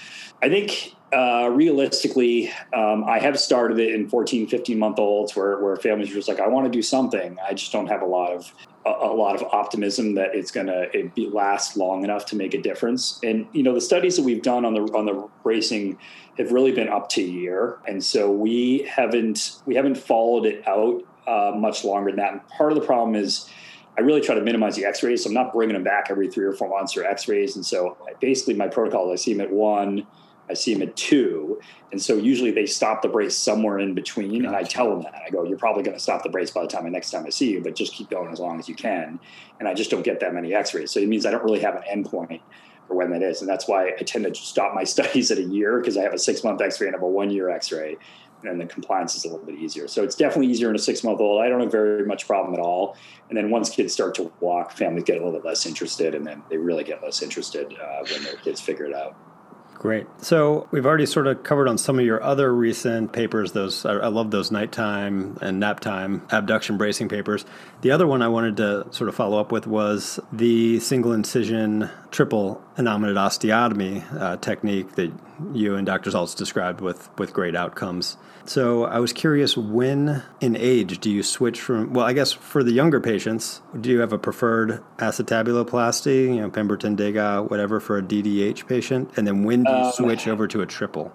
I 0.42 0.50
think 0.50 0.96
uh, 1.14 1.50
realistically, 1.52 2.52
um, 2.74 3.04
I 3.04 3.20
have 3.20 3.40
started 3.40 3.80
it 3.80 3.94
in 3.94 4.08
14, 4.08 4.48
15 4.48 4.80
month 4.80 4.98
olds 4.98 5.36
where, 5.36 5.60
where 5.60 5.76
families 5.76 6.10
are 6.12 6.16
just 6.16 6.30
like, 6.30 6.40
I 6.40 6.48
want 6.48 6.66
to 6.66 6.72
do 6.72 6.82
something. 6.82 7.38
I 7.46 7.54
just 7.54 7.72
don't 7.72 7.88
have 7.88 8.02
a 8.02 8.06
lot 8.06 8.32
of 8.32 8.54
a, 8.86 8.90
a 8.90 9.14
lot 9.14 9.36
of 9.36 9.44
optimism 9.52 10.16
that 10.16 10.34
it's 10.34 10.52
going 10.52 10.68
to 10.68 11.30
last 11.30 11.76
long 11.78 12.04
enough 12.04 12.26
to 12.28 12.36
make 12.36 12.54
a 12.54 12.62
difference. 12.62 13.20
And 13.24 13.48
you 13.52 13.64
know, 13.64 13.74
the 13.74 13.82
studies 13.82 14.16
that 14.16 14.24
we've 14.24 14.42
done 14.42 14.66
on 14.66 14.74
the 14.74 14.82
on 14.94 15.06
the 15.06 15.28
racing 15.44 15.98
have 16.38 16.52
really 16.52 16.72
been 16.72 16.90
up 16.90 17.10
to 17.10 17.22
a 17.22 17.26
year, 17.26 17.78
and 17.88 18.04
so 18.04 18.32
we 18.32 18.90
haven't 18.90 19.62
we 19.66 19.76
haven't 19.76 19.96
followed 19.96 20.46
it 20.46 20.66
out 20.68 21.04
uh, 21.28 21.52
much 21.56 21.84
longer 21.84 22.12
than 22.12 22.18
that. 22.18 22.32
And 22.32 22.48
part 22.48 22.72
of 22.72 22.80
the 22.80 22.86
problem 22.86 23.16
is. 23.16 23.50
I 23.98 24.04
really 24.04 24.22
try 24.22 24.36
to 24.36 24.42
minimize 24.42 24.78
the 24.78 24.86
X-rays. 24.86 25.22
So 25.22 25.30
I'm 25.30 25.34
not 25.34 25.52
bringing 25.52 25.74
them 25.74 25.84
back 25.84 26.08
every 26.10 26.32
three 26.32 26.46
or 26.46 26.54
four 26.54 26.70
months 26.70 26.96
or 26.96 27.04
X-rays, 27.04 27.58
and 27.58 27.66
so 27.66 27.98
basically 28.22 28.54
my 28.54 28.70
protocol 28.70 29.12
is 29.12 29.20
I 29.20 29.22
see 29.22 29.34
them 29.34 29.42
at 29.42 29.52
one, 29.52 30.08
I 30.52 30.54
see 30.54 30.74
them 30.74 30.84
at 30.84 30.96
two. 30.96 31.60
And 31.92 32.02
so 32.02 32.16
usually 32.16 32.52
they 32.52 32.66
stop 32.66 33.02
the 33.02 33.08
brace 33.08 33.36
somewhere 33.36 33.80
in 33.80 33.94
between. 33.94 34.46
And 34.46 34.56
I 34.56 34.64
tell 34.64 34.90
them 34.90 35.02
that. 35.02 35.22
I 35.26 35.30
go, 35.30 35.44
you're 35.44 35.58
probably 35.58 35.84
going 35.84 35.96
to 35.96 36.04
stop 36.04 36.24
the 36.24 36.30
brace 36.30 36.52
by 36.52 36.62
the 36.62 36.68
time 36.68 36.84
the 36.84 36.92
next 36.92 37.12
time 37.12 37.26
I 37.26 37.30
see 37.30 37.52
you, 37.52 37.62
but 37.62 37.76
just 37.76 37.94
keep 37.94 38.10
going 38.10 38.32
as 38.32 38.40
long 38.40 38.60
as 38.60 38.70
you 38.70 38.76
can. 38.76 39.20
And 39.60 39.68
I 39.68 39.74
just 39.74 39.90
don't 39.90 40.04
get 40.04 40.20
that 40.20 40.34
many 40.34 40.54
x 40.54 40.74
rays. 40.74 40.92
So 40.92 41.00
it 41.00 41.10
means 41.10 41.26
I 41.26 41.32
don't 41.32 41.44
really 41.44 41.62
have 41.62 41.76
an 41.76 41.84
endpoint 41.92 42.42
for 42.88 42.96
when 42.96 43.10
that 43.12 43.24
is. 43.24 43.42
And 43.42 43.50
that's 43.50 43.68
why 43.68 43.88
I 43.88 44.04
tend 44.04 44.26
to 44.26 44.36
stop 44.36 44.76
my 44.76 44.84
studies 44.96 45.32
at 45.32 45.38
a 45.38 45.44
year 45.44 45.80
because 45.80 45.98
I 45.98 46.02
have 46.04 46.14
a 46.14 46.20
six 46.20 46.44
month 46.44 46.62
x 46.62 46.80
ray 46.80 46.88
and 46.88 46.96
I 46.96 47.00
have 47.00 47.04
a 47.04 47.10
one 47.10 47.32
year 47.32 47.50
x 47.50 47.72
ray. 47.72 47.98
And 48.44 48.60
the 48.60 48.66
compliance 48.66 49.16
is 49.16 49.24
a 49.26 49.30
little 49.30 49.46
bit 49.46 49.56
easier. 49.56 49.88
So 49.88 50.04
it's 50.04 50.16
definitely 50.16 50.48
easier 50.48 50.70
in 50.70 50.76
a 50.76 50.80
six 50.80 51.04
month 51.04 51.20
old. 51.20 51.44
I 51.44 51.48
don't 51.48 51.60
have 51.60 51.72
very 51.72 52.06
much 52.06 52.26
problem 52.26 52.56
at 52.56 52.60
all. 52.60 52.98
And 53.30 53.38
then 53.38 53.52
once 53.52 53.70
kids 53.70 53.94
start 53.94 54.16
to 54.16 54.32
walk, 54.40 54.72
families 54.72 55.04
get 55.04 55.18
a 55.18 55.20
little 55.24 55.40
bit 55.40 55.46
less 55.46 55.68
interested, 55.68 56.16
and 56.16 56.26
then 56.26 56.42
they 56.50 56.58
really 56.58 56.84
get 56.84 57.04
less 57.04 57.22
interested 57.22 57.72
uh, 57.80 58.04
when 58.12 58.24
their 58.24 58.38
kids 58.38 58.60
figure 58.60 58.86
it 58.86 58.96
out. 58.96 59.16
Great. 59.82 60.06
So 60.22 60.68
we've 60.70 60.86
already 60.86 61.08
sort 61.08 61.26
of 61.26 61.42
covered 61.42 61.68
on 61.68 61.80
some 61.80 61.98
of 61.98 62.06
your 62.06 62.22
other 62.22 62.54
recent 62.54 63.14
papers. 63.14 63.54
Those 63.54 63.84
I, 63.84 63.94
I 63.94 64.08
love 64.10 64.30
those 64.30 64.52
nighttime 64.52 65.40
and 65.42 65.60
nap 65.60 65.80
time 65.80 66.22
abduction 66.30 66.78
bracing 66.78 67.10
papers. 67.10 67.46
The 67.82 67.90
other 67.90 68.06
one 68.06 68.22
I 68.22 68.28
wanted 68.28 68.58
to 68.58 68.86
sort 68.92 69.10
of 69.10 69.16
follow 69.16 69.40
up 69.40 69.52
with 69.52 69.66
was 69.66 70.20
the 70.32 70.80
single 70.82 71.14
incision 71.14 71.90
triple 72.12 72.62
innominate 72.78 73.16
osteotomy 73.16 74.04
uh, 74.22 74.38
technique 74.38 74.96
that 74.96 75.12
you 75.54 75.76
and 75.76 75.86
Dr. 75.86 76.12
Zaltz 76.12 76.36
described 76.36 76.82
with 76.82 77.10
with 77.18 77.34
great 77.34 77.56
outcomes. 77.56 78.18
So 78.46 78.86
I 78.86 79.00
was 79.00 79.14
curious 79.14 79.56
when 79.56 80.24
in 80.40 80.56
age 80.56 81.00
do 81.00 81.12
you 81.12 81.24
switch 81.24 81.62
from, 81.62 81.94
well, 81.94 82.06
I 82.06 82.14
guess 82.14 82.32
for 82.32 82.64
the 82.64 82.72
younger 82.72 83.00
patients, 83.00 83.62
do 83.80 83.90
you 83.90 84.00
have 84.00 84.14
a 84.14 84.18
preferred 84.18 84.84
acetabuloplasty, 84.98 86.36
you 86.36 86.42
know, 86.42 86.50
Pemberton, 86.50 86.96
Degas, 86.96 87.50
whatever, 87.50 87.80
for 87.80 87.98
a 87.98 88.02
DDH 88.02 88.68
patient? 88.68 89.12
And 89.16 89.28
then 89.28 89.44
when 89.44 89.64
do 89.64 89.72
you 89.72 89.78
uh, 89.78 89.92
switch 89.92 90.28
over 90.28 90.48
to 90.48 90.62
a 90.62 90.66
triple? 90.66 91.14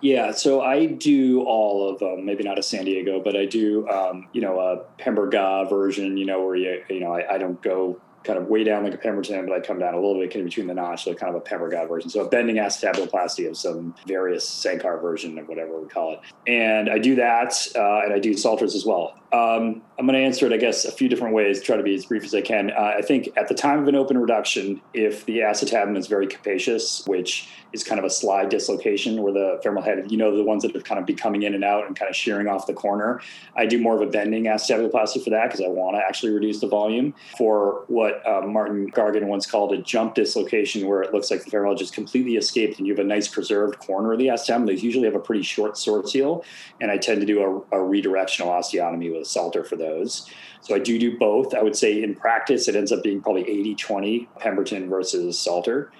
Yeah, 0.00 0.32
so 0.32 0.62
I 0.62 0.86
do 0.86 1.42
all 1.44 1.88
of 1.88 2.00
them. 2.00 2.24
Maybe 2.26 2.42
not 2.42 2.58
a 2.58 2.62
San 2.62 2.84
Diego, 2.84 3.20
but 3.20 3.36
I 3.36 3.46
do, 3.46 3.88
um, 3.88 4.28
you 4.32 4.40
know, 4.40 4.58
a 4.58 4.78
Pemberga 5.00 5.68
version. 5.68 6.16
You 6.16 6.26
know, 6.26 6.44
where 6.44 6.56
you, 6.56 6.82
you 6.88 7.00
know, 7.00 7.12
I, 7.12 7.34
I 7.34 7.38
don't 7.38 7.60
go 7.62 8.00
kind 8.24 8.38
of 8.38 8.46
way 8.48 8.64
down 8.64 8.84
like 8.84 8.94
a 8.94 8.98
Pemberton, 8.98 9.46
but 9.46 9.54
I 9.54 9.60
come 9.60 9.78
down 9.78 9.94
a 9.94 9.96
little 9.96 10.20
bit 10.20 10.34
in 10.34 10.44
between 10.44 10.66
the 10.66 10.74
notch, 10.74 11.04
so 11.04 11.14
kind 11.14 11.34
of 11.34 11.40
a 11.40 11.44
Pemberga 11.44 11.86
version. 11.88 12.10
So 12.10 12.24
a 12.24 12.28
bending 12.28 12.56
acetabuloplasty 12.56 13.48
of 13.48 13.56
some 13.56 13.94
various 14.06 14.48
Sankar 14.48 15.00
version 15.00 15.38
of 15.38 15.48
whatever 15.48 15.80
we 15.80 15.88
call 15.88 16.14
it. 16.14 16.20
And 16.46 16.88
I 16.88 16.98
do 16.98 17.16
that, 17.16 17.54
uh, 17.74 18.00
and 18.04 18.12
I 18.12 18.18
do 18.18 18.34
Salters 18.34 18.74
as 18.74 18.84
well. 18.84 19.14
Um, 19.32 19.80
I'm 19.98 20.06
going 20.06 20.18
to 20.18 20.24
answer 20.24 20.46
it, 20.46 20.52
I 20.52 20.58
guess, 20.58 20.84
a 20.84 20.92
few 20.92 21.08
different 21.08 21.34
ways, 21.34 21.62
try 21.62 21.76
to 21.76 21.82
be 21.82 21.94
as 21.94 22.04
brief 22.04 22.24
as 22.24 22.34
I 22.34 22.42
can. 22.42 22.70
Uh, 22.70 22.94
I 22.98 23.02
think 23.02 23.30
at 23.36 23.48
the 23.48 23.54
time 23.54 23.80
of 23.80 23.88
an 23.88 23.94
open 23.94 24.18
reduction, 24.18 24.82
if 24.92 25.24
the 25.24 25.38
acetabulum 25.38 25.96
is 25.96 26.06
very 26.06 26.26
capacious, 26.26 27.06
which 27.06 27.48
is 27.72 27.82
kind 27.82 27.98
of 27.98 28.04
a 28.04 28.10
slide 28.10 28.48
dislocation 28.48 29.22
where 29.22 29.32
the 29.32 29.58
femoral 29.62 29.82
head, 29.82 30.10
you 30.10 30.18
know, 30.18 30.36
the 30.36 30.44
ones 30.44 30.62
that 30.62 30.74
have 30.74 30.84
kind 30.84 31.00
of 31.00 31.06
be 31.06 31.14
coming 31.14 31.44
in 31.44 31.54
and 31.54 31.64
out 31.64 31.86
and 31.86 31.96
kind 31.96 32.08
of 32.08 32.16
shearing 32.16 32.46
off 32.46 32.66
the 32.66 32.74
corner. 32.74 33.20
I 33.56 33.64
do 33.64 33.80
more 33.80 33.94
of 33.94 34.06
a 34.06 34.10
bending 34.10 34.44
acetabuloplasty 34.44 35.24
for 35.24 35.30
that 35.30 35.44
because 35.44 35.60
I 35.60 35.68
want 35.68 35.96
to 35.96 36.02
actually 36.02 36.32
reduce 36.32 36.60
the 36.60 36.68
volume. 36.68 37.14
For 37.38 37.84
what 37.88 38.26
uh, 38.26 38.42
Martin 38.42 38.90
Gargan 38.90 39.26
once 39.26 39.46
called 39.46 39.72
a 39.72 39.78
jump 39.78 40.14
dislocation, 40.14 40.86
where 40.86 41.02
it 41.02 41.14
looks 41.14 41.30
like 41.30 41.44
the 41.44 41.50
femoral 41.50 41.74
just 41.74 41.94
completely 41.94 42.36
escaped 42.36 42.78
and 42.78 42.86
you 42.86 42.92
have 42.92 43.04
a 43.04 43.08
nice 43.08 43.28
preserved 43.28 43.78
corner 43.78 44.12
of 44.12 44.18
the 44.18 44.26
acetabulum. 44.26 44.66
They 44.66 44.74
usually 44.74 45.06
have 45.06 45.14
a 45.14 45.20
pretty 45.20 45.42
short 45.42 45.74
sourcil, 45.74 46.44
and 46.80 46.90
I 46.90 46.98
tend 46.98 47.20
to 47.20 47.26
do 47.26 47.40
a, 47.40 47.78
a 47.78 47.82
redirectional 47.82 48.48
osteotomy 48.48 49.12
with 49.12 49.21
salter 49.24 49.64
for 49.64 49.76
those. 49.76 50.28
So 50.60 50.74
I 50.74 50.78
do 50.78 50.98
do 50.98 51.18
both. 51.18 51.54
I 51.54 51.62
would 51.62 51.76
say 51.76 52.02
in 52.02 52.14
practice, 52.14 52.68
it 52.68 52.76
ends 52.76 52.92
up 52.92 53.02
being 53.02 53.20
probably 53.20 53.48
80 53.48 53.74
20 53.74 54.28
Pemberton 54.38 54.88
versus 54.88 55.38
Salter. 55.38 55.90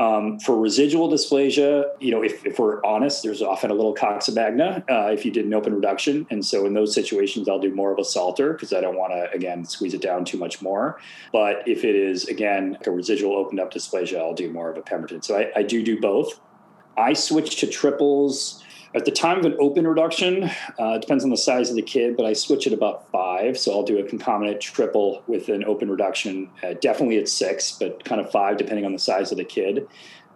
Um, 0.00 0.38
for 0.40 0.58
residual 0.58 1.10
dysplasia, 1.10 1.84
you 2.00 2.10
know, 2.10 2.22
if, 2.22 2.46
if, 2.46 2.58
we're 2.58 2.82
honest, 2.86 3.22
there's 3.22 3.42
often 3.42 3.70
a 3.70 3.74
little 3.74 3.94
coxa 3.94 4.34
magna 4.34 4.82
uh, 4.88 5.10
if 5.12 5.26
you 5.26 5.30
did 5.30 5.44
an 5.44 5.52
open 5.52 5.74
reduction. 5.74 6.26
And 6.30 6.42
so 6.42 6.64
in 6.64 6.72
those 6.72 6.94
situations, 6.94 7.50
I'll 7.50 7.58
do 7.58 7.74
more 7.74 7.92
of 7.92 7.98
a 7.98 8.04
salter 8.04 8.54
because 8.54 8.72
I 8.72 8.80
don't 8.80 8.96
want 8.96 9.12
to, 9.12 9.30
again, 9.32 9.66
squeeze 9.66 9.92
it 9.92 10.00
down 10.00 10.24
too 10.24 10.38
much 10.38 10.62
more. 10.62 10.98
But 11.34 11.68
if 11.68 11.84
it 11.84 11.94
is, 11.94 12.28
again, 12.28 12.72
like 12.72 12.86
a 12.86 12.90
residual 12.90 13.36
opened 13.36 13.60
up 13.60 13.74
dysplasia, 13.74 14.18
I'll 14.18 14.32
do 14.32 14.50
more 14.50 14.70
of 14.70 14.78
a 14.78 14.82
Pemberton. 14.82 15.20
So 15.20 15.36
I, 15.36 15.50
I 15.54 15.62
do 15.62 15.82
do 15.82 16.00
both. 16.00 16.40
I 16.96 17.12
switch 17.12 17.56
to 17.56 17.66
triples 17.66 18.64
at 18.94 19.04
the 19.04 19.10
time 19.10 19.38
of 19.38 19.44
an 19.44 19.56
open 19.60 19.86
reduction, 19.86 20.44
uh, 20.44 20.94
it 20.94 21.02
depends 21.02 21.22
on 21.22 21.30
the 21.30 21.36
size 21.36 21.70
of 21.70 21.76
the 21.76 21.82
kid, 21.82 22.16
but 22.16 22.26
I 22.26 22.32
switch 22.32 22.66
at 22.66 22.72
about 22.72 23.08
five. 23.10 23.56
So 23.56 23.72
I'll 23.72 23.84
do 23.84 23.98
a 23.98 24.02
concomitant 24.02 24.60
triple 24.60 25.22
with 25.26 25.48
an 25.48 25.64
open 25.64 25.90
reduction, 25.90 26.50
uh, 26.64 26.74
definitely 26.80 27.18
at 27.18 27.28
six, 27.28 27.72
but 27.72 28.04
kind 28.04 28.20
of 28.20 28.30
five 28.30 28.56
depending 28.56 28.84
on 28.84 28.92
the 28.92 28.98
size 28.98 29.30
of 29.30 29.38
the 29.38 29.44
kid. 29.44 29.86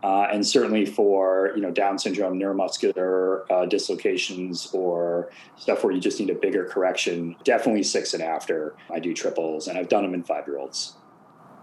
Uh, 0.04 0.28
and 0.30 0.46
certainly 0.46 0.84
for 0.84 1.52
you 1.56 1.62
know 1.62 1.70
Down 1.70 1.98
syndrome, 1.98 2.38
neuromuscular 2.38 3.50
uh, 3.50 3.64
dislocations, 3.64 4.68
or 4.74 5.30
stuff 5.56 5.82
where 5.82 5.94
you 5.94 6.00
just 6.00 6.20
need 6.20 6.28
a 6.28 6.34
bigger 6.34 6.66
correction, 6.66 7.34
definitely 7.42 7.82
six 7.82 8.12
and 8.12 8.22
after. 8.22 8.74
I 8.92 9.00
do 9.00 9.14
triples, 9.14 9.66
and 9.66 9.78
I've 9.78 9.88
done 9.88 10.02
them 10.02 10.12
in 10.12 10.22
five 10.22 10.46
year 10.46 10.58
olds. 10.58 10.96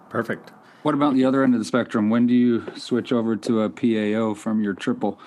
Perfect. 0.09 0.51
What 0.81 0.95
about 0.95 1.13
the 1.13 1.23
other 1.23 1.43
end 1.43 1.53
of 1.53 1.59
the 1.59 1.65
spectrum? 1.65 2.09
When 2.09 2.25
do 2.25 2.33
you 2.33 2.65
switch 2.75 3.13
over 3.13 3.35
to 3.35 3.61
a 3.61 3.69
PAO 3.69 4.33
from 4.33 4.63
your 4.63 4.73
triple? 4.73 5.19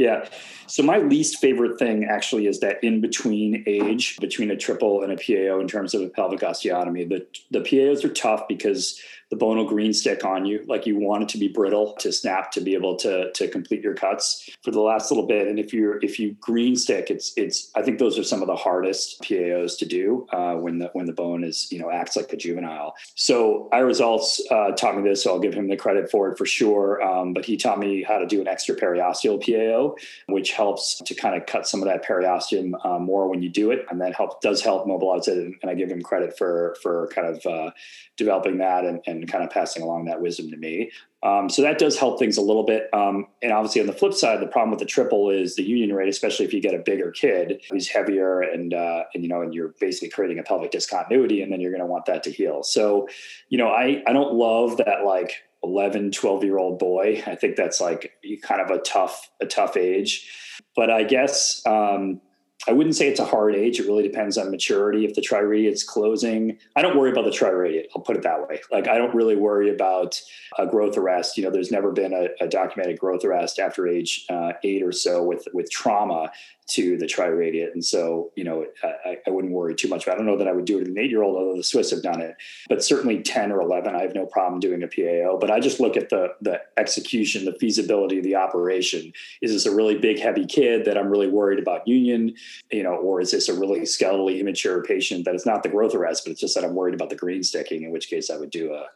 Yeah. 0.00 0.24
So 0.66 0.82
my 0.82 0.96
least 0.96 1.40
favorite 1.40 1.78
thing 1.78 2.06
actually 2.10 2.46
is 2.46 2.60
that 2.60 2.82
in 2.82 3.02
between 3.02 3.62
age 3.66 4.16
between 4.18 4.50
a 4.50 4.56
triple 4.56 5.02
and 5.02 5.12
a 5.12 5.16
PAO 5.16 5.60
in 5.60 5.68
terms 5.68 5.92
of 5.92 6.00
a 6.00 6.08
pelvic 6.08 6.40
osteotomy. 6.40 7.06
The 7.06 7.26
the 7.50 7.60
PAOs 7.60 8.02
are 8.02 8.08
tough 8.08 8.48
because 8.48 8.98
the 9.30 9.36
bone 9.36 9.56
will 9.56 9.64
green 9.64 9.92
stick 9.92 10.24
on 10.24 10.44
you. 10.44 10.64
Like 10.66 10.86
you 10.86 10.98
want 10.98 11.22
it 11.22 11.28
to 11.30 11.38
be 11.38 11.48
brittle 11.48 11.94
to 12.00 12.12
snap 12.12 12.50
to 12.52 12.60
be 12.60 12.74
able 12.74 12.96
to 12.96 13.30
to 13.32 13.48
complete 13.48 13.82
your 13.82 13.94
cuts 13.94 14.50
for 14.62 14.72
the 14.72 14.80
last 14.80 15.10
little 15.10 15.26
bit. 15.26 15.46
And 15.46 15.58
if 15.58 15.72
you're 15.72 15.98
if 16.04 16.18
you 16.18 16.36
green 16.40 16.74
stick, 16.76 17.10
it's 17.10 17.32
it's 17.36 17.70
I 17.76 17.82
think 17.82 17.98
those 17.98 18.18
are 18.18 18.24
some 18.24 18.42
of 18.42 18.48
the 18.48 18.56
hardest 18.56 19.22
PAOs 19.22 19.78
to 19.78 19.86
do 19.86 20.26
uh, 20.32 20.54
when 20.54 20.78
the 20.78 20.90
when 20.94 21.06
the 21.06 21.12
bone 21.12 21.44
is 21.44 21.70
you 21.70 21.78
know 21.78 21.90
acts 21.90 22.16
like 22.16 22.32
a 22.32 22.36
juvenile. 22.36 22.94
So 23.14 23.68
Ira 23.72 23.92
Zaltz 23.92 24.40
uh, 24.50 24.72
taught 24.72 24.96
me 24.96 25.08
this, 25.08 25.22
so 25.22 25.32
I'll 25.32 25.40
give 25.40 25.54
him 25.54 25.68
the 25.68 25.76
credit 25.76 26.10
for 26.10 26.32
it 26.32 26.36
for 26.36 26.46
sure. 26.46 27.00
Um, 27.02 27.32
but 27.32 27.44
he 27.44 27.56
taught 27.56 27.78
me 27.78 28.02
how 28.02 28.18
to 28.18 28.26
do 28.26 28.40
an 28.40 28.48
extra 28.48 28.74
periosteal 28.74 29.40
PAO, 29.40 29.94
which 30.26 30.52
helps 30.52 31.00
to 31.04 31.14
kind 31.14 31.40
of 31.40 31.46
cut 31.46 31.68
some 31.68 31.82
of 31.82 31.86
that 31.86 32.04
periosteum 32.04 32.72
uh, 32.84 32.98
more 32.98 33.28
when 33.28 33.42
you 33.42 33.48
do 33.48 33.70
it, 33.70 33.86
and 33.90 34.00
that 34.00 34.14
help 34.16 34.40
does 34.40 34.60
help 34.60 34.88
mobilize 34.88 35.28
it. 35.28 35.38
And, 35.38 35.54
and 35.62 35.70
I 35.70 35.74
give 35.74 35.88
him 35.88 36.02
credit 36.02 36.36
for 36.36 36.76
for 36.82 37.08
kind 37.14 37.28
of 37.28 37.46
uh, 37.46 37.70
developing 38.16 38.58
that 38.58 38.84
and, 38.84 39.00
and 39.06 39.19
kind 39.26 39.44
of 39.44 39.50
passing 39.50 39.82
along 39.82 40.06
that 40.06 40.20
wisdom 40.20 40.50
to 40.50 40.56
me. 40.56 40.90
Um, 41.22 41.50
so 41.50 41.62
that 41.62 41.78
does 41.78 41.98
help 41.98 42.18
things 42.18 42.36
a 42.36 42.42
little 42.42 42.62
bit. 42.62 42.88
Um, 42.94 43.26
and 43.42 43.52
obviously, 43.52 43.80
on 43.80 43.86
the 43.86 43.92
flip 43.92 44.14
side, 44.14 44.40
the 44.40 44.46
problem 44.46 44.70
with 44.70 44.78
the 44.78 44.86
triple 44.86 45.30
is 45.30 45.56
the 45.56 45.62
union 45.62 45.94
rate, 45.94 46.08
especially 46.08 46.46
if 46.46 46.54
you 46.54 46.60
get 46.60 46.74
a 46.74 46.78
bigger 46.78 47.10
kid 47.10 47.62
who's 47.70 47.88
heavier 47.88 48.40
and 48.40 48.72
uh, 48.72 49.04
and 49.14 49.22
you 49.22 49.28
know, 49.28 49.42
and 49.42 49.52
you're 49.54 49.74
basically 49.80 50.08
creating 50.08 50.38
a 50.38 50.42
pelvic 50.42 50.70
discontinuity, 50.70 51.42
and 51.42 51.52
then 51.52 51.60
you're 51.60 51.72
going 51.72 51.82
to 51.82 51.86
want 51.86 52.06
that 52.06 52.22
to 52.22 52.30
heal. 52.30 52.62
So, 52.62 53.08
you 53.48 53.58
know, 53.58 53.68
I 53.68 54.02
I 54.06 54.12
don't 54.12 54.34
love 54.34 54.78
that 54.78 55.04
like 55.04 55.42
11, 55.62 56.12
12 56.12 56.44
year 56.44 56.58
old 56.58 56.78
boy. 56.78 57.22
I 57.26 57.34
think 57.34 57.56
that's 57.56 57.80
like 57.80 58.12
kind 58.42 58.60
of 58.60 58.70
a 58.70 58.78
tough 58.78 59.30
a 59.40 59.46
tough 59.46 59.76
age. 59.76 60.28
But 60.74 60.90
I 60.90 61.04
guess 61.04 61.64
um, 61.66 62.20
I 62.68 62.72
wouldn't 62.72 62.94
say 62.94 63.08
it's 63.08 63.20
a 63.20 63.24
hard 63.24 63.54
age. 63.54 63.80
It 63.80 63.86
really 63.86 64.02
depends 64.02 64.36
on 64.36 64.50
maturity. 64.50 65.06
If 65.06 65.14
the 65.14 65.22
triradiate's 65.22 65.82
closing, 65.82 66.58
I 66.76 66.82
don't 66.82 66.96
worry 66.96 67.10
about 67.10 67.24
the 67.24 67.30
triradiate. 67.30 67.86
I'll 67.96 68.02
put 68.02 68.16
it 68.16 68.22
that 68.22 68.46
way. 68.46 68.60
Like 68.70 68.86
I 68.86 68.98
don't 68.98 69.14
really 69.14 69.36
worry 69.36 69.70
about 69.70 70.20
a 70.58 70.66
growth 70.66 70.98
arrest. 70.98 71.38
You 71.38 71.44
know, 71.44 71.50
there's 71.50 71.70
never 71.70 71.90
been 71.90 72.12
a, 72.12 72.28
a 72.44 72.46
documented 72.46 72.98
growth 72.98 73.24
arrest 73.24 73.58
after 73.58 73.88
age 73.88 74.26
uh, 74.28 74.52
eight 74.62 74.82
or 74.82 74.92
so 74.92 75.22
with 75.22 75.48
with 75.54 75.70
trauma 75.70 76.30
to 76.70 76.96
the 76.96 77.06
triradiate. 77.06 77.72
And 77.72 77.84
so, 77.84 78.30
you 78.36 78.44
know, 78.44 78.66
I, 78.82 79.18
I, 79.26 79.30
wouldn't 79.30 79.52
worry 79.52 79.74
too 79.74 79.88
much. 79.88 80.04
About, 80.04 80.14
I 80.14 80.16
don't 80.18 80.26
know 80.26 80.38
that 80.38 80.48
I 80.48 80.52
would 80.52 80.64
do 80.64 80.78
it 80.78 80.82
in 80.82 80.88
an 80.88 80.98
eight 80.98 81.10
year 81.10 81.22
old, 81.22 81.36
although 81.36 81.56
the 81.56 81.64
Swiss 81.64 81.90
have 81.90 82.02
done 82.02 82.20
it. 82.20 82.36
But 82.68 82.84
certainly 82.84 83.22
10 83.22 83.50
or 83.50 83.60
11, 83.60 83.94
I 83.94 84.02
have 84.02 84.14
no 84.14 84.26
problem 84.26 84.60
doing 84.60 84.82
a 84.82 84.88
PAO. 84.88 85.38
But 85.38 85.50
I 85.50 85.60
just 85.60 85.80
look 85.80 85.96
at 85.96 86.10
the, 86.10 86.34
the 86.40 86.60
execution, 86.76 87.44
the 87.44 87.54
feasibility 87.54 88.18
of 88.18 88.24
the 88.24 88.36
operation. 88.36 89.12
Is 89.42 89.52
this 89.52 89.66
a 89.66 89.74
really 89.74 89.98
big, 89.98 90.20
heavy 90.20 90.46
kid 90.46 90.84
that 90.84 90.96
I'm 90.96 91.08
really 91.08 91.28
worried 91.28 91.58
about 91.58 91.88
union, 91.88 92.34
you 92.70 92.82
know, 92.82 92.94
or 92.94 93.20
is 93.20 93.32
this 93.32 93.48
a 93.48 93.54
really 93.54 93.80
skeletally 93.80 94.38
immature 94.38 94.82
patient 94.82 95.24
that 95.24 95.34
it's 95.34 95.46
not 95.46 95.62
the 95.62 95.68
growth 95.68 95.94
arrest, 95.94 96.24
but 96.24 96.32
it's 96.32 96.40
just 96.40 96.54
that 96.54 96.64
I'm 96.64 96.74
worried 96.74 96.94
about 96.94 97.10
the 97.10 97.16
green 97.16 97.42
sticking, 97.42 97.82
in 97.82 97.90
which 97.90 98.08
case 98.08 98.30
I 98.30 98.36
would 98.36 98.50
do 98.50 98.72
a 98.72 98.86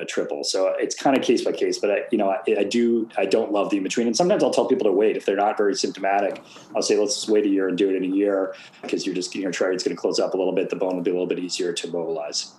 a 0.00 0.04
triple. 0.04 0.44
So 0.44 0.74
it's 0.78 0.94
kind 0.94 1.16
of 1.16 1.22
case 1.22 1.44
by 1.44 1.52
case, 1.52 1.78
but 1.78 1.90
I, 1.90 1.98
you 2.10 2.18
know, 2.18 2.30
I, 2.30 2.38
I, 2.58 2.64
do, 2.64 3.08
I 3.18 3.26
don't 3.26 3.52
love 3.52 3.70
the 3.70 3.76
in 3.76 3.82
between. 3.82 4.06
And 4.06 4.16
sometimes 4.16 4.42
I'll 4.42 4.50
tell 4.50 4.66
people 4.66 4.84
to 4.84 4.92
wait 4.92 5.16
if 5.16 5.26
they're 5.26 5.36
not 5.36 5.56
very 5.56 5.74
symptomatic. 5.74 6.42
I'll 6.74 6.82
say, 6.82 6.98
let's 6.98 7.14
just 7.14 7.28
wait 7.28 7.44
a 7.44 7.48
year 7.48 7.68
and 7.68 7.76
do 7.76 7.90
it 7.90 7.96
in 7.96 8.04
a 8.04 8.14
year 8.14 8.54
because 8.82 9.06
you're 9.06 9.14
just, 9.14 9.30
getting 9.30 9.42
your 9.42 9.52
triade's 9.52 9.84
going 9.84 9.94
to 9.94 10.00
close 10.00 10.18
up 10.18 10.34
a 10.34 10.36
little 10.36 10.54
bit. 10.54 10.70
The 10.70 10.76
bone 10.76 10.96
will 10.96 11.02
be 11.02 11.10
a 11.10 11.14
little 11.14 11.28
bit 11.28 11.38
easier 11.38 11.72
to 11.72 11.88
mobilize. 11.88 12.52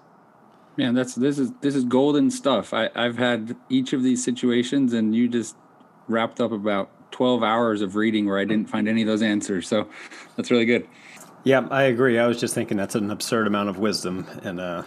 Man, 0.77 0.93
that's, 0.93 1.15
this 1.15 1.38
is, 1.38 1.51
this 1.62 1.75
is 1.75 1.84
golden 1.84 2.32
stuff. 2.32 2.73
I, 2.73 2.89
I've 2.95 3.17
had 3.17 3.56
each 3.69 3.93
of 3.93 4.04
these 4.04 4.23
situations 4.23 4.93
and 4.93 5.15
you 5.15 5.27
just 5.27 5.56
wrapped 6.08 6.39
up 6.39 6.51
about 6.51 6.89
12 7.12 7.43
hours 7.43 7.82
of 7.82 7.95
reading 7.95 8.25
where 8.25 8.39
I 8.39 8.45
didn't 8.45 8.69
find 8.69 8.88
any 8.88 9.01
of 9.01 9.08
those 9.08 9.21
answers. 9.21 9.67
So 9.67 9.88
that's 10.38 10.49
really 10.49 10.65
good. 10.65 10.88
Yeah, 11.43 11.67
I 11.71 11.84
agree. 11.84 12.19
I 12.19 12.27
was 12.27 12.39
just 12.39 12.54
thinking 12.54 12.77
that's 12.77 12.95
an 12.95 13.10
absurd 13.10 13.47
amount 13.47 13.69
of 13.69 13.80
wisdom 13.80 14.27
and, 14.43 14.60
uh, 14.60 14.84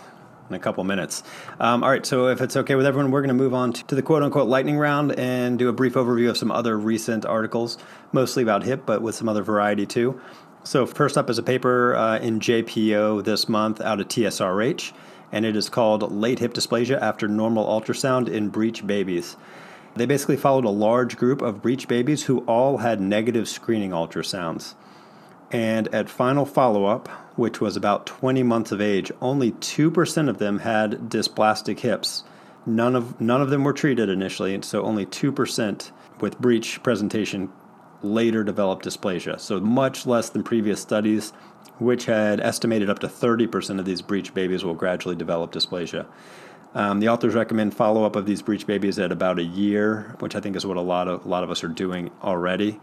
in 0.55 0.61
a 0.61 0.63
couple 0.63 0.85
minutes. 0.85 1.23
Um, 1.61 1.83
all 1.83 1.91
right, 1.91 2.07
so 2.07 2.29
if 2.29 2.41
it's 2.41 2.57
okay 2.57 2.77
with 2.77 2.87
everyone, 2.87 3.11
we're 3.11 3.21
going 3.21 3.29
to 3.29 3.35
move 3.35 3.55
on 3.55 3.73
to 3.73 3.95
the 3.95 4.03
quote 4.03 4.23
unquote 4.23 4.49
lightning 4.49 4.79
round 4.79 5.13
and 5.19 5.59
do 5.59 5.69
a 5.69 5.73
brief 5.73 5.95
overview 5.95 6.31
of 6.31 6.39
some 6.39 6.51
other 6.51 6.79
recent 6.79 7.27
articles, 7.27 7.77
mostly 8.13 8.43
about 8.43 8.63
hip, 8.63 8.83
but 8.87 9.03
with 9.03 9.15
some 9.15 9.29
other 9.29 9.43
variety 9.43 9.85
too. 9.85 10.21
So, 10.63 10.87
first 10.87 11.19
up 11.19 11.29
is 11.29 11.37
a 11.37 11.43
paper 11.43 11.95
uh, 11.95 12.19
in 12.21 12.41
JPO 12.41 13.25
this 13.25 13.49
month 13.49 13.81
out 13.81 14.01
of 14.01 14.09
TSRH, 14.09 14.93
and 15.31 15.45
it 15.45 15.57
is 15.57 15.69
called 15.69 16.11
Late 16.11 16.39
Hip 16.39 16.55
Dysplasia 16.55 16.99
After 17.01 17.29
Normal 17.29 17.67
Ultrasound 17.67 18.29
in 18.29 18.49
Breech 18.49 18.87
Babies. 18.87 19.37
They 19.97 20.07
basically 20.07 20.37
followed 20.37 20.65
a 20.65 20.71
large 20.71 21.17
group 21.17 21.43
of 21.43 21.63
breech 21.63 21.87
babies 21.87 22.25
who 22.25 22.41
all 22.47 22.79
had 22.79 23.01
negative 23.01 23.49
screening 23.49 23.91
ultrasounds. 23.91 24.75
And 25.55 25.87
at 25.95 26.11
final 26.11 26.47
follow 26.47 26.87
up, 26.87 27.07
which 27.39 27.61
was 27.61 27.77
about 27.77 28.07
20 28.07 28.43
months 28.43 28.73
of 28.73 28.81
age, 28.81 29.13
only 29.23 29.53
2% 29.53 30.29
of 30.29 30.39
them 30.39 30.59
had 30.59 31.09
dysplastic 31.09 31.79
hips. 31.79 32.25
None 32.67 32.97
of, 32.97 33.21
none 33.21 33.41
of 33.41 33.51
them 33.51 33.63
were 33.63 33.73
treated 33.73 34.09
initially, 34.09 34.53
and 34.53 34.65
so 34.65 34.83
only 34.83 35.07
2% 35.07 35.93
with 36.19 36.41
breech 36.41 36.83
presentation 36.83 37.53
later 38.03 38.43
developed 38.43 38.85
dysplasia. 38.85 39.39
So 39.39 39.61
much 39.61 40.07
less 40.07 40.29
than 40.29 40.43
previous 40.43 40.81
studies, 40.81 41.31
which 41.79 42.07
had 42.07 42.41
estimated 42.41 42.91
up 42.91 42.99
to 42.99 43.07
30% 43.07 43.79
of 43.79 43.85
these 43.85 44.03
breech 44.03 44.35
babies 44.35 44.65
will 44.65 44.75
gradually 44.75 45.15
develop 45.15 45.53
dysplasia. 45.53 46.05
Um, 46.75 46.99
the 46.99 47.11
authors 47.11 47.37
recommend 47.37 47.77
follow 47.77 48.05
up 48.05 48.17
of 48.17 48.27
these 48.27 48.43
breech 48.43 48.67
babies 48.67 48.99
at 48.99 49.13
about 49.13 49.39
a 49.39 49.45
year, 49.45 50.17
which 50.19 50.35
I 50.35 50.41
think 50.41 50.57
is 50.57 50.67
what 50.67 50.77
a 50.77 50.81
lot 50.81 51.07
of 51.07 51.25
a 51.25 51.29
lot 51.29 51.45
of 51.45 51.51
us 51.53 51.63
are 51.63 51.69
doing 51.69 52.11
already. 52.25 52.81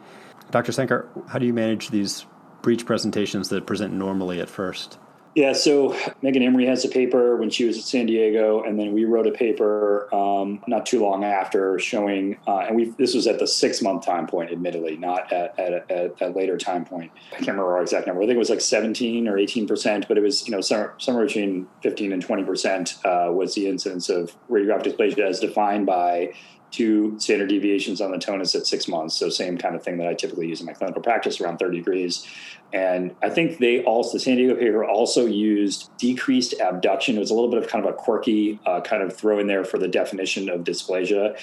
Dr. 0.51 0.71
Sankar, 0.71 1.07
how 1.27 1.37
do 1.37 1.45
you 1.45 1.53
manage 1.53 1.89
these 1.89 2.25
breech 2.61 2.85
presentations 2.85 3.49
that 3.49 3.65
present 3.65 3.93
normally 3.93 4.39
at 4.39 4.49
first? 4.49 4.97
Yeah, 5.33 5.53
so 5.53 5.95
Megan 6.21 6.43
Emery 6.43 6.65
has 6.65 6.83
a 6.83 6.89
paper 6.89 7.37
when 7.37 7.49
she 7.49 7.63
was 7.63 7.77
at 7.77 7.85
San 7.85 8.05
Diego, 8.05 8.63
and 8.63 8.77
then 8.77 8.91
we 8.91 9.05
wrote 9.05 9.27
a 9.27 9.31
paper 9.31 10.13
um, 10.13 10.61
not 10.67 10.85
too 10.85 11.01
long 11.01 11.23
after 11.23 11.79
showing, 11.79 12.37
uh, 12.47 12.65
and 12.67 12.75
we 12.75 12.89
this 12.97 13.15
was 13.15 13.27
at 13.27 13.39
the 13.39 13.47
six 13.47 13.81
month 13.81 14.05
time 14.05 14.27
point, 14.27 14.51
admittedly, 14.51 14.97
not 14.97 15.31
at 15.31 15.57
at, 15.57 15.89
at, 15.89 16.21
at 16.21 16.35
later 16.35 16.57
time 16.57 16.83
point. 16.83 17.11
I 17.31 17.35
can't 17.35 17.49
remember 17.49 17.77
our 17.77 17.81
exact 17.81 18.07
number. 18.07 18.21
I 18.21 18.25
think 18.25 18.35
it 18.35 18.39
was 18.39 18.49
like 18.49 18.59
seventeen 18.59 19.29
or 19.29 19.37
eighteen 19.37 19.67
percent, 19.67 20.05
but 20.09 20.17
it 20.17 20.21
was 20.21 20.45
you 20.45 20.51
know 20.51 20.59
somewhere, 20.59 20.95
somewhere 20.97 21.25
between 21.25 21.67
fifteen 21.81 22.11
and 22.11 22.21
twenty 22.21 22.43
percent 22.43 22.97
uh, 23.05 23.29
was 23.31 23.55
the 23.55 23.69
incidence 23.69 24.09
of 24.09 24.35
radiographic 24.49 24.97
dysplasia 24.97 25.29
as 25.29 25.39
defined 25.39 25.85
by 25.85 26.33
two 26.71 27.19
standard 27.19 27.49
deviations 27.49 28.01
on 28.01 28.11
the 28.11 28.17
Tönnis 28.17 28.55
at 28.55 28.65
six 28.65 28.87
months. 28.87 29.15
So 29.15 29.29
same 29.29 29.57
kind 29.57 29.75
of 29.75 29.83
thing 29.83 29.97
that 29.97 30.07
I 30.07 30.13
typically 30.13 30.47
use 30.47 30.61
in 30.61 30.65
my 30.65 30.73
clinical 30.73 31.01
practice 31.01 31.39
around 31.39 31.57
30 31.57 31.77
degrees. 31.77 32.25
And 32.73 33.13
I 33.21 33.29
think 33.29 33.59
they 33.59 33.83
also, 33.83 34.13
the 34.13 34.19
San 34.19 34.37
Diego 34.37 34.55
paper 34.55 34.85
also 34.85 35.25
used 35.25 35.89
decreased 35.97 36.53
abduction. 36.61 37.17
It 37.17 37.19
was 37.19 37.29
a 37.29 37.33
little 37.33 37.49
bit 37.49 37.61
of 37.61 37.67
kind 37.69 37.85
of 37.85 37.91
a 37.91 37.93
quirky 37.93 38.59
uh, 38.65 38.79
kind 38.81 39.03
of 39.03 39.15
throw 39.15 39.39
in 39.39 39.47
there 39.47 39.65
for 39.65 39.77
the 39.77 39.89
definition 39.89 40.49
of 40.49 40.61
dysplasia 40.61 41.37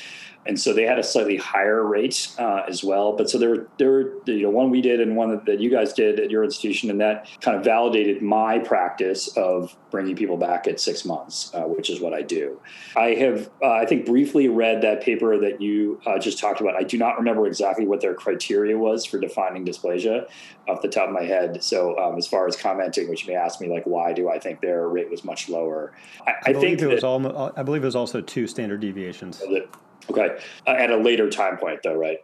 and 0.48 0.58
so 0.58 0.72
they 0.72 0.84
had 0.84 0.98
a 0.98 1.02
slightly 1.02 1.36
higher 1.36 1.86
rate 1.86 2.34
uh, 2.38 2.62
as 2.66 2.82
well. 2.82 3.12
But 3.12 3.28
so 3.28 3.38
there 3.38 3.50
were 3.50 3.68
there 3.76 3.90
were 3.90 4.12
you 4.24 4.42
know 4.42 4.50
one 4.50 4.70
we 4.70 4.80
did 4.80 4.98
and 4.98 5.14
one 5.14 5.30
that, 5.30 5.44
that, 5.44 5.60
you 5.60 5.70
guys 5.70 5.92
did 5.92 6.18
at 6.18 6.30
your 6.30 6.42
institution, 6.42 6.90
and 6.90 7.00
that 7.02 7.28
kind 7.42 7.56
of 7.56 7.64
validated 7.64 8.22
my 8.22 8.58
practice 8.58 9.28
of 9.36 9.76
bringing 9.90 10.16
people 10.16 10.38
back 10.38 10.66
at 10.66 10.80
six 10.80 11.04
months, 11.04 11.52
uh, 11.54 11.62
which 11.62 11.90
is 11.90 12.00
what 12.00 12.14
I 12.14 12.22
do. 12.22 12.58
I 12.96 13.10
have 13.10 13.50
uh, 13.62 13.72
I 13.72 13.84
think 13.84 14.06
briefly 14.06 14.48
read 14.48 14.80
that 14.82 15.02
paper 15.02 15.38
that 15.38 15.60
you 15.60 16.00
uh, 16.06 16.18
just 16.18 16.38
talked 16.38 16.62
about. 16.62 16.74
I 16.74 16.82
do 16.82 16.96
not 16.96 17.18
remember 17.18 17.46
exactly 17.46 17.86
what 17.86 18.00
their 18.00 18.14
criteria 18.14 18.76
was 18.76 19.04
for 19.04 19.20
defining 19.20 19.66
dysplasia 19.66 20.26
off 20.66 20.80
the 20.80 20.88
top 20.88 21.08
of 21.08 21.14
my 21.14 21.24
head. 21.24 21.62
So 21.62 21.98
um, 21.98 22.16
as 22.16 22.26
far 22.26 22.46
as 22.46 22.56
commenting, 22.56 23.10
which 23.10 23.26
you 23.26 23.34
may 23.34 23.38
ask 23.38 23.60
me 23.60 23.68
like 23.68 23.84
why 23.84 24.14
do 24.14 24.30
I 24.30 24.38
think 24.38 24.62
their 24.62 24.88
rate 24.88 25.10
was 25.10 25.24
much 25.24 25.50
lower? 25.50 25.92
I, 26.26 26.30
I, 26.30 26.34
I 26.46 26.52
think 26.54 26.80
it 26.80 26.86
that, 26.86 26.88
was 26.88 27.04
almost, 27.04 27.58
I 27.58 27.62
believe 27.62 27.82
it 27.82 27.86
was 27.86 27.96
also 27.96 28.22
two 28.22 28.46
standard 28.46 28.80
deviations. 28.80 29.42
Okay. 30.10 30.38
Uh, 30.66 30.70
at 30.70 30.90
a 30.90 30.96
later 30.96 31.28
time 31.30 31.56
point, 31.58 31.80
though, 31.82 31.94
right? 31.94 32.18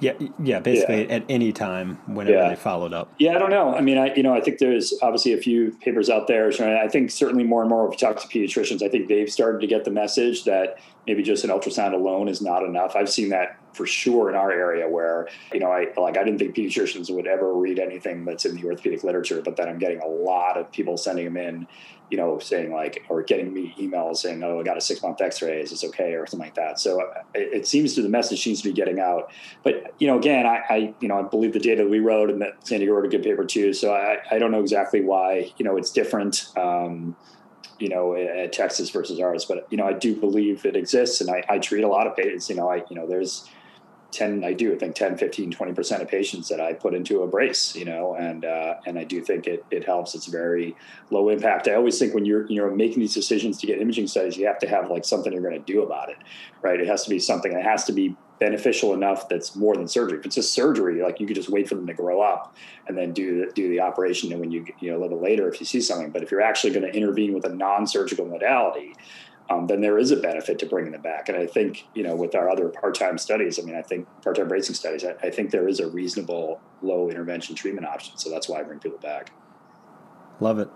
Yeah, 0.00 0.12
yeah. 0.42 0.60
Basically, 0.60 1.06
yeah. 1.06 1.16
at 1.16 1.24
any 1.28 1.52
time, 1.52 1.96
whenever 2.06 2.36
yeah. 2.36 2.48
they 2.50 2.56
followed 2.56 2.92
up. 2.92 3.12
Yeah, 3.18 3.34
I 3.34 3.38
don't 3.38 3.50
know. 3.50 3.74
I 3.74 3.80
mean, 3.80 3.98
I 3.98 4.14
you 4.14 4.22
know, 4.22 4.32
I 4.32 4.40
think 4.40 4.58
there's 4.58 4.94
obviously 5.02 5.32
a 5.32 5.38
few 5.38 5.72
papers 5.82 6.08
out 6.08 6.28
there. 6.28 6.52
So 6.52 6.78
I 6.78 6.88
think 6.88 7.10
certainly 7.10 7.42
more 7.42 7.62
and 7.62 7.70
more, 7.70 7.86
if 7.86 7.92
you 7.92 7.98
talk 7.98 8.20
to 8.20 8.28
pediatricians, 8.28 8.82
I 8.82 8.88
think 8.88 9.08
they've 9.08 9.30
started 9.30 9.60
to 9.60 9.66
get 9.66 9.84
the 9.84 9.90
message 9.90 10.44
that 10.44 10.78
maybe 11.06 11.22
just 11.22 11.42
an 11.42 11.50
ultrasound 11.50 11.94
alone 11.94 12.28
is 12.28 12.40
not 12.40 12.62
enough. 12.62 12.94
I've 12.94 13.08
seen 13.08 13.30
that 13.30 13.58
for 13.72 13.86
sure 13.86 14.28
in 14.28 14.36
our 14.36 14.52
area, 14.52 14.88
where 14.88 15.28
you 15.52 15.60
know, 15.60 15.72
I 15.72 15.88
like 15.96 16.16
I 16.16 16.22
didn't 16.22 16.38
think 16.38 16.54
pediatricians 16.54 17.12
would 17.12 17.26
ever 17.26 17.52
read 17.52 17.80
anything 17.80 18.24
that's 18.24 18.44
in 18.44 18.54
the 18.54 18.64
orthopedic 18.66 19.02
literature, 19.02 19.42
but 19.42 19.56
then 19.56 19.68
I'm 19.68 19.78
getting 19.78 20.00
a 20.00 20.06
lot 20.06 20.56
of 20.56 20.70
people 20.70 20.96
sending 20.96 21.24
them 21.24 21.36
in 21.36 21.66
you 22.10 22.16
know, 22.16 22.38
saying 22.38 22.72
like, 22.72 23.04
or 23.08 23.22
getting 23.22 23.52
me 23.52 23.74
emails 23.78 24.18
saying, 24.18 24.42
"Oh, 24.42 24.60
I 24.60 24.62
got 24.62 24.76
a 24.76 24.80
six 24.80 25.02
month 25.02 25.20
X-ray. 25.20 25.60
Is 25.60 25.70
this 25.70 25.84
okay?" 25.84 26.14
or 26.14 26.26
something 26.26 26.46
like 26.46 26.54
that. 26.54 26.80
So 26.80 27.00
uh, 27.00 27.22
it, 27.34 27.58
it, 27.58 27.66
seems 27.66 27.94
to 27.94 28.02
the 28.02 28.08
message 28.08 28.42
seems 28.42 28.62
to 28.62 28.68
be 28.68 28.74
getting 28.74 29.00
out. 29.00 29.30
But 29.62 29.94
you 29.98 30.06
know, 30.06 30.18
again, 30.18 30.46
I, 30.46 30.62
I 30.68 30.94
you 31.00 31.08
know 31.08 31.18
I 31.18 31.22
believe 31.22 31.52
the 31.52 31.60
data 31.60 31.86
we 31.86 31.98
wrote 31.98 32.30
and 32.30 32.40
that 32.40 32.66
San 32.66 32.78
Diego 32.78 32.94
wrote 32.94 33.04
a 33.04 33.08
good 33.08 33.22
paper 33.22 33.44
too. 33.44 33.72
So 33.72 33.92
I, 33.94 34.18
I 34.30 34.38
don't 34.38 34.50
know 34.50 34.60
exactly 34.60 35.02
why 35.02 35.52
you 35.56 35.64
know 35.64 35.76
it's 35.76 35.90
different. 35.90 36.52
Um, 36.56 37.16
you 37.78 37.88
know, 37.88 38.16
at 38.16 38.52
Texas 38.52 38.90
versus 38.90 39.20
ours, 39.20 39.44
but 39.44 39.64
you 39.70 39.76
know, 39.76 39.86
I 39.86 39.92
do 39.92 40.16
believe 40.16 40.66
it 40.66 40.74
exists, 40.74 41.20
and 41.20 41.30
I, 41.30 41.44
I 41.48 41.58
treat 41.58 41.84
a 41.84 41.88
lot 41.88 42.08
of 42.08 42.16
patients. 42.16 42.50
You 42.50 42.56
know, 42.56 42.68
I 42.68 42.82
you 42.90 42.96
know, 42.96 43.06
there's 43.06 43.48
10 44.10 44.42
i 44.44 44.52
do 44.52 44.74
think 44.76 44.94
10 44.94 45.18
15 45.18 45.52
20% 45.52 46.00
of 46.00 46.08
patients 46.08 46.48
that 46.48 46.60
i 46.60 46.72
put 46.72 46.94
into 46.94 47.22
a 47.22 47.26
brace 47.26 47.74
you 47.76 47.84
know 47.84 48.14
and 48.14 48.44
uh, 48.44 48.74
and 48.86 48.98
i 48.98 49.04
do 49.04 49.20
think 49.22 49.46
it, 49.46 49.64
it 49.70 49.84
helps. 49.84 50.14
It's 50.14 50.26
very 50.26 50.76
low 51.10 51.28
impact. 51.28 51.68
I 51.68 51.74
always 51.74 51.98
think 51.98 52.14
when 52.14 52.24
you're 52.24 52.46
you 52.46 52.60
know 52.60 52.70
making 52.70 53.00
these 53.00 53.14
decisions 53.14 53.58
to 53.58 53.66
get 53.66 53.80
imaging 53.80 54.06
studies 54.06 54.36
you 54.36 54.46
have 54.46 54.58
to 54.60 54.68
have 54.68 54.90
like 54.90 55.04
something 55.04 55.32
you're 55.32 55.42
going 55.42 55.54
to 55.54 55.72
do 55.72 55.82
about 55.82 56.10
it 56.10 56.16
right? 56.62 56.80
It 56.80 56.88
has 56.88 57.04
to 57.04 57.10
be 57.10 57.18
something 57.18 57.52
that 57.54 57.62
has 57.62 57.84
to 57.84 57.92
be 57.92 58.16
beneficial 58.38 58.94
enough 58.94 59.28
that's 59.28 59.56
more 59.56 59.74
than 59.74 59.88
surgery. 59.88 60.18
If 60.18 60.26
it's 60.26 60.36
just 60.36 60.52
surgery 60.52 61.02
like 61.02 61.18
you 61.18 61.26
could 61.26 61.36
just 61.36 61.48
wait 61.48 61.68
for 61.68 61.74
them 61.74 61.86
to 61.86 61.94
grow 61.94 62.20
up 62.20 62.54
and 62.86 62.96
then 62.96 63.12
do 63.12 63.44
the, 63.44 63.52
do 63.52 63.68
the 63.68 63.80
operation 63.80 64.30
and 64.32 64.40
when 64.40 64.50
you 64.50 64.64
you 64.80 64.90
know 64.90 64.98
a 64.98 65.02
little 65.02 65.20
later 65.20 65.48
if 65.48 65.60
you 65.60 65.66
see 65.66 65.80
something. 65.80 66.10
But 66.10 66.22
if 66.22 66.30
you're 66.30 66.40
actually 66.40 66.72
going 66.72 66.90
to 66.90 66.96
intervene 66.96 67.32
with 67.32 67.44
a 67.44 67.54
non-surgical 67.54 68.26
modality 68.26 68.94
um, 69.50 69.66
then 69.66 69.80
there 69.80 69.98
is 69.98 70.10
a 70.10 70.16
benefit 70.16 70.58
to 70.58 70.66
bringing 70.66 70.92
them 70.92 71.02
back. 71.02 71.28
And 71.28 71.38
I 71.38 71.46
think, 71.46 71.86
you 71.94 72.02
know, 72.02 72.14
with 72.14 72.34
our 72.34 72.50
other 72.50 72.68
part-time 72.68 73.18
studies, 73.18 73.58
I 73.58 73.62
mean, 73.62 73.74
I 73.74 73.82
think 73.82 74.06
part-time 74.22 74.48
bracing 74.48 74.74
studies, 74.74 75.04
I, 75.04 75.14
I 75.26 75.30
think 75.30 75.50
there 75.50 75.68
is 75.68 75.80
a 75.80 75.88
reasonable 75.88 76.60
low 76.82 77.08
intervention 77.08 77.54
treatment 77.54 77.86
option. 77.86 78.16
So 78.18 78.30
that's 78.30 78.48
why 78.48 78.60
I 78.60 78.62
bring 78.62 78.78
people 78.78 78.98
back. 78.98 79.32
Love 80.40 80.58
it. 80.58 80.68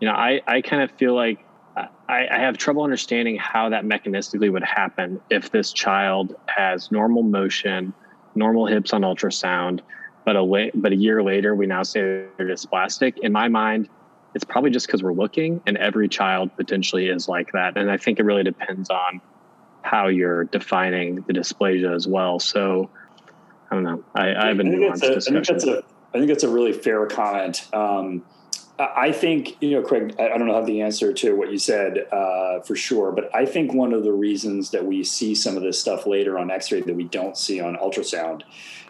You 0.00 0.08
know, 0.08 0.14
I, 0.14 0.40
I 0.46 0.60
kind 0.60 0.82
of 0.82 0.90
feel 0.92 1.14
like 1.14 1.44
I, 1.76 2.26
I 2.28 2.38
have 2.38 2.58
trouble 2.58 2.82
understanding 2.82 3.36
how 3.36 3.68
that 3.68 3.84
mechanistically 3.84 4.52
would 4.52 4.64
happen 4.64 5.20
if 5.30 5.50
this 5.52 5.72
child 5.72 6.34
has 6.46 6.90
normal 6.90 7.22
motion, 7.22 7.92
normal 8.34 8.66
hips 8.66 8.92
on 8.92 9.02
ultrasound, 9.02 9.80
but 10.24 10.36
a 10.36 10.70
but 10.74 10.92
a 10.92 10.96
year 10.96 11.22
later 11.22 11.54
we 11.54 11.66
now 11.66 11.82
say 11.82 12.24
they're 12.36 12.46
dysplastic. 12.46 13.18
In 13.18 13.32
my 13.32 13.48
mind, 13.48 13.88
it's 14.34 14.44
probably 14.44 14.70
just 14.70 14.86
because 14.86 15.02
we're 15.02 15.12
looking 15.12 15.60
and 15.66 15.76
every 15.76 16.08
child 16.08 16.54
potentially 16.56 17.08
is 17.08 17.28
like 17.28 17.52
that. 17.52 17.76
And 17.76 17.90
i 17.90 17.96
think 17.96 18.18
it 18.18 18.24
really 18.24 18.44
depends 18.44 18.90
on 18.90 19.20
how 19.82 20.08
you're 20.08 20.44
defining 20.44 21.16
the 21.16 21.32
dysplasia 21.32 21.94
as 21.94 22.06
well. 22.06 22.38
So 22.38 22.90
i 23.70 23.74
don't 23.74 23.84
know. 23.84 24.04
I, 24.14 24.34
I 24.34 24.48
have 24.48 24.60
a 24.60 24.62
nuanced 24.62 25.02
a, 25.02 25.14
discussion 25.14 25.36
I 25.36 25.42
think, 25.42 25.46
that's 25.46 25.64
a, 25.66 25.82
I 26.14 26.18
think 26.18 26.28
that's 26.28 26.44
a 26.44 26.48
really 26.48 26.72
fair 26.72 27.06
comment. 27.06 27.68
Um, 27.72 28.24
I 28.80 29.12
think, 29.12 29.58
you 29.60 29.72
know, 29.72 29.82
Craig, 29.82 30.14
I 30.18 30.28
don't 30.28 30.46
know 30.46 30.54
have 30.54 30.64
the 30.64 30.80
answer 30.80 31.12
to 31.12 31.36
what 31.36 31.52
you 31.52 31.58
said 31.58 32.06
uh, 32.10 32.60
for 32.60 32.74
sure, 32.74 33.12
but 33.12 33.34
I 33.34 33.44
think 33.44 33.74
one 33.74 33.92
of 33.92 34.04
the 34.04 34.12
reasons 34.12 34.70
that 34.70 34.86
we 34.86 35.04
see 35.04 35.34
some 35.34 35.56
of 35.56 35.62
this 35.62 35.78
stuff 35.78 36.06
later 36.06 36.38
on 36.38 36.50
x 36.50 36.72
ray 36.72 36.80
that 36.80 36.96
we 36.96 37.04
don't 37.04 37.36
see 37.36 37.60
on 37.60 37.76
ultrasound 37.76 38.42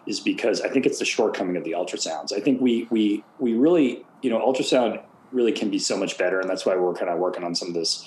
is 0.07 0.20
because 0.20 0.61
I 0.61 0.68
think 0.68 0.86
it's 0.86 1.01
the 1.01 1.05
shortcoming 1.05 1.57
of 1.57 1.64
the 1.64 1.72
ultrasounds. 1.72 2.32
I 2.32 2.41
think 2.41 2.61
we, 2.61 2.86
we, 2.91 3.24
we 3.41 3.55
really, 3.55 4.05
you 4.22 4.30
know, 4.30 4.38
ultrasound 4.38 5.03
really 5.33 5.53
can 5.53 5.70
be 5.70 5.78
so 5.78 5.97
much 5.97 6.18
better. 6.18 6.41
And 6.41 6.49
that's 6.49 6.66
why 6.66 6.76
we're 6.76 6.95
kind 6.95 7.11
of 7.11 7.18
working 7.18 7.45
on 7.45 7.55
some 7.55 7.68
of 7.68 7.74
this 7.74 8.07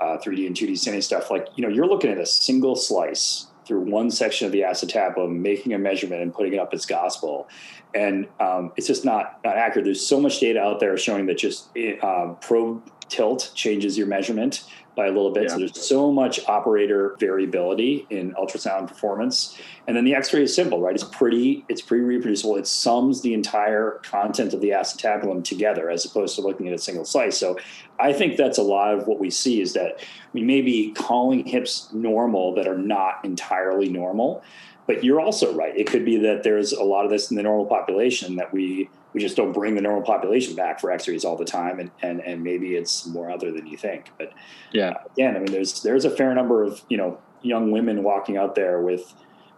uh, 0.00 0.18
3D 0.18 0.46
and 0.46 0.56
2D 0.56 0.78
scanning 0.78 1.02
stuff. 1.02 1.30
Like, 1.30 1.46
you 1.56 1.62
know, 1.62 1.68
you're 1.68 1.86
looking 1.86 2.10
at 2.10 2.18
a 2.18 2.26
single 2.26 2.76
slice 2.76 3.46
through 3.66 3.80
one 3.80 4.10
section 4.10 4.46
of 4.46 4.52
the 4.52 4.60
acetabulum, 4.60 5.38
making 5.38 5.72
a 5.72 5.78
measurement 5.78 6.22
and 6.22 6.34
putting 6.34 6.54
it 6.54 6.58
up 6.58 6.74
as 6.74 6.84
gospel. 6.84 7.48
And 7.94 8.26
um, 8.40 8.72
it's 8.76 8.86
just 8.86 9.04
not, 9.04 9.38
not 9.44 9.56
accurate. 9.56 9.84
There's 9.84 10.06
so 10.06 10.20
much 10.20 10.40
data 10.40 10.60
out 10.60 10.80
there 10.80 10.96
showing 10.96 11.26
that 11.26 11.38
just 11.38 11.68
uh, 12.02 12.34
probe 12.40 12.82
tilt 13.08 13.52
changes 13.54 13.98
your 13.98 14.06
measurement 14.06 14.64
by 14.94 15.06
a 15.06 15.10
little 15.10 15.30
bit. 15.30 15.44
Yeah. 15.44 15.48
So 15.48 15.58
there's 15.58 15.88
so 15.88 16.12
much 16.12 16.46
operator 16.46 17.16
variability 17.18 18.06
in 18.10 18.32
ultrasound 18.34 18.88
performance. 18.88 19.58
And 19.86 19.96
then 19.96 20.04
the 20.04 20.14
X-ray 20.14 20.42
is 20.42 20.54
simple, 20.54 20.80
right? 20.80 20.94
It's 20.94 21.04
pretty, 21.04 21.64
it's 21.68 21.80
pretty 21.80 22.04
reproducible. 22.04 22.56
It 22.56 22.66
sums 22.66 23.22
the 23.22 23.34
entire 23.34 24.00
content 24.02 24.52
of 24.52 24.60
the 24.60 24.70
acetabulum 24.70 25.44
together 25.44 25.90
as 25.90 26.04
opposed 26.04 26.34
to 26.36 26.42
looking 26.42 26.68
at 26.68 26.74
a 26.74 26.78
single 26.78 27.04
slice. 27.04 27.38
So 27.38 27.58
I 27.98 28.12
think 28.12 28.36
that's 28.36 28.58
a 28.58 28.62
lot 28.62 28.94
of 28.94 29.06
what 29.06 29.18
we 29.18 29.30
see 29.30 29.60
is 29.60 29.72
that 29.72 30.04
we 30.32 30.42
may 30.42 30.60
be 30.60 30.92
calling 30.92 31.46
hips 31.46 31.92
normal 31.92 32.54
that 32.54 32.68
are 32.68 32.78
not 32.78 33.24
entirely 33.24 33.88
normal. 33.88 34.42
But 34.86 35.04
you're 35.04 35.20
also 35.20 35.54
right. 35.54 35.76
It 35.76 35.86
could 35.86 36.04
be 36.04 36.16
that 36.18 36.42
there's 36.42 36.72
a 36.72 36.82
lot 36.82 37.04
of 37.04 37.10
this 37.10 37.30
in 37.30 37.36
the 37.36 37.42
normal 37.44 37.66
population 37.66 38.36
that 38.36 38.52
we 38.52 38.90
we 39.12 39.20
just 39.20 39.36
don't 39.36 39.52
bring 39.52 39.74
the 39.74 39.80
normal 39.80 40.02
population 40.02 40.54
back 40.54 40.80
for 40.80 40.90
x-rays 40.90 41.24
all 41.24 41.36
the 41.36 41.44
time 41.44 41.78
and, 41.78 41.90
and, 42.02 42.20
and 42.20 42.42
maybe 42.42 42.74
it's 42.74 43.06
more 43.06 43.30
other 43.30 43.52
than 43.52 43.66
you 43.66 43.76
think 43.76 44.10
but 44.18 44.32
yeah 44.72 44.90
uh, 44.90 45.04
again 45.12 45.36
i 45.36 45.38
mean 45.38 45.52
there's 45.52 45.82
there's 45.82 46.04
a 46.04 46.10
fair 46.10 46.34
number 46.34 46.62
of 46.62 46.82
you 46.88 46.96
know 46.96 47.18
young 47.42 47.70
women 47.70 48.02
walking 48.02 48.36
out 48.36 48.54
there 48.54 48.80
with 48.80 49.14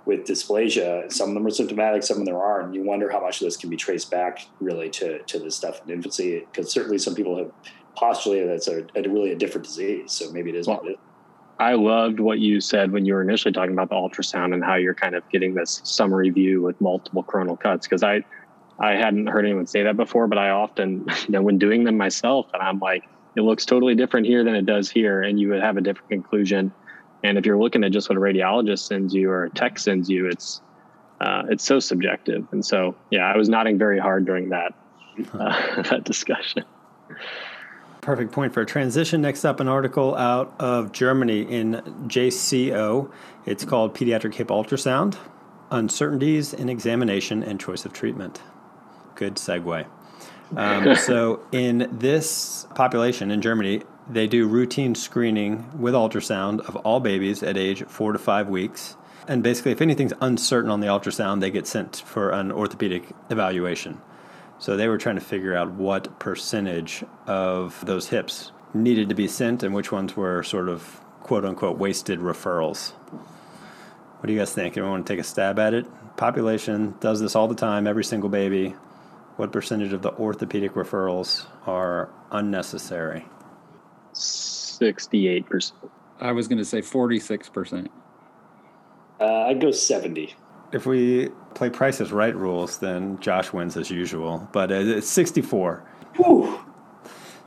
with 0.06 0.26
dysplasia 0.26 1.10
some 1.12 1.28
of 1.28 1.34
them 1.34 1.46
are 1.46 1.50
symptomatic 1.50 2.02
some 2.02 2.18
of 2.18 2.24
them 2.24 2.34
are 2.34 2.60
and 2.60 2.74
you 2.74 2.82
wonder 2.82 3.10
how 3.10 3.20
much 3.20 3.40
of 3.40 3.46
this 3.46 3.56
can 3.56 3.70
be 3.70 3.76
traced 3.76 4.10
back 4.10 4.46
really 4.60 4.90
to 4.90 5.18
to 5.24 5.38
this 5.38 5.56
stuff 5.56 5.80
in 5.84 5.90
infancy 5.92 6.40
because 6.50 6.70
certainly 6.70 6.98
some 6.98 7.14
people 7.14 7.36
have 7.36 7.50
postulated 7.96 8.48
that's 8.48 8.68
a, 8.68 8.84
a, 8.96 9.02
really 9.08 9.30
a 9.30 9.36
different 9.36 9.64
disease 9.64 10.12
so 10.12 10.30
maybe 10.32 10.50
it 10.50 10.56
is 10.56 10.66
well, 10.66 10.78
what 10.78 10.86
it 10.86 10.92
is 10.92 10.98
I 11.58 11.74
loved 11.74 12.18
what 12.18 12.40
you 12.40 12.60
said 12.60 12.90
when 12.90 13.04
you 13.04 13.14
were 13.14 13.22
initially 13.22 13.52
talking 13.52 13.72
about 13.72 13.88
the 13.88 13.94
ultrasound 13.94 14.54
and 14.54 14.64
how 14.64 14.74
you're 14.74 14.94
kind 14.94 15.14
of 15.14 15.28
getting 15.30 15.54
this 15.54 15.80
summary 15.84 16.30
view 16.30 16.62
with 16.62 16.80
multiple 16.80 17.22
coronal 17.22 17.56
cuts. 17.56 17.86
Because 17.86 18.02
I, 18.02 18.24
I 18.78 18.92
hadn't 18.92 19.26
heard 19.28 19.44
anyone 19.44 19.66
say 19.66 19.84
that 19.84 19.96
before, 19.96 20.26
but 20.26 20.38
I 20.38 20.50
often, 20.50 21.06
you 21.26 21.30
know, 21.30 21.42
when 21.42 21.58
doing 21.58 21.84
them 21.84 21.96
myself, 21.96 22.46
and 22.52 22.62
I'm 22.62 22.78
like, 22.78 23.04
it 23.36 23.42
looks 23.42 23.64
totally 23.64 23.94
different 23.94 24.26
here 24.26 24.44
than 24.44 24.54
it 24.54 24.66
does 24.66 24.90
here, 24.90 25.22
and 25.22 25.38
you 25.40 25.48
would 25.48 25.60
have 25.60 25.76
a 25.76 25.80
different 25.80 26.10
conclusion 26.10 26.72
And 27.22 27.38
if 27.38 27.46
you're 27.46 27.58
looking 27.58 27.82
at 27.84 27.90
just 27.90 28.08
what 28.08 28.18
a 28.18 28.20
radiologist 28.20 28.80
sends 28.80 29.14
you 29.14 29.30
or 29.30 29.44
a 29.44 29.50
tech 29.50 29.78
sends 29.78 30.08
you, 30.08 30.28
it's 30.28 30.60
uh, 31.20 31.44
it's 31.48 31.64
so 31.64 31.80
subjective. 31.80 32.46
And 32.52 32.64
so, 32.64 32.94
yeah, 33.10 33.22
I 33.22 33.36
was 33.36 33.48
nodding 33.48 33.78
very 33.78 33.98
hard 33.98 34.26
during 34.26 34.50
that 34.50 34.74
uh, 35.32 35.82
that 35.90 36.04
discussion. 36.04 36.64
Perfect 38.02 38.32
point 38.32 38.52
for 38.52 38.60
a 38.60 38.66
transition. 38.66 39.22
Next 39.22 39.44
up, 39.46 39.60
an 39.60 39.68
article 39.68 40.14
out 40.14 40.54
of 40.58 40.92
Germany 40.92 41.42
in 41.42 41.80
JCO. 42.06 43.10
It's 43.46 43.64
called 43.64 43.94
Pediatric 43.94 44.34
Hip 44.34 44.48
Ultrasound 44.48 45.16
Uncertainties 45.70 46.52
in 46.52 46.68
Examination 46.68 47.42
and 47.42 47.58
Choice 47.58 47.86
of 47.86 47.94
Treatment. 47.94 48.42
Good 49.14 49.36
segue. 49.36 49.86
Um, 50.56 50.94
so, 50.96 51.40
in 51.52 51.88
this 51.90 52.66
population 52.74 53.30
in 53.30 53.40
Germany, 53.40 53.82
they 54.08 54.26
do 54.26 54.46
routine 54.46 54.94
screening 54.94 55.80
with 55.80 55.94
ultrasound 55.94 56.60
of 56.60 56.76
all 56.76 57.00
babies 57.00 57.42
at 57.42 57.56
age 57.56 57.84
four 57.86 58.12
to 58.12 58.18
five 58.18 58.48
weeks. 58.48 58.96
And 59.26 59.42
basically, 59.42 59.72
if 59.72 59.80
anything's 59.80 60.12
uncertain 60.20 60.70
on 60.70 60.80
the 60.80 60.86
ultrasound, 60.86 61.40
they 61.40 61.50
get 61.50 61.66
sent 61.66 62.02
for 62.06 62.30
an 62.30 62.52
orthopedic 62.52 63.04
evaluation. 63.30 64.00
So 64.58 64.76
they 64.76 64.88
were 64.88 64.98
trying 64.98 65.16
to 65.16 65.22
figure 65.22 65.56
out 65.56 65.72
what 65.72 66.18
percentage 66.18 67.04
of 67.26 67.84
those 67.86 68.08
hips 68.08 68.52
needed 68.74 69.08
to 69.08 69.14
be 69.14 69.28
sent 69.28 69.62
and 69.62 69.74
which 69.74 69.90
ones 69.90 70.16
were 70.16 70.42
sort 70.42 70.68
of 70.68 71.00
quote 71.22 71.44
unquote 71.44 71.78
wasted 71.78 72.20
referrals. 72.20 72.90
What 72.90 74.26
do 74.26 74.32
you 74.32 74.38
guys 74.38 74.52
think? 74.52 74.76
Anyone 74.76 74.92
want 74.92 75.06
to 75.06 75.12
take 75.12 75.20
a 75.20 75.24
stab 75.24 75.58
at 75.58 75.74
it? 75.74 75.86
Population 76.16 76.94
does 77.00 77.20
this 77.20 77.34
all 77.34 77.48
the 77.48 77.54
time, 77.54 77.86
every 77.86 78.04
single 78.04 78.28
baby. 78.28 78.74
What 79.36 79.52
percentage 79.52 79.92
of 79.92 80.02
the 80.02 80.12
orthopedic 80.12 80.74
referrals 80.74 81.46
are 81.66 82.10
unnecessary? 82.30 83.26
68%. 84.14 85.72
I 86.20 86.32
was 86.32 86.46
going 86.46 86.58
to 86.58 86.64
say 86.64 86.80
46%. 86.80 87.88
Uh, 89.20 89.24
I'd 89.24 89.60
go 89.60 89.70
70. 89.70 90.34
If 90.72 90.86
we 90.86 91.28
play 91.54 91.70
prices 91.70 92.12
right 92.12 92.34
rules, 92.34 92.78
then 92.78 93.18
Josh 93.20 93.52
wins 93.52 93.76
as 93.76 93.90
usual. 93.90 94.48
But 94.52 94.70
it's 94.70 95.08
64. 95.08 95.84
Whew. 96.16 96.60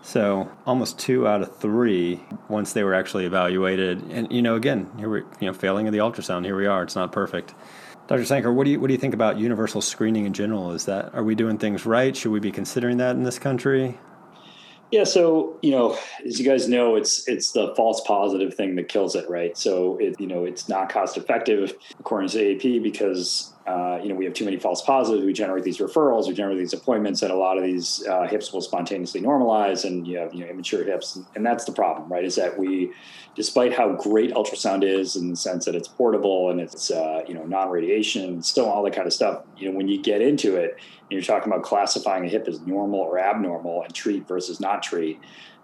So 0.02 0.50
almost 0.66 0.98
two 1.00 1.28
out 1.28 1.42
of 1.42 1.58
three 1.58 2.24
once 2.48 2.72
they 2.72 2.84
were 2.84 2.94
actually 2.94 3.26
evaluated. 3.26 4.02
And 4.10 4.32
you 4.32 4.42
know, 4.42 4.56
again, 4.56 4.90
here 4.98 5.10
we 5.10 5.20
you 5.42 5.48
know, 5.48 5.54
failing 5.54 5.88
of 5.88 5.92
the 5.92 6.00
ultrasound, 6.00 6.46
here 6.46 6.56
we 6.56 6.66
are. 6.66 6.84
It's 6.84 6.96
not 6.96 7.12
perfect. 7.12 7.54
Dr. 8.08 8.22
Sankar, 8.22 8.54
what 8.54 8.64
do 8.64 8.72
you 8.72 8.80
what 8.80 8.88
do 8.88 8.94
you 8.94 9.00
think 9.00 9.14
about 9.14 9.38
universal 9.38 9.82
screening 9.82 10.26
in 10.26 10.34
general? 10.34 10.72
Is 10.72 10.86
that 10.86 11.14
are 11.14 11.24
we 11.24 11.36
doing 11.36 11.58
things 11.58 11.86
right? 11.86 12.16
Should 12.16 12.32
we 12.32 12.40
be 12.40 12.52
considering 12.52 12.98
that 12.98 13.16
in 13.16 13.24
this 13.24 13.38
country? 13.38 14.00
Yeah, 14.92 15.04
so 15.04 15.58
you 15.62 15.72
know, 15.72 15.98
as 16.26 16.40
you 16.40 16.46
guys 16.46 16.70
know, 16.70 16.96
it's 16.96 17.28
it's 17.28 17.52
the 17.52 17.74
false 17.76 18.02
positive 18.08 18.54
thing 18.54 18.76
that 18.78 18.88
kills 18.88 19.16
it, 19.16 19.30
right? 19.30 19.58
So 19.58 19.98
it 19.98 20.20
you 20.20 20.28
know 20.28 20.46
it's 20.46 20.70
not 20.70 20.90
cost 20.90 21.18
effective 21.18 21.74
according 22.00 22.30
to 22.30 22.56
AP 22.56 22.82
because 22.82 23.54
uh, 23.68 24.00
you 24.02 24.08
know 24.08 24.16
we 24.16 24.24
have 24.24 24.34
too 24.34 24.46
many 24.46 24.58
false 24.58 24.82
positives. 24.82 25.26
We 25.26 25.34
generate 25.34 25.66
these 25.66 25.80
referrals, 25.80 26.28
we 26.28 26.34
generate 26.34 26.58
these 26.58 26.74
appointments, 26.74 27.22
and 27.22 27.32
a 27.32 27.36
lot 27.36 27.58
of 27.58 27.64
these 27.64 28.06
uh, 28.08 28.26
hips 28.26 28.54
will 28.54 28.62
spontaneously 28.62 29.22
normalize, 29.22 29.84
and 29.84 30.08
you 30.08 30.18
have 30.18 30.34
you 30.34 30.46
know 30.46 30.50
immature 30.50 30.86
hips, 30.86 31.20
and 31.36 31.46
that's 31.46 31.66
the 31.66 31.74
problem, 31.74 32.10
right? 32.10 32.24
Is 32.24 32.36
that 32.36 32.58
we, 32.58 32.94
despite 33.36 33.74
how 33.74 33.92
great 33.94 34.34
ultrasound 34.34 34.84
is 34.84 35.18
in 35.18 35.30
the 35.30 35.36
sense 35.36 35.66
that 35.66 35.76
it's 35.76 35.90
portable 35.90 36.50
and 36.50 36.62
it's 36.62 36.90
uh, 36.90 37.24
you 37.28 37.34
know 37.34 37.44
non-radiation, 37.44 38.42
still 38.42 38.66
all 38.66 38.84
that 38.84 38.94
kind 38.94 39.06
of 39.06 39.12
stuff. 39.12 39.44
You 39.58 39.70
know, 39.70 39.78
when 39.78 39.90
you 39.90 40.02
get 40.02 40.22
into 40.22 40.56
it 40.56 40.78
and 41.02 41.12
you're 41.12 41.22
talking 41.22 41.52
about 41.52 41.64
classifying 41.64 42.26
a 42.26 42.30
hip 42.30 42.48
as 42.48 42.62
normal 42.62 43.02
or 43.02 43.20
abnormal 43.20 43.84
and 43.84 43.94
treat 43.94 44.28
versus 44.30 44.62
not 44.62 44.82
treat 44.82 45.20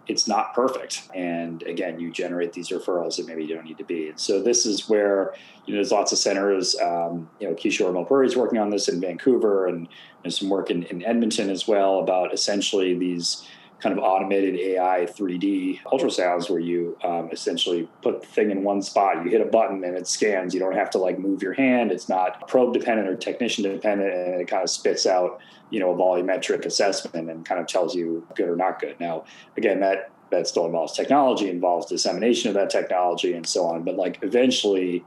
it's 0.07 0.27
not 0.27 0.53
perfect. 0.53 1.09
And 1.13 1.63
again 1.63 1.99
you 1.99 2.11
generate 2.11 2.53
these 2.53 2.69
referrals 2.69 3.17
that 3.17 3.27
maybe 3.27 3.43
you 3.45 3.55
don't 3.55 3.65
need 3.65 3.77
to 3.77 3.83
be. 3.83 4.09
And 4.09 4.19
so 4.19 4.41
this 4.41 4.65
is 4.65 4.89
where 4.89 5.33
you 5.65 5.73
know 5.73 5.77
there's 5.77 5.91
lots 5.91 6.11
of 6.11 6.17
centers 6.17 6.75
um, 6.79 7.29
you 7.39 7.47
know 7.47 7.55
kishore 7.55 7.93
Mulpuri 7.93 8.25
is 8.25 8.35
working 8.35 8.59
on 8.59 8.69
this 8.69 8.87
in 8.89 8.99
vancouver 8.99 9.67
and 9.67 9.87
there's 10.21 10.39
some 10.39 10.49
work 10.49 10.69
in, 10.69 10.83
in 10.83 11.03
edmonton 11.05 11.49
as 11.49 11.67
well 11.67 11.99
about 11.99 12.33
essentially 12.33 12.97
these 12.97 13.47
kind 13.83 13.97
of 13.97 14.03
automated 14.03 14.55
AI 14.55 15.05
3D 15.05 15.81
ultrasounds 15.83 16.49
where 16.49 16.59
you 16.59 16.97
um, 17.03 17.29
essentially 17.33 17.89
put 18.01 18.21
the 18.21 18.27
thing 18.27 18.49
in 18.49 18.63
one 18.63 18.81
spot. 18.81 19.25
You 19.25 19.29
hit 19.29 19.41
a 19.41 19.45
button 19.45 19.83
and 19.83 19.97
it 19.97 20.07
scans. 20.07 20.53
You 20.53 20.61
don't 20.61 20.75
have 20.75 20.89
to 20.91 20.97
like 20.97 21.19
move 21.19 21.43
your 21.43 21.51
hand. 21.51 21.91
It's 21.91 22.07
not 22.07 22.47
probe 22.47 22.73
dependent 22.73 23.09
or 23.09 23.17
technician 23.17 23.65
dependent, 23.65 24.13
and 24.13 24.41
it 24.41 24.47
kind 24.47 24.63
of 24.63 24.69
spits 24.69 25.05
out 25.05 25.41
you 25.69 25.81
know 25.81 25.91
a 25.91 25.97
volumetric 25.97 26.65
assessment 26.65 27.29
and 27.29 27.45
kind 27.45 27.59
of 27.59 27.67
tells 27.67 27.93
you 27.93 28.25
good 28.35 28.47
or 28.47 28.55
not 28.55 28.79
good. 28.79 28.97
Now, 29.01 29.25
again, 29.57 29.81
that 29.81 30.11
that 30.31 30.47
still 30.47 30.65
involves 30.65 30.93
technology, 30.93 31.49
involves 31.49 31.87
dissemination 31.87 32.47
of 32.47 32.55
that 32.55 32.69
technology, 32.69 33.33
and 33.33 33.45
so 33.45 33.65
on. 33.65 33.83
But 33.83 33.95
like 33.95 34.19
eventually 34.21 35.03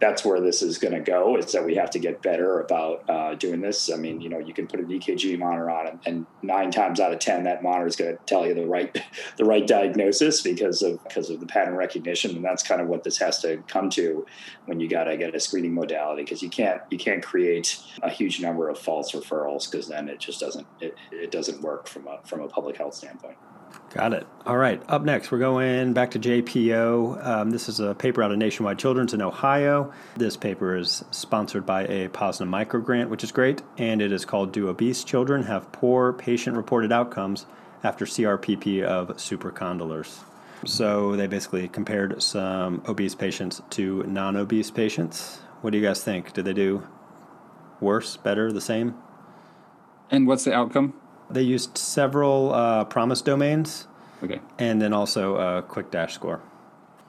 that's 0.00 0.24
where 0.24 0.40
this 0.40 0.62
is 0.62 0.78
going 0.78 0.92
to 0.92 1.00
go 1.00 1.36
is 1.36 1.52
that 1.52 1.64
we 1.64 1.74
have 1.74 1.90
to 1.90 1.98
get 1.98 2.20
better 2.20 2.60
about 2.60 3.08
uh, 3.08 3.34
doing 3.34 3.60
this. 3.60 3.90
I 3.90 3.96
mean, 3.96 4.20
you 4.20 4.28
know, 4.28 4.38
you 4.38 4.52
can 4.52 4.66
put 4.66 4.80
an 4.80 4.86
EKG 4.86 5.38
monitor 5.38 5.70
on 5.70 5.86
and, 5.86 6.00
and 6.04 6.26
nine 6.42 6.70
times 6.70 7.00
out 7.00 7.12
of 7.12 7.18
10, 7.18 7.44
that 7.44 7.62
monitor 7.62 7.86
is 7.86 7.96
going 7.96 8.14
to 8.14 8.22
tell 8.26 8.46
you 8.46 8.54
the 8.54 8.66
right, 8.66 8.96
the 9.38 9.44
right 9.44 9.66
diagnosis 9.66 10.42
because 10.42 10.82
of, 10.82 11.02
because 11.04 11.30
of 11.30 11.40
the 11.40 11.46
pattern 11.46 11.74
recognition. 11.74 12.36
And 12.36 12.44
that's 12.44 12.62
kind 12.62 12.80
of 12.80 12.88
what 12.88 13.04
this 13.04 13.16
has 13.18 13.40
to 13.40 13.58
come 13.68 13.88
to 13.90 14.26
when 14.66 14.80
you 14.80 14.88
got 14.88 15.04
to 15.04 15.16
get 15.16 15.34
a 15.34 15.40
screening 15.40 15.74
modality. 15.74 16.24
Cause 16.24 16.42
you 16.42 16.50
can't, 16.50 16.82
you 16.90 16.98
can't 16.98 17.22
create 17.22 17.78
a 18.02 18.10
huge 18.10 18.40
number 18.40 18.68
of 18.68 18.78
false 18.78 19.12
referrals 19.12 19.70
because 19.70 19.88
then 19.88 20.08
it 20.08 20.20
just 20.20 20.40
doesn't, 20.40 20.66
it, 20.80 20.94
it 21.10 21.30
doesn't 21.30 21.62
work 21.62 21.88
from 21.88 22.06
a, 22.06 22.20
from 22.24 22.40
a 22.40 22.48
public 22.48 22.76
health 22.76 22.94
standpoint. 22.94 23.36
Got 23.96 24.12
it. 24.12 24.26
All 24.44 24.58
right. 24.58 24.82
Up 24.90 25.04
next, 25.04 25.32
we're 25.32 25.38
going 25.38 25.94
back 25.94 26.10
to 26.10 26.18
JPO. 26.18 27.26
Um, 27.26 27.50
this 27.50 27.66
is 27.66 27.80
a 27.80 27.94
paper 27.94 28.22
out 28.22 28.30
of 28.30 28.36
Nationwide 28.36 28.78
Children's 28.78 29.14
in 29.14 29.22
Ohio. 29.22 29.90
This 30.18 30.36
paper 30.36 30.76
is 30.76 31.02
sponsored 31.10 31.64
by 31.64 31.86
a 31.86 32.08
POSNA 32.08 32.44
micro 32.44 32.82
grant, 32.82 33.08
which 33.08 33.24
is 33.24 33.32
great, 33.32 33.62
and 33.78 34.02
it 34.02 34.12
is 34.12 34.26
called 34.26 34.52
Do 34.52 34.68
Obese 34.68 35.02
Children 35.02 35.44
Have 35.44 35.72
Poor 35.72 36.12
Patient 36.12 36.58
Reported 36.58 36.92
Outcomes 36.92 37.46
After 37.82 38.04
CRPP 38.04 38.82
of 38.82 39.08
Supracondylars? 39.16 40.24
So 40.66 41.16
they 41.16 41.26
basically 41.26 41.66
compared 41.66 42.22
some 42.22 42.82
obese 42.86 43.14
patients 43.14 43.62
to 43.70 44.02
non 44.02 44.36
obese 44.36 44.70
patients. 44.70 45.38
What 45.62 45.70
do 45.70 45.78
you 45.78 45.84
guys 45.84 46.04
think? 46.04 46.34
Did 46.34 46.44
they 46.44 46.52
do 46.52 46.86
worse, 47.80 48.18
better, 48.18 48.52
the 48.52 48.60
same? 48.60 48.94
And 50.10 50.26
what's 50.26 50.44
the 50.44 50.52
outcome? 50.52 50.92
They 51.30 51.42
used 51.42 51.76
several 51.76 52.52
uh, 52.52 52.84
PROMIS 52.84 53.22
domains. 53.22 53.86
Okay. 54.22 54.40
And 54.58 54.80
then 54.80 54.92
also 54.92 55.36
a 55.36 55.62
quick 55.62 55.90
dash 55.90 56.14
score. 56.14 56.40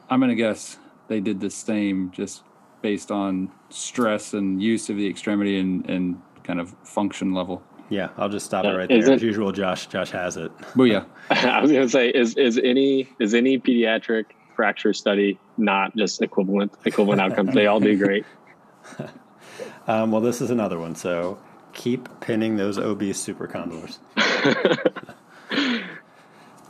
I'm 0.09 0.20
going 0.20 0.30
to 0.30 0.36
guess 0.36 0.78
they 1.07 1.20
did 1.20 1.39
the 1.39 1.49
same 1.49 2.11
just 2.11 2.43
based 2.82 3.11
on 3.11 3.51
stress 3.70 4.34
and 4.34 4.61
use 4.61 4.89
of 4.89 4.97
the 4.97 5.07
extremity 5.07 5.59
and, 5.59 5.89
and 5.89 6.22
kind 6.43 6.59
of 6.59 6.76
function 6.84 7.34
level. 7.34 7.63
Yeah, 7.89 8.09
I'll 8.18 8.30
just 8.30 8.45
stop 8.45 8.65
it 8.65 8.70
right 8.70 8.88
there. 8.89 8.97
It, 8.97 9.09
As 9.09 9.24
usual, 9.24 9.51
Josh 9.51 9.88
Josh 9.88 10.11
has 10.11 10.36
it. 10.36 10.55
Booyah. 10.76 11.05
I 11.30 11.61
was 11.61 11.72
gonna 11.72 11.88
say, 11.88 12.09
is 12.09 12.36
is 12.36 12.57
any 12.57 13.09
is 13.20 13.34
any 13.34 13.57
pediatric 13.59 14.26
fracture 14.55 14.93
study 14.93 15.39
not 15.57 15.95
just 15.95 16.22
equivalent 16.22 16.74
equivalent 16.86 17.22
outcomes? 17.22 17.53
they 17.53 17.68
all 17.68 17.80
do 17.80 17.97
great. 17.97 18.26
um, 19.88 20.11
well, 20.11 20.22
this 20.22 20.41
is 20.41 20.51
another 20.51 20.78
one. 20.80 20.95
So 20.95 21.39
keep 21.74 22.07
pinning 22.20 22.55
those 22.57 22.78
obese 22.78 23.26
supracondylars. 23.26 23.99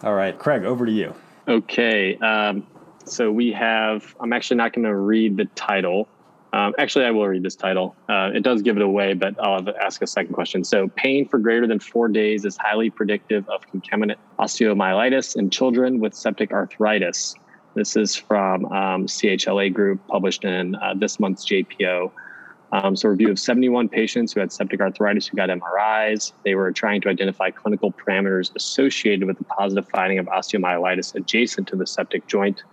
All 0.04 0.14
right, 0.14 0.38
Craig, 0.38 0.64
over 0.64 0.86
to 0.86 0.92
you. 0.92 1.14
Okay. 1.48 2.18
Um, 2.18 2.68
so 3.06 3.32
we 3.32 3.52
have, 3.54 4.16
I'm 4.20 4.34
actually 4.34 4.58
not 4.58 4.74
going 4.74 4.86
to 4.86 4.96
read 4.96 5.38
the 5.38 5.46
title. 5.56 6.08
Um, 6.54 6.74
actually, 6.78 7.06
I 7.06 7.12
will 7.12 7.28
read 7.28 7.44
this 7.44 7.56
title. 7.56 7.96
Uh, 8.08 8.32
it 8.34 8.42
does 8.42 8.62
give 8.62 8.78
it 8.78 8.82
away, 8.82 9.14
but 9.14 9.36
I'll 9.40 9.68
ask 9.82 10.02
a 10.02 10.08
second 10.08 10.34
question. 10.34 10.64
So, 10.64 10.88
pain 10.96 11.28
for 11.28 11.40
greater 11.40 11.68
than 11.68 11.80
four 11.80 12.08
days 12.08 12.46
is 12.46 12.58
highly 12.58 12.90
predictive 12.90 13.48
of 13.50 13.68
concomitant 13.70 14.20
osteomyelitis 14.40 15.36
in 15.36 15.50
children 15.50 16.00
with 16.00 16.14
septic 16.14 16.52
arthritis. 16.54 17.36
This 17.76 17.96
is 17.96 18.16
from 18.16 18.66
um, 18.66 19.06
CHLA 19.08 19.74
Group, 19.74 20.00
published 20.08 20.46
in 20.46 20.76
uh, 20.76 20.94
this 20.96 21.20
month's 21.20 21.46
JPO. 21.46 22.12
Um, 22.72 22.96
so, 22.96 23.08
review 23.08 23.32
of 23.32 23.40
71 23.40 23.88
patients 23.88 24.34
who 24.34 24.42
had 24.42 24.52
septic 24.52 24.82
arthritis 24.82 25.28
who 25.28 25.38
got 25.38 25.50
MRIs. 25.50 26.34
They 26.44 26.56
were 26.56 26.72
trying 26.72 27.00
to 27.02 27.10
identify 27.10 27.50
clinical 27.50 27.94
parameters 27.94 28.54
associated 28.56 29.26
with 29.26 29.38
the 29.38 29.46
positive 29.46 29.88
finding 29.88 30.20
of 30.20 30.26
osteomyelitis 30.26 31.16
adjacent 31.16 31.68
to 31.70 31.78
the 31.78 31.88
septic 31.88 32.28
joint. 32.28 32.64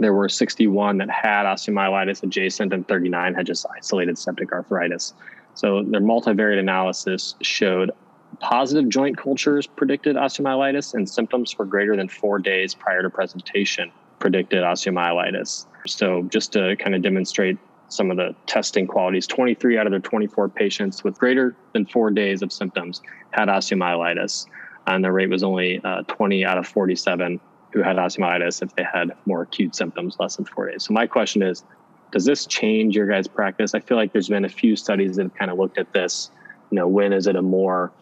There 0.00 0.12
were 0.12 0.28
61 0.28 0.98
that 0.98 1.08
had 1.08 1.44
osteomyelitis 1.44 2.24
adjacent, 2.24 2.72
and 2.72 2.86
39 2.88 3.34
had 3.34 3.46
just 3.46 3.64
isolated 3.76 4.18
septic 4.18 4.52
arthritis. 4.52 5.14
So, 5.54 5.84
their 5.84 6.00
multivariate 6.00 6.58
analysis 6.58 7.36
showed 7.40 7.92
positive 8.40 8.88
joint 8.88 9.16
cultures 9.16 9.68
predicted 9.68 10.16
osteomyelitis, 10.16 10.94
and 10.94 11.08
symptoms 11.08 11.52
for 11.52 11.64
greater 11.64 11.96
than 11.96 12.08
four 12.08 12.40
days 12.40 12.74
prior 12.74 13.02
to 13.02 13.10
presentation 13.10 13.92
predicted 14.18 14.64
osteomyelitis. 14.64 15.66
So, 15.86 16.22
just 16.24 16.52
to 16.54 16.74
kind 16.76 16.96
of 16.96 17.02
demonstrate 17.02 17.56
some 17.88 18.10
of 18.10 18.16
the 18.16 18.34
testing 18.46 18.86
qualities. 18.86 19.26
23 19.26 19.78
out 19.78 19.86
of 19.86 19.90
their 19.90 20.00
24 20.00 20.48
patients 20.48 21.04
with 21.04 21.18
greater 21.18 21.54
than 21.72 21.86
four 21.86 22.10
days 22.10 22.42
of 22.42 22.52
symptoms 22.52 23.02
had 23.30 23.48
osteomyelitis, 23.48 24.46
and 24.86 25.04
the 25.04 25.12
rate 25.12 25.30
was 25.30 25.42
only 25.42 25.80
uh, 25.84 26.02
20 26.02 26.44
out 26.44 26.58
of 26.58 26.66
47 26.66 27.40
who 27.72 27.82
had 27.82 27.96
osteomyelitis 27.96 28.62
if 28.62 28.74
they 28.76 28.84
had 28.84 29.12
more 29.26 29.42
acute 29.42 29.74
symptoms 29.74 30.16
less 30.18 30.36
than 30.36 30.44
four 30.44 30.70
days. 30.70 30.84
So 30.84 30.94
my 30.94 31.06
question 31.06 31.42
is, 31.42 31.64
does 32.12 32.24
this 32.24 32.46
change 32.46 32.94
your 32.94 33.08
guys' 33.08 33.26
practice? 33.26 33.74
I 33.74 33.80
feel 33.80 33.96
like 33.96 34.12
there's 34.12 34.28
been 34.28 34.44
a 34.44 34.48
few 34.48 34.76
studies 34.76 35.16
that 35.16 35.24
have 35.24 35.34
kind 35.34 35.50
of 35.50 35.58
looked 35.58 35.78
at 35.78 35.92
this. 35.92 36.30
You 36.70 36.76
know, 36.76 36.86
when 36.86 37.12
is 37.12 37.26
it 37.26 37.34
a 37.34 37.42
more 37.42 37.92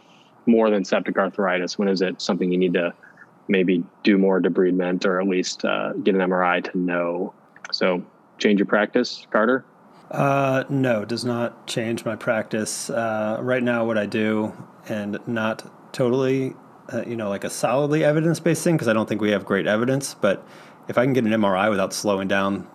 more 0.45 0.70
than 0.70 0.85
septic 0.85 1.16
arthritis? 1.16 1.78
When 1.78 1.89
is 1.89 2.03
it 2.03 2.20
something 2.20 2.53
you 2.53 2.59
need 2.59 2.74
to 2.74 2.93
maybe 3.49 3.83
do 4.03 4.18
more 4.18 4.41
debridement 4.41 5.07
or 5.07 5.20
at 5.20 5.26
least 5.26 5.64
uh, 5.64 5.95
get 5.95 6.14
an 6.14 6.20
MRI 6.20 6.62
to 6.70 6.78
know? 6.78 7.33
So 7.70 8.05
change 8.39 8.59
your 8.59 8.66
practice, 8.66 9.26
Carter? 9.30 9.64
Uh, 10.12 10.64
no, 10.68 11.06
does 11.06 11.24
not 11.24 11.66
change 11.66 12.04
my 12.04 12.14
practice. 12.14 12.90
Uh, 12.90 13.38
right 13.40 13.62
now, 13.62 13.86
what 13.86 13.96
I 13.96 14.04
do, 14.04 14.52
and 14.86 15.18
not 15.26 15.72
totally, 15.94 16.54
uh, 16.92 17.02
you 17.06 17.16
know, 17.16 17.30
like 17.30 17.44
a 17.44 17.50
solidly 17.50 18.04
evidence 18.04 18.38
based 18.38 18.62
thing, 18.62 18.76
because 18.76 18.88
I 18.88 18.92
don't 18.92 19.08
think 19.08 19.22
we 19.22 19.30
have 19.30 19.46
great 19.46 19.66
evidence. 19.66 20.12
But 20.12 20.46
if 20.86 20.98
I 20.98 21.04
can 21.04 21.14
get 21.14 21.24
an 21.24 21.30
MRI 21.30 21.70
without 21.70 21.94
slowing 21.94 22.28
down 22.28 22.68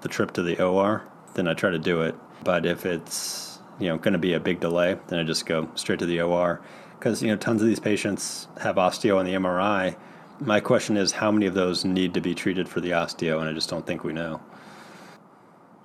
the 0.00 0.08
trip 0.08 0.32
to 0.32 0.42
the 0.42 0.64
OR, 0.64 1.04
then 1.34 1.46
I 1.46 1.52
try 1.52 1.70
to 1.70 1.78
do 1.78 2.00
it. 2.00 2.14
But 2.42 2.64
if 2.64 2.86
it's 2.86 3.58
you 3.78 3.88
know 3.88 3.98
going 3.98 4.14
to 4.14 4.18
be 4.18 4.32
a 4.32 4.40
big 4.40 4.58
delay, 4.58 4.96
then 5.08 5.18
I 5.18 5.24
just 5.24 5.44
go 5.44 5.68
straight 5.74 5.98
to 5.98 6.06
the 6.06 6.22
OR 6.22 6.62
because 6.98 7.22
you 7.22 7.28
know 7.28 7.36
tons 7.36 7.60
of 7.60 7.68
these 7.68 7.80
patients 7.80 8.48
have 8.62 8.76
osteo 8.76 9.18
on 9.18 9.26
the 9.26 9.34
MRI. 9.34 9.94
My 10.40 10.60
question 10.60 10.96
is, 10.96 11.12
how 11.12 11.30
many 11.30 11.44
of 11.44 11.52
those 11.52 11.84
need 11.84 12.14
to 12.14 12.22
be 12.22 12.34
treated 12.34 12.66
for 12.66 12.80
the 12.80 12.90
osteo, 12.90 13.40
and 13.40 13.48
I 13.48 13.52
just 13.52 13.68
don't 13.68 13.86
think 13.86 14.04
we 14.04 14.14
know. 14.14 14.40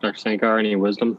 Dr. 0.03 0.19
Sankar, 0.19 0.59
any 0.59 0.75
wisdom? 0.75 1.17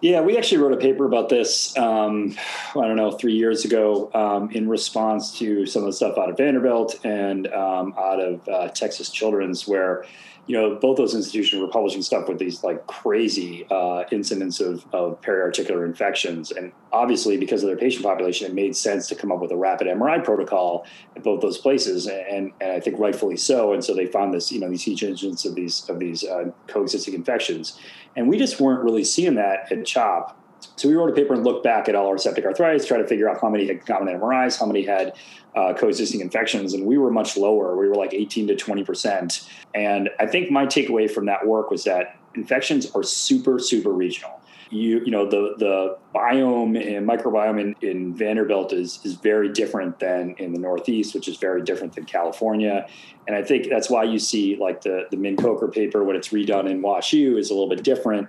Yeah, 0.00 0.20
we 0.20 0.36
actually 0.36 0.58
wrote 0.58 0.74
a 0.74 0.76
paper 0.76 1.06
about 1.06 1.28
this, 1.28 1.76
um, 1.76 2.36
I 2.76 2.86
don't 2.86 2.96
know, 2.96 3.10
three 3.10 3.32
years 3.32 3.64
ago 3.64 4.10
um, 4.14 4.50
in 4.52 4.68
response 4.68 5.36
to 5.38 5.66
some 5.66 5.82
of 5.82 5.86
the 5.86 5.92
stuff 5.92 6.16
out 6.18 6.28
of 6.28 6.36
Vanderbilt 6.36 7.04
and 7.04 7.48
um, 7.48 7.94
out 7.98 8.20
of 8.20 8.46
uh, 8.48 8.68
Texas 8.68 9.10
Children's, 9.10 9.66
where 9.66 10.04
you 10.48 10.56
know, 10.56 10.76
both 10.76 10.96
those 10.96 11.14
institutions 11.14 11.60
were 11.60 11.68
publishing 11.68 12.00
stuff 12.00 12.26
with 12.26 12.38
these 12.38 12.64
like 12.64 12.86
crazy 12.86 13.66
uh, 13.70 14.04
incidents 14.10 14.60
of, 14.60 14.86
of 14.94 15.20
periarticular 15.20 15.84
infections. 15.84 16.50
And 16.50 16.72
obviously, 16.90 17.36
because 17.36 17.62
of 17.62 17.68
their 17.68 17.76
patient 17.76 18.02
population, 18.02 18.46
it 18.46 18.54
made 18.54 18.74
sense 18.74 19.06
to 19.08 19.14
come 19.14 19.30
up 19.30 19.40
with 19.40 19.52
a 19.52 19.56
rapid 19.56 19.88
MRI 19.88 20.24
protocol 20.24 20.86
at 21.14 21.22
both 21.22 21.42
those 21.42 21.58
places, 21.58 22.06
and, 22.06 22.50
and 22.62 22.72
I 22.72 22.80
think 22.80 22.98
rightfully 22.98 23.36
so. 23.36 23.74
And 23.74 23.84
so 23.84 23.94
they 23.94 24.06
found 24.06 24.32
this, 24.32 24.50
you 24.50 24.58
know, 24.58 24.70
these 24.70 24.82
huge 24.82 25.04
incidents 25.04 25.44
of 25.44 25.54
these 25.54 25.86
of 25.90 25.98
these 25.98 26.24
uh, 26.24 26.50
coexisting 26.66 27.12
infections, 27.12 27.78
and 28.16 28.26
we 28.26 28.38
just 28.38 28.58
weren't 28.58 28.82
really 28.82 29.04
seeing 29.04 29.34
that 29.34 29.70
at 29.70 29.84
CHOP 29.84 30.34
so 30.76 30.88
we 30.88 30.94
wrote 30.94 31.10
a 31.10 31.12
paper 31.12 31.34
and 31.34 31.44
looked 31.44 31.64
back 31.64 31.88
at 31.88 31.94
all 31.94 32.06
our 32.06 32.18
septic 32.18 32.44
arthritis, 32.44 32.86
try 32.86 32.98
to 32.98 33.06
figure 33.06 33.28
out 33.28 33.40
how 33.40 33.48
many 33.48 33.66
had 33.66 33.78
concomitant 33.84 34.22
MRIs, 34.22 34.58
how 34.58 34.66
many 34.66 34.84
had 34.84 35.14
uh, 35.56 35.74
coexisting 35.74 36.20
infections, 36.20 36.72
and 36.72 36.86
we 36.86 36.98
were 36.98 37.10
much 37.10 37.36
lower. 37.36 37.76
We 37.76 37.88
were 37.88 37.94
like 37.94 38.14
18 38.14 38.48
to 38.48 38.56
20 38.56 38.84
percent. 38.84 39.48
And 39.74 40.08
I 40.20 40.26
think 40.26 40.50
my 40.50 40.66
takeaway 40.66 41.10
from 41.10 41.26
that 41.26 41.46
work 41.46 41.70
was 41.70 41.84
that 41.84 42.16
infections 42.34 42.90
are 42.94 43.02
super, 43.02 43.58
super 43.58 43.90
regional. 43.90 44.40
You, 44.70 45.00
you 45.02 45.10
know, 45.10 45.28
the 45.28 45.54
the 45.56 45.96
biome 46.14 46.76
and 46.76 47.08
microbiome 47.08 47.58
in, 47.58 47.74
in 47.80 48.14
Vanderbilt 48.14 48.72
is 48.72 49.00
is 49.02 49.14
very 49.14 49.48
different 49.48 49.98
than 49.98 50.34
in 50.38 50.52
the 50.52 50.58
Northeast, 50.58 51.14
which 51.14 51.26
is 51.26 51.38
very 51.38 51.62
different 51.62 51.94
than 51.94 52.04
California. 52.04 52.86
And 53.26 53.34
I 53.34 53.42
think 53.42 53.68
that's 53.70 53.88
why 53.88 54.04
you 54.04 54.18
see 54.18 54.56
like 54.56 54.82
the 54.82 55.06
the 55.10 55.16
Min 55.16 55.36
Kocher 55.36 55.72
paper 55.72 56.04
when 56.04 56.16
it's 56.16 56.28
redone 56.28 56.70
in 56.70 56.82
WashU 56.82 57.38
is 57.38 57.50
a 57.50 57.54
little 57.54 57.68
bit 57.68 57.82
different 57.82 58.28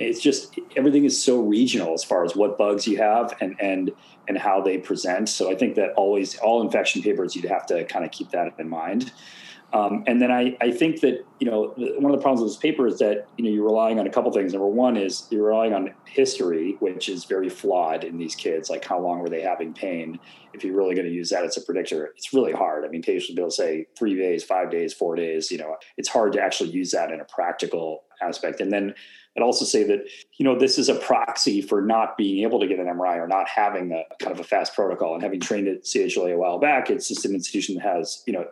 it's 0.00 0.20
just 0.20 0.58
everything 0.76 1.04
is 1.04 1.22
so 1.22 1.40
regional 1.40 1.94
as 1.94 2.02
far 2.02 2.24
as 2.24 2.34
what 2.34 2.58
bugs 2.58 2.86
you 2.86 2.96
have 2.98 3.36
and 3.40 3.56
and 3.60 3.92
and 4.28 4.38
how 4.38 4.60
they 4.60 4.78
present. 4.78 5.28
So 5.28 5.50
I 5.50 5.54
think 5.54 5.74
that 5.76 5.92
always 5.94 6.38
all 6.38 6.62
infection 6.62 7.02
papers 7.02 7.36
you'd 7.36 7.46
have 7.46 7.66
to 7.66 7.84
kind 7.84 8.04
of 8.04 8.10
keep 8.10 8.30
that 8.30 8.54
in 8.58 8.68
mind. 8.68 9.12
Um, 9.72 10.02
and 10.08 10.20
then 10.20 10.32
I, 10.32 10.56
I 10.60 10.72
think 10.72 11.00
that 11.02 11.24
you 11.38 11.48
know 11.48 11.74
one 11.76 12.12
of 12.12 12.18
the 12.18 12.22
problems 12.22 12.40
with 12.40 12.52
this 12.52 12.56
paper 12.56 12.88
is 12.88 12.98
that 12.98 13.28
you 13.36 13.44
know 13.44 13.50
you're 13.50 13.64
relying 13.64 14.00
on 14.00 14.06
a 14.06 14.10
couple 14.10 14.32
things. 14.32 14.52
Number 14.52 14.66
one 14.66 14.96
is 14.96 15.28
you're 15.30 15.46
relying 15.46 15.72
on 15.72 15.94
history, 16.06 16.76
which 16.80 17.08
is 17.08 17.24
very 17.24 17.48
flawed 17.48 18.02
in 18.02 18.18
these 18.18 18.34
kids. 18.34 18.68
Like 18.68 18.84
how 18.84 18.98
long 18.98 19.20
were 19.20 19.28
they 19.28 19.42
having 19.42 19.72
pain? 19.72 20.18
If 20.52 20.64
you're 20.64 20.76
really 20.76 20.96
going 20.96 21.06
to 21.06 21.12
use 21.12 21.30
that 21.30 21.44
as 21.44 21.56
a 21.56 21.60
predictor, 21.60 22.12
it's 22.16 22.32
really 22.32 22.52
hard. 22.52 22.84
I 22.84 22.88
mean, 22.88 23.02
patients 23.02 23.28
will 23.28 23.36
be 23.36 23.42
able 23.42 23.50
to 23.50 23.56
say 23.56 23.86
three 23.96 24.16
days, 24.16 24.42
five 24.42 24.70
days, 24.70 24.92
four 24.92 25.14
days. 25.14 25.52
You 25.52 25.58
know, 25.58 25.76
it's 25.96 26.08
hard 26.08 26.32
to 26.32 26.42
actually 26.42 26.70
use 26.70 26.90
that 26.90 27.12
in 27.12 27.20
a 27.20 27.24
practical 27.24 28.02
aspect. 28.20 28.60
And 28.60 28.72
then 28.72 28.94
I'd 29.40 29.44
also 29.44 29.64
say 29.64 29.84
that, 29.84 30.04
you 30.36 30.44
know, 30.44 30.58
this 30.58 30.78
is 30.78 30.88
a 30.88 30.94
proxy 30.94 31.62
for 31.62 31.80
not 31.80 32.18
being 32.18 32.42
able 32.42 32.60
to 32.60 32.66
get 32.66 32.78
an 32.78 32.86
MRI 32.86 33.16
or 33.16 33.26
not 33.26 33.48
having 33.48 33.92
a 33.92 34.02
kind 34.22 34.32
of 34.32 34.40
a 34.40 34.44
fast 34.44 34.74
protocol. 34.74 35.14
And 35.14 35.22
having 35.22 35.40
trained 35.40 35.66
at 35.66 35.84
CHLA 35.84 36.34
a 36.34 36.38
while 36.38 36.58
back, 36.58 36.90
it's 36.90 37.08
just 37.08 37.24
an 37.24 37.34
institution 37.34 37.76
that 37.76 37.82
has, 37.82 38.22
you 38.26 38.34
know, 38.34 38.46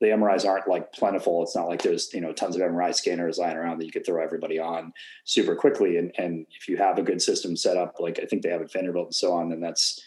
the 0.00 0.06
MRIs 0.06 0.48
aren't 0.48 0.66
like 0.66 0.94
plentiful. 0.94 1.42
It's 1.42 1.54
not 1.54 1.68
like 1.68 1.82
there's, 1.82 2.12
you 2.14 2.22
know, 2.22 2.32
tons 2.32 2.56
of 2.56 2.62
MRI 2.62 2.94
scanners 2.94 3.36
lying 3.36 3.58
around 3.58 3.78
that 3.78 3.84
you 3.84 3.92
could 3.92 4.06
throw 4.06 4.22
everybody 4.22 4.58
on 4.58 4.94
super 5.24 5.54
quickly. 5.54 5.98
And, 5.98 6.10
and 6.16 6.46
if 6.58 6.68
you 6.68 6.78
have 6.78 6.98
a 6.98 7.02
good 7.02 7.20
system 7.20 7.54
set 7.54 7.76
up, 7.76 7.96
like 8.00 8.18
I 8.18 8.24
think 8.24 8.42
they 8.42 8.48
have 8.48 8.62
at 8.62 8.72
Vanderbilt 8.72 9.08
and 9.08 9.14
so 9.14 9.34
on, 9.34 9.50
then 9.50 9.60
that's, 9.60 10.02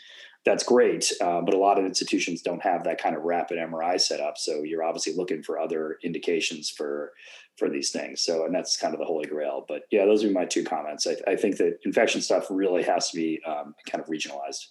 that's 0.45 0.63
great. 0.63 1.11
Uh, 1.21 1.41
but 1.41 1.53
a 1.53 1.57
lot 1.57 1.79
of 1.79 1.85
institutions 1.85 2.41
don't 2.41 2.61
have 2.61 2.83
that 2.83 3.01
kind 3.01 3.15
of 3.15 3.23
rapid 3.23 3.57
MRI 3.57 3.99
set 3.99 4.19
up. 4.19 4.37
So 4.37 4.63
you're 4.63 4.83
obviously 4.83 5.13
looking 5.13 5.41
for 5.41 5.59
other 5.59 5.97
indications 6.03 6.69
for 6.69 7.13
for 7.57 7.69
these 7.69 7.91
things. 7.91 8.21
So, 8.21 8.45
and 8.45 8.55
that's 8.55 8.77
kind 8.77 8.93
of 8.93 8.99
the 8.99 9.05
holy 9.05 9.27
grail. 9.27 9.63
But 9.67 9.83
yeah, 9.91 10.05
those 10.05 10.23
are 10.23 10.31
my 10.31 10.45
two 10.45 10.63
comments. 10.63 11.05
I, 11.05 11.17
I 11.31 11.35
think 11.35 11.57
that 11.57 11.77
infection 11.85 12.21
stuff 12.21 12.47
really 12.49 12.81
has 12.83 13.11
to 13.11 13.15
be 13.15 13.39
um, 13.45 13.75
kind 13.87 14.03
of 14.03 14.09
regionalized. 14.09 14.69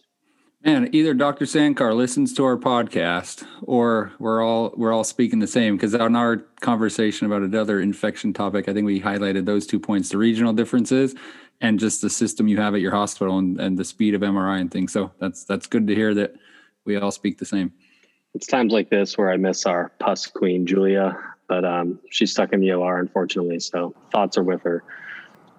Man, 0.64 0.88
either 0.92 1.12
Dr. 1.12 1.44
Sankar 1.44 1.94
listens 1.94 2.32
to 2.34 2.44
our 2.44 2.56
podcast, 2.56 3.44
or 3.62 4.12
we're 4.18 4.42
all 4.42 4.72
we're 4.76 4.92
all 4.92 5.02
speaking 5.02 5.40
the 5.40 5.46
same. 5.46 5.76
Because 5.76 5.94
on 5.94 6.14
our 6.14 6.36
conversation 6.60 7.26
about 7.26 7.42
another 7.42 7.80
infection 7.80 8.32
topic, 8.32 8.68
I 8.68 8.72
think 8.72 8.86
we 8.86 9.00
highlighted 9.00 9.44
those 9.44 9.66
two 9.66 9.80
points: 9.80 10.10
the 10.10 10.18
regional 10.18 10.52
differences 10.52 11.16
and 11.60 11.80
just 11.80 12.00
the 12.00 12.10
system 12.10 12.46
you 12.46 12.58
have 12.58 12.74
at 12.74 12.80
your 12.80 12.92
hospital 12.92 13.38
and, 13.38 13.60
and 13.60 13.76
the 13.76 13.84
speed 13.84 14.14
of 14.14 14.20
MRI 14.20 14.60
and 14.60 14.70
things. 14.70 14.92
So 14.92 15.10
that's 15.18 15.44
that's 15.44 15.66
good 15.66 15.88
to 15.88 15.94
hear 15.94 16.14
that 16.14 16.34
we 16.84 16.96
all 16.96 17.10
speak 17.10 17.38
the 17.38 17.44
same. 17.44 17.72
It's 18.34 18.46
times 18.46 18.72
like 18.72 18.88
this 18.88 19.18
where 19.18 19.30
I 19.30 19.36
miss 19.36 19.66
our 19.66 19.90
pus 19.98 20.26
queen, 20.26 20.64
Julia 20.64 21.18
but 21.52 21.66
um, 21.66 22.00
she's 22.08 22.30
stuck 22.30 22.54
in 22.54 22.60
the 22.60 22.72
OR, 22.72 22.98
unfortunately. 22.98 23.60
So 23.60 23.94
thoughts 24.10 24.38
are 24.38 24.42
with 24.42 24.62
her. 24.62 24.82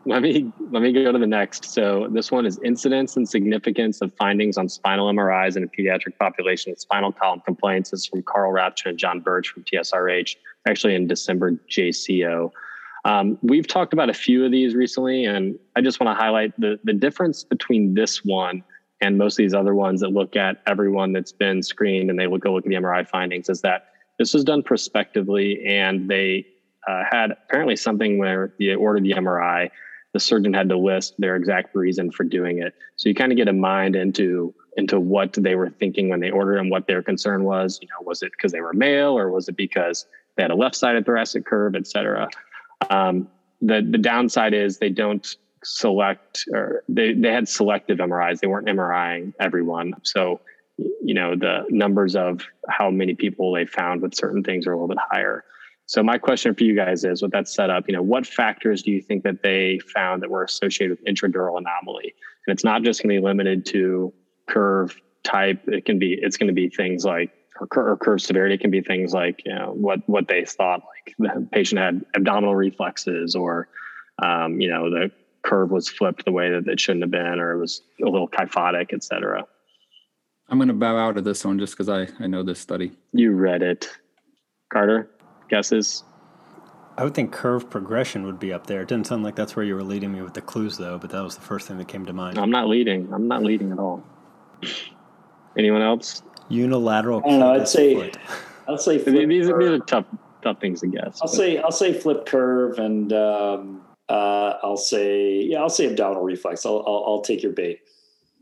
Let 0.05 0.21
me 0.21 0.51
let 0.71 0.81
me 0.81 0.91
go 0.91 1.11
to 1.11 1.17
the 1.17 1.27
next. 1.27 1.65
So 1.65 2.09
this 2.11 2.31
one 2.31 2.45
is 2.45 2.59
incidence 2.63 3.15
and 3.15 3.27
significance 3.27 4.01
of 4.01 4.13
findings 4.15 4.57
on 4.57 4.67
spinal 4.67 5.11
MRIs 5.11 5.55
in 5.55 5.63
a 5.63 5.67
pediatric 5.67 6.17
population 6.19 6.71
with 6.71 6.79
spinal 6.79 7.13
column 7.13 7.41
complaints. 7.45 7.91
This 7.91 8.01
is 8.01 8.07
from 8.07 8.21
Karl 8.23 8.51
Rathjen 8.51 8.87
and 8.87 8.97
John 8.97 9.21
Birch 9.21 9.49
from 9.49 9.63
TSRH, 9.63 10.35
actually 10.67 10.95
in 10.95 11.07
December 11.07 11.53
JCO. 11.69 12.51
Um, 13.05 13.37
we've 13.41 13.67
talked 13.67 13.93
about 13.93 14.09
a 14.09 14.13
few 14.13 14.43
of 14.43 14.51
these 14.51 14.75
recently, 14.75 15.25
and 15.25 15.57
I 15.75 15.81
just 15.81 16.01
want 16.01 16.17
to 16.17 16.21
highlight 16.21 16.57
the 16.59 16.79
the 16.83 16.93
difference 16.93 17.45
between 17.45 17.93
this 17.93 18.25
one 18.25 18.63
and 18.99 19.17
most 19.17 19.33
of 19.33 19.37
these 19.37 19.53
other 19.53 19.75
ones 19.75 20.01
that 20.01 20.09
look 20.09 20.35
at 20.35 20.61
everyone 20.67 21.13
that's 21.13 21.33
been 21.33 21.61
screened 21.61 22.09
and 22.09 22.19
they 22.19 22.27
will 22.27 22.37
go 22.37 22.53
look 22.53 22.65
at 22.65 22.69
the 22.69 22.75
MRI 22.75 23.07
findings 23.07 23.49
is 23.49 23.61
that 23.61 23.87
this 24.19 24.33
was 24.33 24.43
done 24.43 24.63
prospectively, 24.63 25.65
and 25.65 26.09
they 26.09 26.45
uh, 26.87 27.03
had 27.09 27.31
apparently 27.31 27.75
something 27.75 28.17
where 28.17 28.53
they 28.59 28.75
ordered 28.75 29.03
the 29.03 29.13
MRI. 29.13 29.69
The 30.13 30.19
surgeon 30.19 30.53
had 30.53 30.69
to 30.69 30.77
list 30.77 31.15
their 31.17 31.35
exact 31.35 31.75
reason 31.75 32.11
for 32.11 32.23
doing 32.23 32.59
it. 32.59 32.73
So 32.95 33.09
you 33.09 33.15
kind 33.15 33.31
of 33.31 33.37
get 33.37 33.47
a 33.47 33.53
mind 33.53 33.95
into 33.95 34.53
into 34.77 34.99
what 34.99 35.33
they 35.33 35.55
were 35.55 35.69
thinking 35.69 36.09
when 36.09 36.19
they 36.19 36.31
ordered 36.31 36.57
and 36.57 36.71
what 36.71 36.87
their 36.87 37.03
concern 37.03 37.43
was. 37.43 37.79
You 37.81 37.87
know, 37.89 38.05
was 38.05 38.23
it 38.23 38.31
because 38.31 38.51
they 38.51 38.61
were 38.61 38.73
male 38.73 39.17
or 39.17 39.29
was 39.29 39.47
it 39.47 39.55
because 39.55 40.05
they 40.35 40.43
had 40.43 40.51
a 40.51 40.55
left-sided 40.55 41.05
thoracic 41.05 41.45
curve, 41.45 41.75
et 41.75 41.87
cetera? 41.87 42.29
Um, 42.89 43.27
the 43.61 43.85
the 43.87 43.97
downside 43.97 44.53
is 44.53 44.77
they 44.77 44.89
don't 44.89 45.35
select 45.63 46.45
or 46.53 46.83
they 46.89 47.13
they 47.13 47.31
had 47.31 47.47
selective 47.47 47.97
MRIs. 47.97 48.39
They 48.39 48.47
weren't 48.47 48.67
MRIing 48.67 49.33
everyone. 49.39 49.93
So 50.03 50.41
you 50.77 51.13
know 51.13 51.35
the 51.35 51.65
numbers 51.69 52.15
of 52.15 52.45
how 52.67 52.89
many 52.89 53.13
people 53.13 53.53
they 53.53 53.65
found 53.65 54.01
with 54.01 54.15
certain 54.15 54.43
things 54.43 54.67
are 54.67 54.73
a 54.73 54.75
little 54.75 54.87
bit 54.87 54.97
higher 55.11 55.43
so 55.93 56.01
my 56.01 56.17
question 56.17 56.55
for 56.55 56.63
you 56.63 56.75
guys 56.75 57.03
is 57.03 57.21
with 57.21 57.31
that 57.33 57.47
setup 57.47 57.87
you 57.87 57.93
know 57.93 58.01
what 58.01 58.25
factors 58.25 58.81
do 58.81 58.89
you 58.89 58.99
think 58.99 59.21
that 59.23 59.43
they 59.43 59.77
found 59.93 60.23
that 60.23 60.31
were 60.31 60.43
associated 60.43 60.97
with 60.97 61.05
intradural 61.05 61.55
anomaly? 61.59 62.15
And 62.47 62.53
it's 62.53 62.63
not 62.63 62.81
just 62.81 63.03
going 63.03 63.15
to 63.15 63.21
be 63.21 63.23
limited 63.23 63.63
to 63.67 64.11
curve 64.47 64.99
type. 65.23 65.61
It 65.67 65.85
can 65.85 65.99
be 65.99 66.17
it's 66.19 66.35
going 66.35 66.47
to 66.47 66.53
be 66.53 66.67
things 66.67 67.05
like 67.05 67.29
or, 67.59 67.67
or 67.91 67.95
curve 67.95 68.23
severity. 68.23 68.55
It 68.55 68.61
can 68.61 68.71
be 68.71 68.81
things 68.81 69.13
like 69.13 69.43
you 69.45 69.53
know 69.53 69.73
what 69.75 69.99
what 70.09 70.27
they 70.27 70.43
thought 70.45 70.81
like 70.81 71.15
the 71.19 71.47
patient 71.51 71.79
had 71.79 72.03
abdominal 72.15 72.55
reflexes 72.55 73.35
or 73.35 73.67
um, 74.23 74.59
you 74.59 74.69
know 74.71 74.89
the 74.89 75.11
curve 75.43 75.69
was 75.69 75.87
flipped 75.87 76.25
the 76.25 76.31
way 76.31 76.49
that 76.49 76.67
it 76.67 76.79
shouldn't 76.79 77.03
have 77.03 77.11
been 77.11 77.39
or 77.39 77.51
it 77.51 77.59
was 77.59 77.83
a 78.01 78.09
little 78.09 78.27
kyphotic 78.27 78.93
et 78.93 79.03
cetera. 79.03 79.45
I'm 80.49 80.57
going 80.57 80.69
to 80.69 80.73
bow 80.73 80.97
out 80.97 81.19
of 81.19 81.23
this 81.23 81.45
one 81.45 81.59
just 81.59 81.77
because 81.77 81.87
I, 81.87 82.07
I 82.19 82.25
know 82.25 82.41
this 82.41 82.59
study. 82.59 82.93
You 83.11 83.33
read 83.33 83.61
it. 83.61 83.89
Carter, 84.71 85.09
guesses? 85.53 86.03
I 86.97 87.03
would 87.03 87.13
think 87.13 87.31
curve 87.31 87.69
progression 87.69 88.25
would 88.25 88.39
be 88.39 88.53
up 88.53 88.67
there. 88.67 88.81
It 88.81 88.87
didn't 88.87 89.07
sound 89.07 89.23
like 89.23 89.35
that's 89.35 89.55
where 89.55 89.65
you 89.65 89.75
were 89.75 89.83
leading 89.83 90.11
me 90.11 90.21
with 90.21 90.33
the 90.33 90.41
clues, 90.41 90.77
though, 90.77 90.97
but 90.97 91.09
that 91.11 91.21
was 91.21 91.35
the 91.35 91.41
first 91.41 91.67
thing 91.67 91.77
that 91.77 91.87
came 91.87 92.05
to 92.05 92.13
mind. 92.13 92.37
I'm 92.37 92.51
not 92.51 92.67
leading. 92.67 93.11
I'm 93.13 93.27
not 93.27 93.43
leading 93.43 93.71
at 93.71 93.79
all. 93.79 94.03
Anyone 95.57 95.81
else? 95.81 96.23
Unilateral. 96.49 97.21
I 97.25 97.29
don't 97.29 97.39
know. 97.39 97.53
I'd 97.53 97.67
say. 97.67 98.11
I'll 98.67 98.77
say 98.77 98.97
flip 98.97 99.27
these, 99.27 99.47
curve. 99.47 99.59
these 99.59 99.69
are 99.69 99.79
tough 99.79 100.05
tough 100.41 100.59
things 100.59 100.81
to 100.81 100.87
guess. 100.87 101.19
I'll 101.21 101.27
but. 101.27 101.35
say 101.35 101.57
I'll 101.57 101.71
say 101.71 101.93
flip 101.93 102.25
curve, 102.25 102.79
and 102.79 103.11
um, 103.13 103.81
uh, 104.09 104.53
I'll 104.63 104.77
say 104.77 105.41
yeah, 105.41 105.59
I'll 105.59 105.69
say 105.69 105.87
abdominal 105.89 106.23
reflex. 106.23 106.65
I'll 106.65 106.83
I'll, 106.87 107.03
I'll 107.07 107.21
take 107.21 107.43
your 107.43 107.51
bait. 107.51 107.81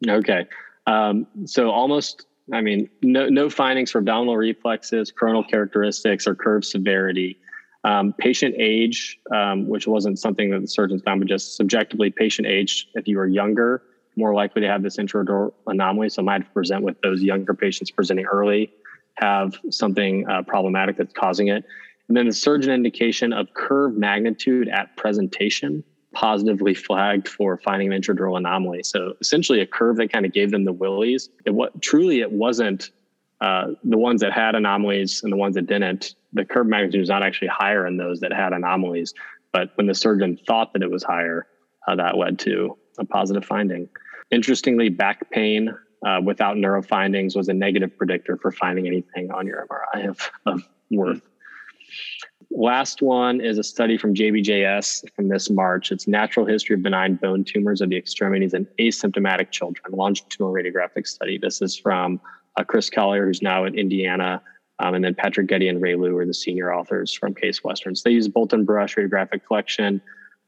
Okay, 0.08 0.46
um, 0.88 1.28
so 1.46 1.70
almost. 1.70 2.28
I 2.54 2.62
mean, 2.62 2.90
no 3.02 3.30
no 3.30 3.50
findings 3.50 3.92
for 3.92 4.00
abdominal 4.00 4.38
reflexes, 4.38 5.12
coronal 5.12 5.44
characteristics, 5.44 6.28
or 6.28 6.36
curve 6.36 6.66
severity. 6.66 7.38
Um, 7.84 8.14
patient 8.14 8.54
age, 8.60 9.20
um, 9.34 9.68
which 9.68 9.88
wasn't 9.88 10.20
something 10.20 10.52
that 10.52 10.60
the 10.60 10.68
surgeons 10.68 11.02
found, 11.02 11.20
but 11.20 11.28
just 11.28 11.56
subjectively, 11.56 12.12
patient 12.12 12.48
age, 12.48 12.88
if 12.94 13.08
you 13.08 13.18
were 13.18 13.26
younger, 13.26 13.82
more 14.16 14.36
likely 14.36 14.62
to 14.62 14.68
have 14.68 14.84
this 14.84 14.98
intradural 14.98 15.54
anomaly. 15.66 16.10
So 16.10 16.22
might 16.22 16.54
present 16.54 16.84
with 16.84 17.02
those 17.02 17.24
younger 17.24 17.56
patients 17.56 17.90
presenting 17.90 18.26
early, 18.26 18.72
have 19.16 19.58
something 19.72 20.30
uh, 20.30 20.44
problematic 20.44 20.98
that's 20.98 21.14
causing 21.14 21.48
it. 21.48 21.66
And 22.08 22.16
then 22.16 22.28
the 22.28 22.34
surgeon 22.34 22.72
indication 22.72 23.34
of 23.34 23.48
curve 23.56 23.96
magnitude 23.96 24.68
at 24.68 24.96
presentation 24.96 25.84
positively 26.14 26.74
flagged 26.74 27.28
for 27.28 27.58
finding 27.58 27.92
an 27.92 28.02
intradural 28.02 28.38
anomaly. 28.38 28.84
So 28.84 29.14
essentially 29.22 29.62
a 29.62 29.66
curve 29.66 29.98
that 29.98 30.12
kind 30.12 30.26
of 30.26 30.34
gave 30.34 30.52
them 30.52 30.66
the 30.66 30.74
willies. 30.74 31.30
It 31.46 31.52
what 31.52 31.82
truly 31.82 32.20
it 32.20 32.32
wasn't 32.32 32.92
uh, 33.40 33.68
the 33.84 33.98
ones 33.98 34.22
that 34.22 34.34
had 34.34 34.56
anomalies 34.56 35.24
and 35.24 35.32
the 35.32 35.38
ones 35.38 35.56
that 35.56 35.66
didn't, 35.66 36.16
the 36.34 36.46
curve 36.46 36.68
magnitude 36.68 37.00
was 37.00 37.10
not 37.10 37.24
actually 37.24 37.48
higher 37.48 37.88
in 37.88 37.98
those 37.98 38.20
that 38.20 38.32
had 38.32 38.54
anomalies. 38.54 39.14
But 39.52 39.72
when 39.76 39.88
the 39.88 39.96
surgeon 39.96 40.38
thought 40.48 40.74
that 40.74 40.84
it 40.84 40.92
was 40.92 41.04
higher, 41.04 41.48
uh, 41.88 41.96
that 41.96 42.18
led 42.18 42.40
to 42.40 42.78
a 43.00 43.06
positive 43.06 43.44
finding. 43.44 43.90
Interestingly, 44.30 44.90
back 44.90 45.30
pain 45.32 45.74
uh, 46.06 46.20
without 46.24 46.58
neuro 46.58 46.82
findings 46.84 47.36
was 47.36 47.50
a 47.50 47.54
negative 47.54 47.98
predictor 47.98 48.38
for 48.38 48.52
finding 48.52 48.88
anything 48.88 49.32
on 49.32 49.48
your 49.48 49.68
MRI 49.68 50.10
of, 50.10 50.32
of 50.46 50.68
worth. 50.92 51.22
Last 52.54 53.02
one 53.02 53.40
is 53.40 53.58
a 53.58 53.64
study 53.64 53.98
from 53.98 54.14
JBJS 54.14 55.14
from 55.16 55.30
this 55.30 55.50
March. 55.50 55.92
It's 55.92 56.06
natural 56.06 56.46
history 56.46 56.74
of 56.74 56.84
benign 56.84 57.16
bone 57.16 57.46
tumors 57.46 57.80
of 57.80 57.90
the 57.90 57.96
extremities 57.96 58.54
in 58.54 58.68
asymptomatic 58.78 59.52
children, 59.52 59.94
longitudinal 59.94 60.52
radiographic 60.54 61.08
study. 61.08 61.38
This 61.38 61.62
is 61.62 61.78
from 61.78 62.20
uh, 62.58 62.64
Chris 62.66 62.90
Collier, 62.90 63.26
who's 63.26 63.42
now 63.42 63.64
at 63.66 63.76
Indiana, 63.76 64.42
um, 64.80 64.96
and 64.96 65.04
then 65.04 65.16
Patrick 65.16 65.48
Getty 65.48 65.70
and 65.70 65.82
Ray 65.82 65.96
Liu 65.96 66.18
are 66.18 66.26
the 66.26 66.34
senior 66.34 66.74
authors 66.74 67.14
from 67.14 67.34
Case 67.34 67.64
Western. 67.64 67.96
So 67.96 68.10
they 68.10 68.14
use 68.14 68.28
Bolton 68.28 68.66
Brush 68.66 68.96
radiographic 68.96 69.46
collection, 69.48 70.02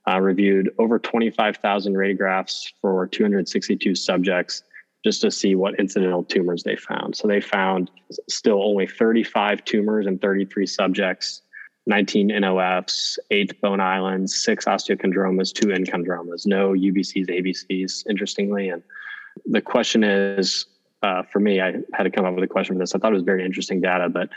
uh, 0.05 0.19
reviewed 0.19 0.71
over 0.79 0.99
25,000 0.99 1.93
radiographs 1.93 2.65
for 2.81 3.07
262 3.07 3.95
subjects 3.95 4.63
just 5.05 5.21
to 5.21 5.31
see 5.31 5.55
what 5.55 5.79
incidental 5.79 6.23
tumors 6.23 6.63
they 6.63 6.75
found. 6.75 7.15
So 7.15 7.29
they 7.29 7.39
found 7.39 7.89
still 8.29 8.61
only 8.61 8.87
35 8.87 9.63
tumors 9.63 10.05
in 10.05 10.19
33 10.19 10.65
subjects, 10.65 11.41
19 11.85 12.29
NOFs, 12.29 13.17
eight 13.31 13.59
bone 13.61 13.81
islands, 13.81 14.43
six 14.43 14.65
osteochondromas, 14.65 15.53
two 15.53 15.67
enchondromas, 15.67 16.45
no 16.45 16.69
UBCs, 16.69 17.29
ABCs, 17.29 18.05
interestingly. 18.09 18.69
And 18.69 18.81
the 19.45 19.61
question 19.61 20.03
is 20.03 20.65
uh, 21.03 21.23
for 21.23 21.39
me, 21.39 21.59
I 21.59 21.73
had 21.93 22.03
to 22.03 22.09
come 22.09 22.25
up 22.25 22.33
with 22.33 22.43
a 22.43 22.47
question 22.47 22.75
for 22.75 22.79
this. 22.79 22.95
I 22.95 22.99
thought 22.99 23.11
it 23.11 23.15
was 23.15 23.23
very 23.23 23.45
interesting 23.45 23.81
data, 23.81 24.07
but 24.07 24.29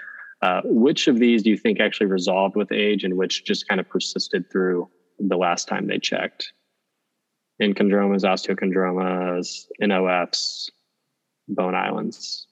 uh, 0.42 0.62
which 0.64 1.06
of 1.06 1.18
these 1.18 1.44
do 1.44 1.50
you 1.50 1.56
think 1.56 1.80
actually 1.80 2.06
resolved 2.06 2.56
with 2.56 2.72
age 2.72 3.04
and 3.04 3.16
which 3.16 3.44
just 3.44 3.68
kind 3.68 3.80
of 3.80 3.88
persisted 3.88 4.50
through 4.50 4.88
the 5.18 5.36
last 5.36 5.68
time 5.68 5.86
they 5.86 5.98
checked? 5.98 6.52
Enchondromas, 7.62 8.24
osteochondromas, 8.24 9.66
NOFs, 9.80 10.68
bone 11.48 11.74
islands. 11.74 12.48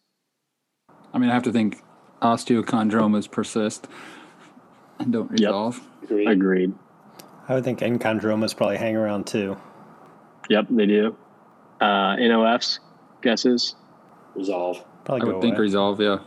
I 1.13 1.19
mean, 1.19 1.29
I 1.29 1.35
have 1.35 1.43
to 1.43 1.53
think 1.53 1.83
osteochondromas 2.23 3.31
persist 3.31 3.89
and 5.05 5.13
don't 5.13 5.31
resolve. 5.31 5.81
Yep. 6.03 6.11
Agreed. 6.11 6.29
Agreed. 6.29 6.75
I 7.49 7.55
would 7.55 7.65
think 7.65 7.81
enchondromas 7.81 8.57
probably 8.57 8.79
hang 8.79 8.97
around 8.97 9.27
too. 9.27 9.57
Yep, 10.51 10.67
they 10.71 10.87
do. 10.87 11.17
Uh, 11.81 12.17
NOFs, 12.17 12.81
guesses? 13.23 13.77
resolve. 14.35 14.85
Probably 15.05 15.31
I 15.31 15.33
would 15.33 15.43
think 15.43 15.59
resolve, 15.59 16.01
yeah. 16.01 16.19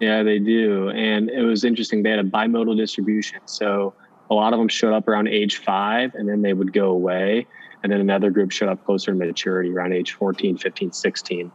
Yeah, 0.00 0.22
they 0.22 0.38
do. 0.38 0.90
And 0.90 1.28
it 1.28 1.42
was 1.42 1.64
interesting. 1.64 2.02
They 2.02 2.10
had 2.10 2.20
a 2.20 2.24
bimodal 2.24 2.76
distribution. 2.76 3.40
So 3.46 3.94
a 4.30 4.34
lot 4.34 4.52
of 4.52 4.58
them 4.58 4.68
showed 4.68 4.94
up 4.94 5.08
around 5.08 5.28
age 5.28 5.58
five 5.58 6.14
and 6.14 6.28
then 6.28 6.42
they 6.42 6.52
would 6.52 6.72
go 6.72 6.90
away. 6.90 7.46
And 7.82 7.92
then 7.92 8.00
another 8.00 8.30
group 8.30 8.50
showed 8.50 8.68
up 8.68 8.84
closer 8.84 9.12
to 9.12 9.18
maturity 9.18 9.70
around 9.70 9.92
age 9.92 10.12
14, 10.12 10.56
15, 10.58 10.92
16. 10.92 11.52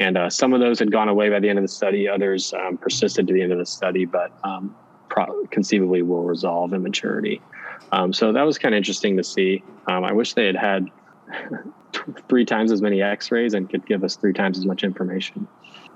And 0.00 0.18
uh, 0.18 0.30
some 0.30 0.52
of 0.52 0.60
those 0.60 0.78
had 0.78 0.90
gone 0.90 1.08
away 1.08 1.30
by 1.30 1.40
the 1.40 1.48
end 1.48 1.58
of 1.58 1.64
the 1.64 1.68
study. 1.68 2.08
Others 2.08 2.52
um, 2.54 2.76
persisted 2.76 3.26
to 3.28 3.32
the 3.32 3.42
end 3.42 3.52
of 3.52 3.58
the 3.58 3.66
study, 3.66 4.04
but 4.04 4.32
um, 4.42 4.74
pro- 5.14 5.46
conceivably 5.46 6.02
will 6.02 6.24
resolve 6.24 6.72
in 6.72 6.82
maturity. 6.82 7.40
Um, 7.92 8.12
so 8.12 8.32
that 8.32 8.42
was 8.42 8.58
kind 8.58 8.74
of 8.74 8.78
interesting 8.78 9.16
to 9.16 9.24
see. 9.24 9.62
Um, 9.86 10.02
I 10.02 10.12
wish 10.12 10.34
they 10.34 10.46
had 10.46 10.56
had 10.56 10.90
three 12.28 12.44
times 12.44 12.72
as 12.72 12.82
many 12.82 13.00
x-rays 13.00 13.54
and 13.54 13.70
could 13.70 13.86
give 13.86 14.02
us 14.02 14.16
three 14.16 14.32
times 14.32 14.58
as 14.58 14.66
much 14.66 14.82
information. 14.82 15.46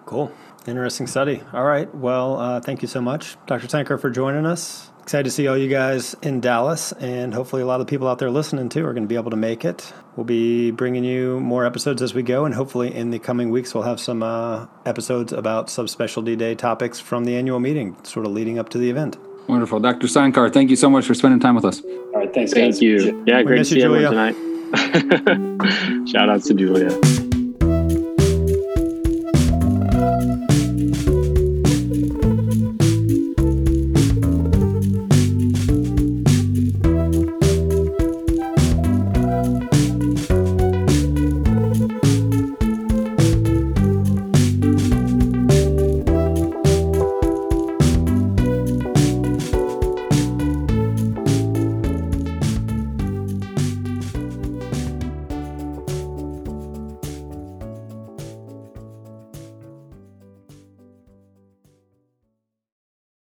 Cool. 0.06 0.32
Interesting 0.66 1.08
study. 1.08 1.42
All 1.52 1.64
right. 1.64 1.92
Well 1.92 2.38
uh, 2.38 2.60
thank 2.60 2.80
you 2.82 2.88
so 2.88 3.00
much 3.00 3.36
dr 3.46 3.66
Sankar, 3.66 4.00
for 4.00 4.08
joining 4.08 4.46
us 4.46 4.90
excited 5.08 5.24
to 5.24 5.30
see 5.30 5.48
all 5.48 5.56
you 5.56 5.70
guys 5.70 6.14
in 6.20 6.38
dallas 6.38 6.92
and 6.92 7.32
hopefully 7.32 7.62
a 7.62 7.66
lot 7.66 7.80
of 7.80 7.86
people 7.86 8.06
out 8.06 8.18
there 8.18 8.30
listening 8.30 8.68
too 8.68 8.84
are 8.84 8.92
going 8.92 9.04
to 9.04 9.08
be 9.08 9.14
able 9.14 9.30
to 9.30 9.38
make 9.38 9.64
it 9.64 9.90
we'll 10.16 10.24
be 10.26 10.70
bringing 10.70 11.02
you 11.02 11.40
more 11.40 11.64
episodes 11.64 12.02
as 12.02 12.12
we 12.12 12.22
go 12.22 12.44
and 12.44 12.54
hopefully 12.54 12.94
in 12.94 13.08
the 13.08 13.18
coming 13.18 13.48
weeks 13.48 13.72
we'll 13.72 13.84
have 13.84 13.98
some 13.98 14.22
uh, 14.22 14.66
episodes 14.84 15.32
about 15.32 15.68
subspecialty 15.68 16.36
day 16.36 16.54
topics 16.54 17.00
from 17.00 17.24
the 17.24 17.34
annual 17.34 17.58
meeting 17.58 17.96
sort 18.04 18.26
of 18.26 18.32
leading 18.32 18.58
up 18.58 18.68
to 18.68 18.76
the 18.76 18.90
event 18.90 19.16
Wonderful. 19.48 19.80
Dr. 19.80 20.08
Sankar, 20.08 20.52
thank 20.52 20.68
you 20.68 20.76
so 20.76 20.90
much 20.90 21.06
for 21.06 21.14
spending 21.14 21.40
time 21.40 21.54
with 21.54 21.64
us. 21.64 21.80
All 21.82 22.12
right. 22.16 22.34
Thanks, 22.34 22.52
Thank 22.52 22.74
guys. 22.74 22.82
you. 22.82 23.24
Yeah, 23.26 23.38
we 23.38 23.44
great 23.44 23.56
to 23.60 23.64
see 23.64 23.78
you, 23.78 23.86
everyone 23.86 24.34
tonight. 24.74 26.06
Shout 26.10 26.28
out 26.28 26.42
to 26.42 26.52
Julia. 26.52 27.27